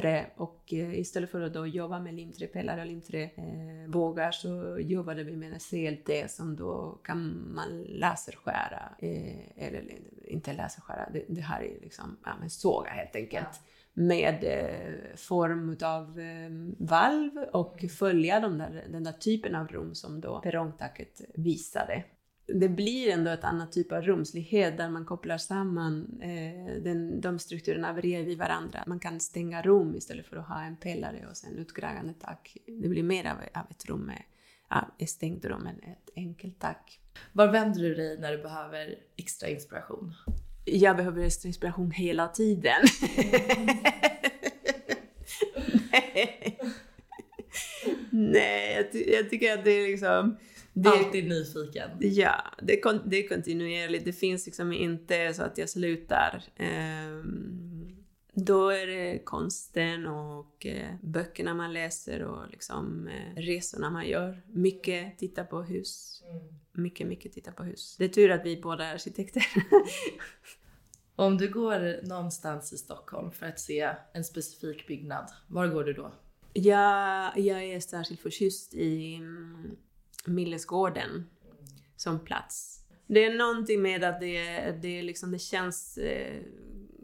trä 0.00 0.26
och 0.36 0.72
eh, 0.72 0.98
istället 0.98 1.30
för 1.30 1.40
att 1.40 1.54
då 1.54 1.66
jobba 1.66 1.98
med 2.00 2.14
limträpelare 2.14 2.80
och 2.80 2.86
limträbågar 2.86 4.30
så 4.30 4.78
jobbade 4.80 5.24
vi 5.24 5.36
med 5.36 5.52
en 5.52 5.58
CLT 5.58 6.30
som 6.30 6.56
då 6.56 7.00
kan 7.04 7.52
man 7.54 7.82
laserskära, 7.82 8.92
eh, 8.98 9.66
eller 9.66 9.84
inte 10.24 10.52
laserskära, 10.52 11.10
det, 11.12 11.24
det 11.28 11.40
här 11.40 11.62
är 11.62 11.80
liksom 11.80 12.16
ja, 12.24 12.30
men 12.40 12.50
såga 12.50 12.90
helt 12.90 13.16
enkelt. 13.16 13.48
Ja 13.52 13.68
med 13.98 14.44
eh, 14.44 15.16
form 15.16 15.76
av 15.82 16.20
eh, 16.20 16.50
valv 16.78 17.38
och 17.52 17.84
följa 17.98 18.40
de 18.40 18.58
där, 18.58 18.84
den 18.88 19.04
där 19.04 19.12
typen 19.12 19.54
av 19.54 19.68
rum 19.68 19.94
som 19.94 20.20
då 20.20 20.40
perrongtaket 20.40 21.20
visade 21.34 22.04
det 22.54 22.68
blir 22.68 23.08
ändå 23.08 23.30
ett 23.30 23.44
annat 23.44 23.72
typ 23.72 23.92
av 23.92 24.02
rumslighet 24.02 24.76
där 24.76 24.88
man 24.88 25.04
kopplar 25.04 25.38
samman 25.38 26.20
eh, 26.22 26.82
den, 26.82 27.20
de 27.20 27.38
strukturerna 27.38 27.94
bredvid 27.94 28.38
varandra. 28.38 28.84
Man 28.86 29.00
kan 29.00 29.20
stänga 29.20 29.62
rum 29.62 29.96
istället 29.96 30.26
för 30.26 30.36
att 30.36 30.48
ha 30.48 30.62
en 30.62 30.76
pelare 30.76 31.26
och 31.30 31.36
sen 31.36 31.58
utgrävande 31.58 32.14
tak. 32.20 32.56
Det 32.66 32.88
blir 32.88 33.02
mer 33.02 33.24
av, 33.24 33.36
av 33.60 33.66
ett 33.70 33.84
rum 33.84 34.00
med 34.00 34.22
ja, 34.70 34.88
ett 34.98 35.10
stängt 35.10 35.44
rum 35.44 35.66
än 35.66 35.78
ett 35.92 36.10
enkelt 36.16 36.58
tak. 36.58 37.00
Var 37.32 37.48
vänder 37.52 37.82
du 37.82 37.94
dig 37.94 38.18
när 38.20 38.32
du 38.32 38.42
behöver 38.42 38.94
extra 39.16 39.48
inspiration? 39.48 40.14
Jag 40.64 40.96
behöver 40.96 41.22
extra 41.22 41.46
inspiration 41.46 41.90
hela 41.90 42.28
tiden. 42.28 42.82
Nej. 45.92 46.58
Nej, 48.10 48.74
jag, 48.76 48.92
ty 48.92 49.04
jag 49.12 49.30
tycker 49.30 49.54
att 49.54 49.64
det 49.64 49.70
är 49.70 49.88
liksom 49.88 50.36
det, 50.82 50.88
Alltid 50.88 51.28
nyfiken. 51.28 51.90
Ja, 52.00 52.44
det, 52.62 52.82
det 53.06 53.24
är 53.24 53.28
kontinuerligt. 53.28 54.04
Det 54.04 54.12
finns 54.12 54.46
liksom 54.46 54.72
inte 54.72 55.34
så 55.34 55.42
att 55.42 55.58
jag 55.58 55.68
slutar. 55.68 56.44
Um, 56.58 57.68
då 58.32 58.68
är 58.68 58.86
det 58.86 59.24
konsten 59.24 60.06
och 60.06 60.66
eh, 60.66 60.94
böckerna 61.02 61.54
man 61.54 61.72
läser 61.72 62.22
och 62.22 62.50
liksom, 62.50 63.08
eh, 63.08 63.40
resorna 63.40 63.90
man 63.90 64.08
gör. 64.08 64.42
Mycket 64.46 65.18
titta 65.18 65.44
på 65.44 65.62
hus. 65.62 66.22
Mm. 66.30 66.42
Mycket, 66.72 67.06
mycket 67.06 67.32
titta 67.32 67.52
på 67.52 67.62
hus. 67.62 67.96
Det 67.98 68.04
är 68.04 68.08
tur 68.08 68.30
att 68.30 68.44
vi 68.44 68.60
båda 68.60 68.84
är 68.84 68.94
arkitekter. 68.94 69.46
Om 71.16 71.38
du 71.38 71.52
går 71.52 72.06
någonstans 72.06 72.72
i 72.72 72.76
Stockholm 72.76 73.30
för 73.30 73.46
att 73.46 73.60
se 73.60 73.94
en 74.12 74.24
specifik 74.24 74.86
byggnad, 74.86 75.30
var 75.46 75.66
går 75.66 75.84
du 75.84 75.92
då? 75.92 76.12
Jag, 76.52 77.38
jag 77.38 77.64
är 77.64 77.80
särskilt 77.80 78.20
förtjust 78.20 78.74
i 78.74 79.14
mm, 79.14 79.76
Millesgården 80.26 81.26
som 81.96 82.24
plats. 82.24 82.84
Det 83.06 83.24
är 83.24 83.34
någonting 83.34 83.82
med 83.82 84.04
att 84.04 84.20
det, 84.20 84.72
det, 84.82 85.02
liksom, 85.02 85.30
det 85.30 85.38
känns 85.38 85.98
eh, 85.98 86.42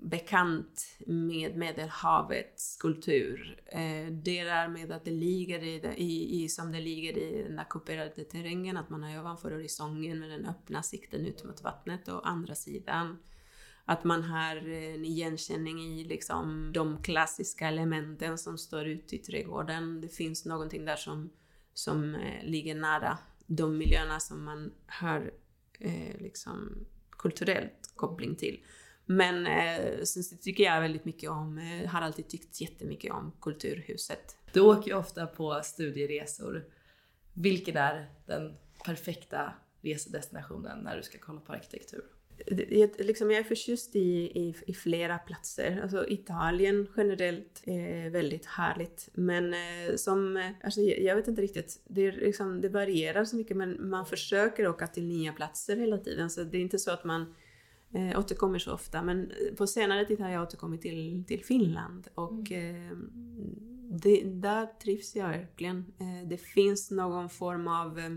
bekant 0.02 0.86
med 1.06 1.56
Medelhavets 1.56 2.76
kultur. 2.76 3.62
Eh, 3.66 4.12
det 4.12 4.44
där 4.44 4.68
med 4.68 4.92
att 4.92 5.04
det 5.04 5.10
ligger 5.10 5.62
i, 5.62 5.94
i, 5.96 6.42
i, 6.44 6.48
som 6.48 6.72
det 6.72 6.80
ligger 6.80 7.18
i 7.18 7.42
den 7.42 7.56
där 7.56 7.66
kuperade 7.70 8.24
terrängen, 8.24 8.76
att 8.76 8.90
man 8.90 9.04
är 9.04 9.20
ovanför 9.20 9.50
horisonten 9.50 10.20
med 10.20 10.30
den 10.30 10.46
öppna 10.46 10.82
sikten 10.82 11.26
ut 11.26 11.44
mot 11.44 11.62
vattnet 11.62 12.08
och 12.08 12.28
andra 12.28 12.54
sidan 12.54 13.18
att 13.84 14.04
man 14.04 14.22
har 14.22 14.56
eh, 14.56 14.94
en 14.94 15.04
igenkänning 15.04 15.80
i 15.80 16.04
liksom 16.04 16.70
de 16.72 17.02
klassiska 17.02 17.68
elementen 17.68 18.38
som 18.38 18.58
står 18.58 18.86
ute 18.86 19.16
i 19.16 19.18
trädgården. 19.18 20.00
Det 20.00 20.08
finns 20.08 20.44
någonting 20.44 20.84
där 20.84 20.96
som 20.96 21.30
som 21.74 22.14
eh, 22.14 22.44
ligger 22.44 22.74
nära 22.74 23.18
de 23.46 23.78
miljöerna 23.78 24.20
som 24.20 24.44
man 24.44 24.72
har 24.86 25.30
eh, 25.80 26.20
liksom 26.20 26.86
kulturellt 27.10 27.92
koppling 27.96 28.36
till. 28.36 28.60
Men 29.06 29.46
eh, 29.46 30.02
sen 30.02 30.38
tycker 30.38 30.64
jag 30.64 30.80
väldigt 30.80 31.04
mycket 31.04 31.30
om, 31.30 31.58
eh, 31.58 31.90
har 31.90 32.02
alltid 32.02 32.28
tyckt 32.28 32.60
jättemycket 32.60 33.12
om 33.12 33.32
Kulturhuset. 33.40 34.36
Du 34.52 34.60
åker 34.60 34.90
ju 34.90 34.96
ofta 34.96 35.26
på 35.26 35.60
studieresor. 35.64 36.64
Vilken 37.32 37.76
är 37.76 38.10
den 38.26 38.56
perfekta 38.84 39.52
resedestinationen 39.80 40.78
när 40.78 40.96
du 40.96 41.02
ska 41.02 41.18
kolla 41.18 41.40
på 41.40 41.52
arkitektur? 41.52 42.04
Liksom 42.98 43.30
jag 43.30 43.40
är 43.40 43.44
förtjust 43.44 43.96
i, 43.96 44.00
i, 44.00 44.54
i, 44.66 44.74
flera 44.74 45.18
platser. 45.18 45.80
Alltså 45.82 46.08
Italien 46.08 46.86
generellt 46.96 47.62
är 47.64 48.10
väldigt 48.10 48.46
härligt. 48.46 49.08
Men 49.12 49.54
eh, 49.54 49.96
som, 49.96 50.52
alltså 50.64 50.80
jag 50.80 51.16
vet 51.16 51.28
inte 51.28 51.42
riktigt, 51.42 51.80
det, 51.88 52.06
är 52.06 52.12
liksom, 52.12 52.60
det 52.60 52.68
varierar 52.68 53.24
så 53.24 53.36
mycket 53.36 53.56
men 53.56 53.88
man 53.88 54.06
försöker 54.06 54.68
åka 54.68 54.86
till 54.86 55.04
nya 55.04 55.32
platser 55.32 55.76
hela 55.76 55.98
tiden. 55.98 56.30
Så 56.30 56.42
det 56.42 56.58
är 56.58 56.62
inte 56.62 56.78
så 56.78 56.90
att 56.90 57.04
man 57.04 57.34
eh, 57.94 58.18
återkommer 58.18 58.58
så 58.58 58.72
ofta. 58.72 59.02
Men 59.02 59.32
på 59.56 59.66
senare 59.66 60.04
tid 60.04 60.20
har 60.20 60.30
jag 60.30 60.42
återkommit 60.42 60.82
till, 60.82 61.24
till 61.26 61.44
Finland 61.44 62.08
och 62.14 62.50
mm. 62.50 62.90
eh, 62.90 62.96
det, 63.90 64.22
där 64.24 64.66
trivs 64.66 65.16
jag 65.16 65.28
verkligen. 65.28 65.76
Eh, 65.76 66.28
det 66.28 66.38
finns 66.38 66.90
någon 66.90 67.28
form 67.30 67.68
av 67.68 67.98
eh, 67.98 68.10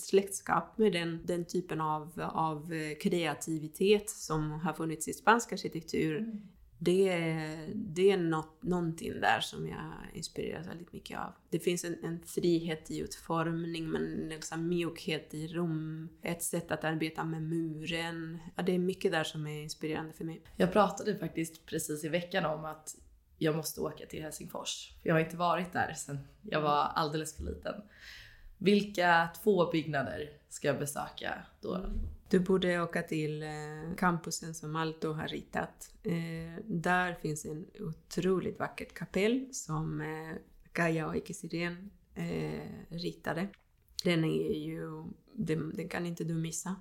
släktskap 0.00 0.78
med 0.78 0.92
den, 0.92 1.20
den 1.24 1.44
typen 1.44 1.80
av, 1.80 2.30
av 2.32 2.72
eh, 2.72 2.98
kreativitet 2.98 4.10
som 4.10 4.50
har 4.50 4.72
funnits 4.72 5.08
i 5.08 5.12
spansk 5.12 5.52
arkitektur. 5.52 6.18
Mm. 6.18 6.42
Det, 6.78 7.16
det 7.74 8.10
är 8.10 8.16
något, 8.16 8.62
någonting 8.62 9.20
där 9.20 9.40
som 9.40 9.68
jag 9.68 9.92
inspireras 10.14 10.66
väldigt 10.66 10.92
mycket 10.92 11.18
av. 11.18 11.32
Det 11.50 11.58
finns 11.58 11.84
en, 11.84 12.04
en 12.04 12.20
frihet 12.26 12.90
i 12.90 12.98
utformning, 12.98 13.88
men 13.88 14.28
liksom 14.28 14.68
mjukhet 14.68 15.34
i 15.34 15.46
rum, 15.46 16.08
ett 16.22 16.42
sätt 16.42 16.70
att 16.70 16.84
arbeta 16.84 17.24
med 17.24 17.42
muren. 17.42 18.38
Ja, 18.56 18.62
det 18.62 18.74
är 18.74 18.78
mycket 18.78 19.12
där 19.12 19.24
som 19.24 19.46
är 19.46 19.62
inspirerande 19.62 20.12
för 20.12 20.24
mig. 20.24 20.42
Jag 20.56 20.72
pratade 20.72 21.18
faktiskt 21.18 21.66
precis 21.66 22.04
i 22.04 22.08
veckan 22.08 22.44
om 22.44 22.64
att 22.64 22.96
jag 23.38 23.56
måste 23.56 23.80
åka 23.80 24.06
till 24.06 24.22
Helsingfors. 24.22 24.92
Jag 25.02 25.14
har 25.14 25.20
inte 25.20 25.36
varit 25.36 25.72
där 25.72 25.92
sedan 25.92 26.18
jag 26.42 26.60
var 26.60 26.84
alldeles 26.84 27.36
för 27.36 27.42
liten. 27.42 27.74
Vilka 28.64 29.28
två 29.42 29.70
byggnader 29.70 30.30
ska 30.48 30.68
jag 30.68 30.78
besöka 30.78 31.34
då? 31.60 31.86
Du 32.28 32.40
borde 32.40 32.82
åka 32.82 33.02
till 33.02 33.42
eh, 33.42 33.94
campusen 33.96 34.54
som 34.54 34.76
Alto 34.76 35.12
har 35.12 35.28
ritat. 35.28 35.94
Eh, 36.02 36.64
där 36.64 37.14
finns 37.14 37.44
en 37.44 37.66
otroligt 37.80 38.58
vackert 38.58 38.94
kapell 38.94 39.48
som 39.52 40.00
eh, 40.00 40.36
Kaja 40.72 41.06
och 41.06 41.16
Ikesirén 41.16 41.90
ritade. 42.88 43.48
Den 44.04 44.24
är 44.24 44.54
ju, 44.54 45.04
den, 45.32 45.72
den 45.76 45.88
kan 45.88 46.06
inte 46.06 46.24
du 46.24 46.34
missa. 46.34 46.76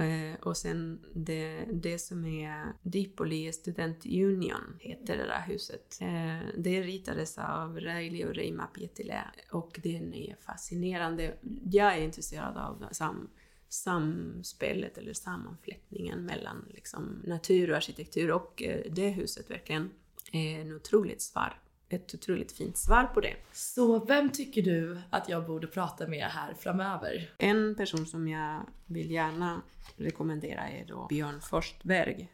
Eh, 0.00 0.34
och 0.40 0.56
sen 0.56 1.00
det, 1.14 1.64
det 1.72 1.98
som 1.98 2.24
är 2.24 2.72
Dipoli 2.82 3.52
Student 3.52 4.06
Union 4.06 4.76
heter 4.78 5.16
det 5.16 5.26
där 5.26 5.44
huset. 5.46 5.98
Eh, 6.00 6.48
det 6.56 6.82
ritades 6.82 7.38
av 7.38 7.80
Raili 7.80 8.24
och 8.24 8.34
Reima 8.34 8.66
Pietilä 8.66 9.24
och 9.52 9.80
den 9.82 10.14
är 10.14 10.36
fascinerande. 10.40 11.34
Jag 11.70 11.94
är 11.94 12.02
intresserad 12.02 12.56
av 12.56 12.88
sam, 12.92 13.30
samspelet 13.68 14.98
eller 14.98 15.12
sammanflätningen 15.12 16.24
mellan 16.24 16.64
liksom, 16.68 17.22
natur 17.24 17.70
och 17.70 17.76
arkitektur 17.76 18.30
och 18.30 18.62
eh, 18.62 18.92
det 18.92 19.08
huset 19.08 19.50
verkligen 19.50 19.90
är 20.32 20.60
en 20.60 20.72
otroligt 20.72 21.22
svar 21.22 21.60
ett 21.90 22.14
otroligt 22.14 22.52
fint 22.52 22.78
svar 22.78 23.04
på 23.04 23.20
det. 23.20 23.36
Så 23.52 24.04
vem 24.04 24.30
tycker 24.30 24.62
du 24.62 25.00
att 25.10 25.28
jag 25.28 25.46
borde 25.46 25.66
prata 25.66 26.06
med 26.06 26.26
här 26.26 26.54
framöver? 26.54 27.34
En 27.38 27.74
person 27.74 28.06
som 28.06 28.28
jag 28.28 28.66
vill 28.86 29.10
gärna 29.10 29.62
rekommendera 29.96 30.68
är 30.68 30.84
då 30.86 31.06
Björn 31.06 31.40
Forsberg 31.40 32.28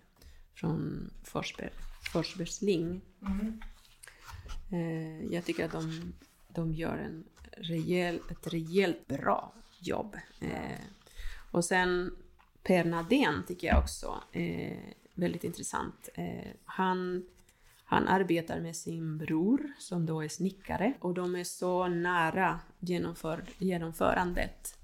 från 0.54 1.10
Forsberg, 1.24 1.70
Forsbergsling. 2.12 3.00
Mm. 3.22 3.60
Eh, 4.72 5.34
jag 5.34 5.44
tycker 5.44 5.64
att 5.64 5.72
de, 5.72 6.12
de 6.48 6.72
gör 6.72 6.98
en 6.98 7.24
rejäl, 7.56 8.20
ett 8.30 8.46
rejält 8.52 9.06
bra 9.08 9.54
jobb. 9.78 10.16
Eh, 10.40 10.80
och 11.50 11.64
sen 11.64 12.16
Per 12.62 12.84
Nadén 12.84 13.42
tycker 13.46 13.66
jag 13.66 13.78
också 13.78 14.22
är 14.32 14.94
väldigt 15.14 15.44
intressant. 15.44 16.08
Eh, 16.14 16.50
han 16.64 17.26
han 17.88 18.08
arbetar 18.08 18.60
med 18.60 18.76
sin 18.76 19.18
bror 19.18 19.72
som 19.78 20.06
då 20.06 20.24
är 20.24 20.28
snickare 20.28 20.94
och 21.00 21.14
de 21.14 21.36
är 21.36 21.44
så 21.44 21.88
nära 21.88 22.60
genomför, 22.78 23.44
genomförandet. 23.58 24.78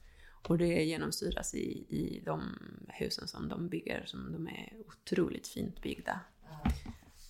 Och 0.49 0.59
det 0.59 0.85
genomsyras 0.85 1.55
i, 1.55 1.85
i 1.89 2.23
de 2.25 2.43
husen 2.89 3.29
som 3.29 3.49
de 3.49 3.69
bygger, 3.69 4.03
som 4.07 4.33
de 4.33 4.47
är 4.47 4.73
otroligt 4.87 5.49
fint 5.49 5.83
byggda. 5.83 6.21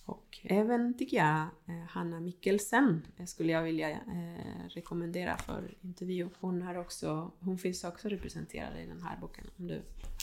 Och 0.05 0.39
även 0.43 0.97
tycker 0.97 1.17
jag 1.17 1.41
eh, 1.65 1.87
Hanna 1.89 2.19
Mikkelsen 2.19 3.07
eh, 3.17 3.25
skulle 3.25 3.51
jag 3.51 3.63
vilja 3.63 3.89
eh, 3.89 4.67
rekommendera 4.69 5.37
för 5.37 5.77
intervju. 5.81 6.29
Hon, 6.39 6.61
har 6.61 6.75
också, 6.75 7.31
hon 7.39 7.57
finns 7.57 7.83
också 7.83 8.09
representerad 8.09 8.79
i 8.79 8.85
den 8.85 9.01
här 9.01 9.17
boken 9.21 9.45
om 9.57 9.67
du 9.67 9.73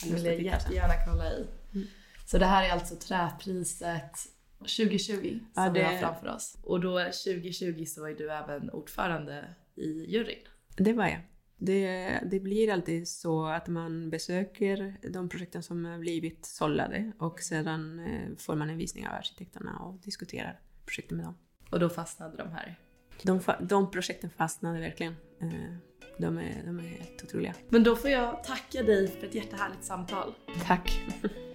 har 0.02 0.10
lust 0.10 0.26
att 0.26 0.36
titta 0.36 0.42
jättegärna 0.42 0.94
kolla 1.08 1.30
i. 1.30 1.46
Mm. 1.74 1.86
Så 2.26 2.38
det 2.38 2.46
här 2.46 2.68
är 2.68 2.72
alltså 2.72 2.96
Träpriset 2.96 4.18
2020 4.60 5.38
som 5.54 5.64
ja, 5.64 5.70
det... 5.70 5.80
vi 5.80 5.84
har 5.84 5.98
framför 5.98 6.28
oss. 6.28 6.56
Och 6.62 6.80
då 6.80 6.98
2020 6.98 7.84
så 7.84 8.00
var 8.00 8.10
du 8.10 8.32
även 8.32 8.70
ordförande 8.70 9.54
i 9.74 10.04
juryn. 10.12 10.38
Det 10.76 10.92
var 10.92 11.04
jag. 11.04 11.20
Det, 11.56 12.20
det, 12.30 12.40
blir 12.40 12.72
alltid 12.72 13.08
så 13.08 13.46
att 13.46 13.68
man 13.68 14.10
besöker 14.10 14.96
de 15.12 15.28
projekten 15.28 15.62
som 15.62 15.84
har 15.84 15.98
blivit 15.98 16.46
sållade 16.46 17.12
och 17.18 17.40
sedan 17.40 17.98
eh, 17.98 18.36
får 18.36 18.56
man 18.56 18.70
en 18.70 18.78
visning 18.78 19.08
av 19.08 19.14
arkitekterna 19.14 19.78
och 19.78 19.94
diskuterar 19.94 20.60
projekten 20.84 21.16
med 21.16 21.26
dem. 21.26 21.34
Och 21.70 21.80
då 21.80 21.88
fastnade 21.88 22.36
de 22.36 22.48
här? 22.52 22.78
De, 23.22 23.40
de 23.60 23.90
projekten 23.90 24.30
fastnade 24.30 24.80
verkligen. 24.80 25.16
Eh, 25.40 25.74
de 26.18 26.38
är, 26.38 26.62
de 26.66 26.78
är 26.78 26.82
helt 26.82 27.24
otroliga. 27.24 27.54
Men 27.68 27.82
då 27.82 27.96
får 27.96 28.10
jag 28.10 28.44
tacka 28.44 28.82
dig 28.82 29.08
för 29.08 29.26
ett 29.26 29.34
jättehärligt 29.34 29.84
samtal. 29.84 30.34
Tack! 30.66 31.02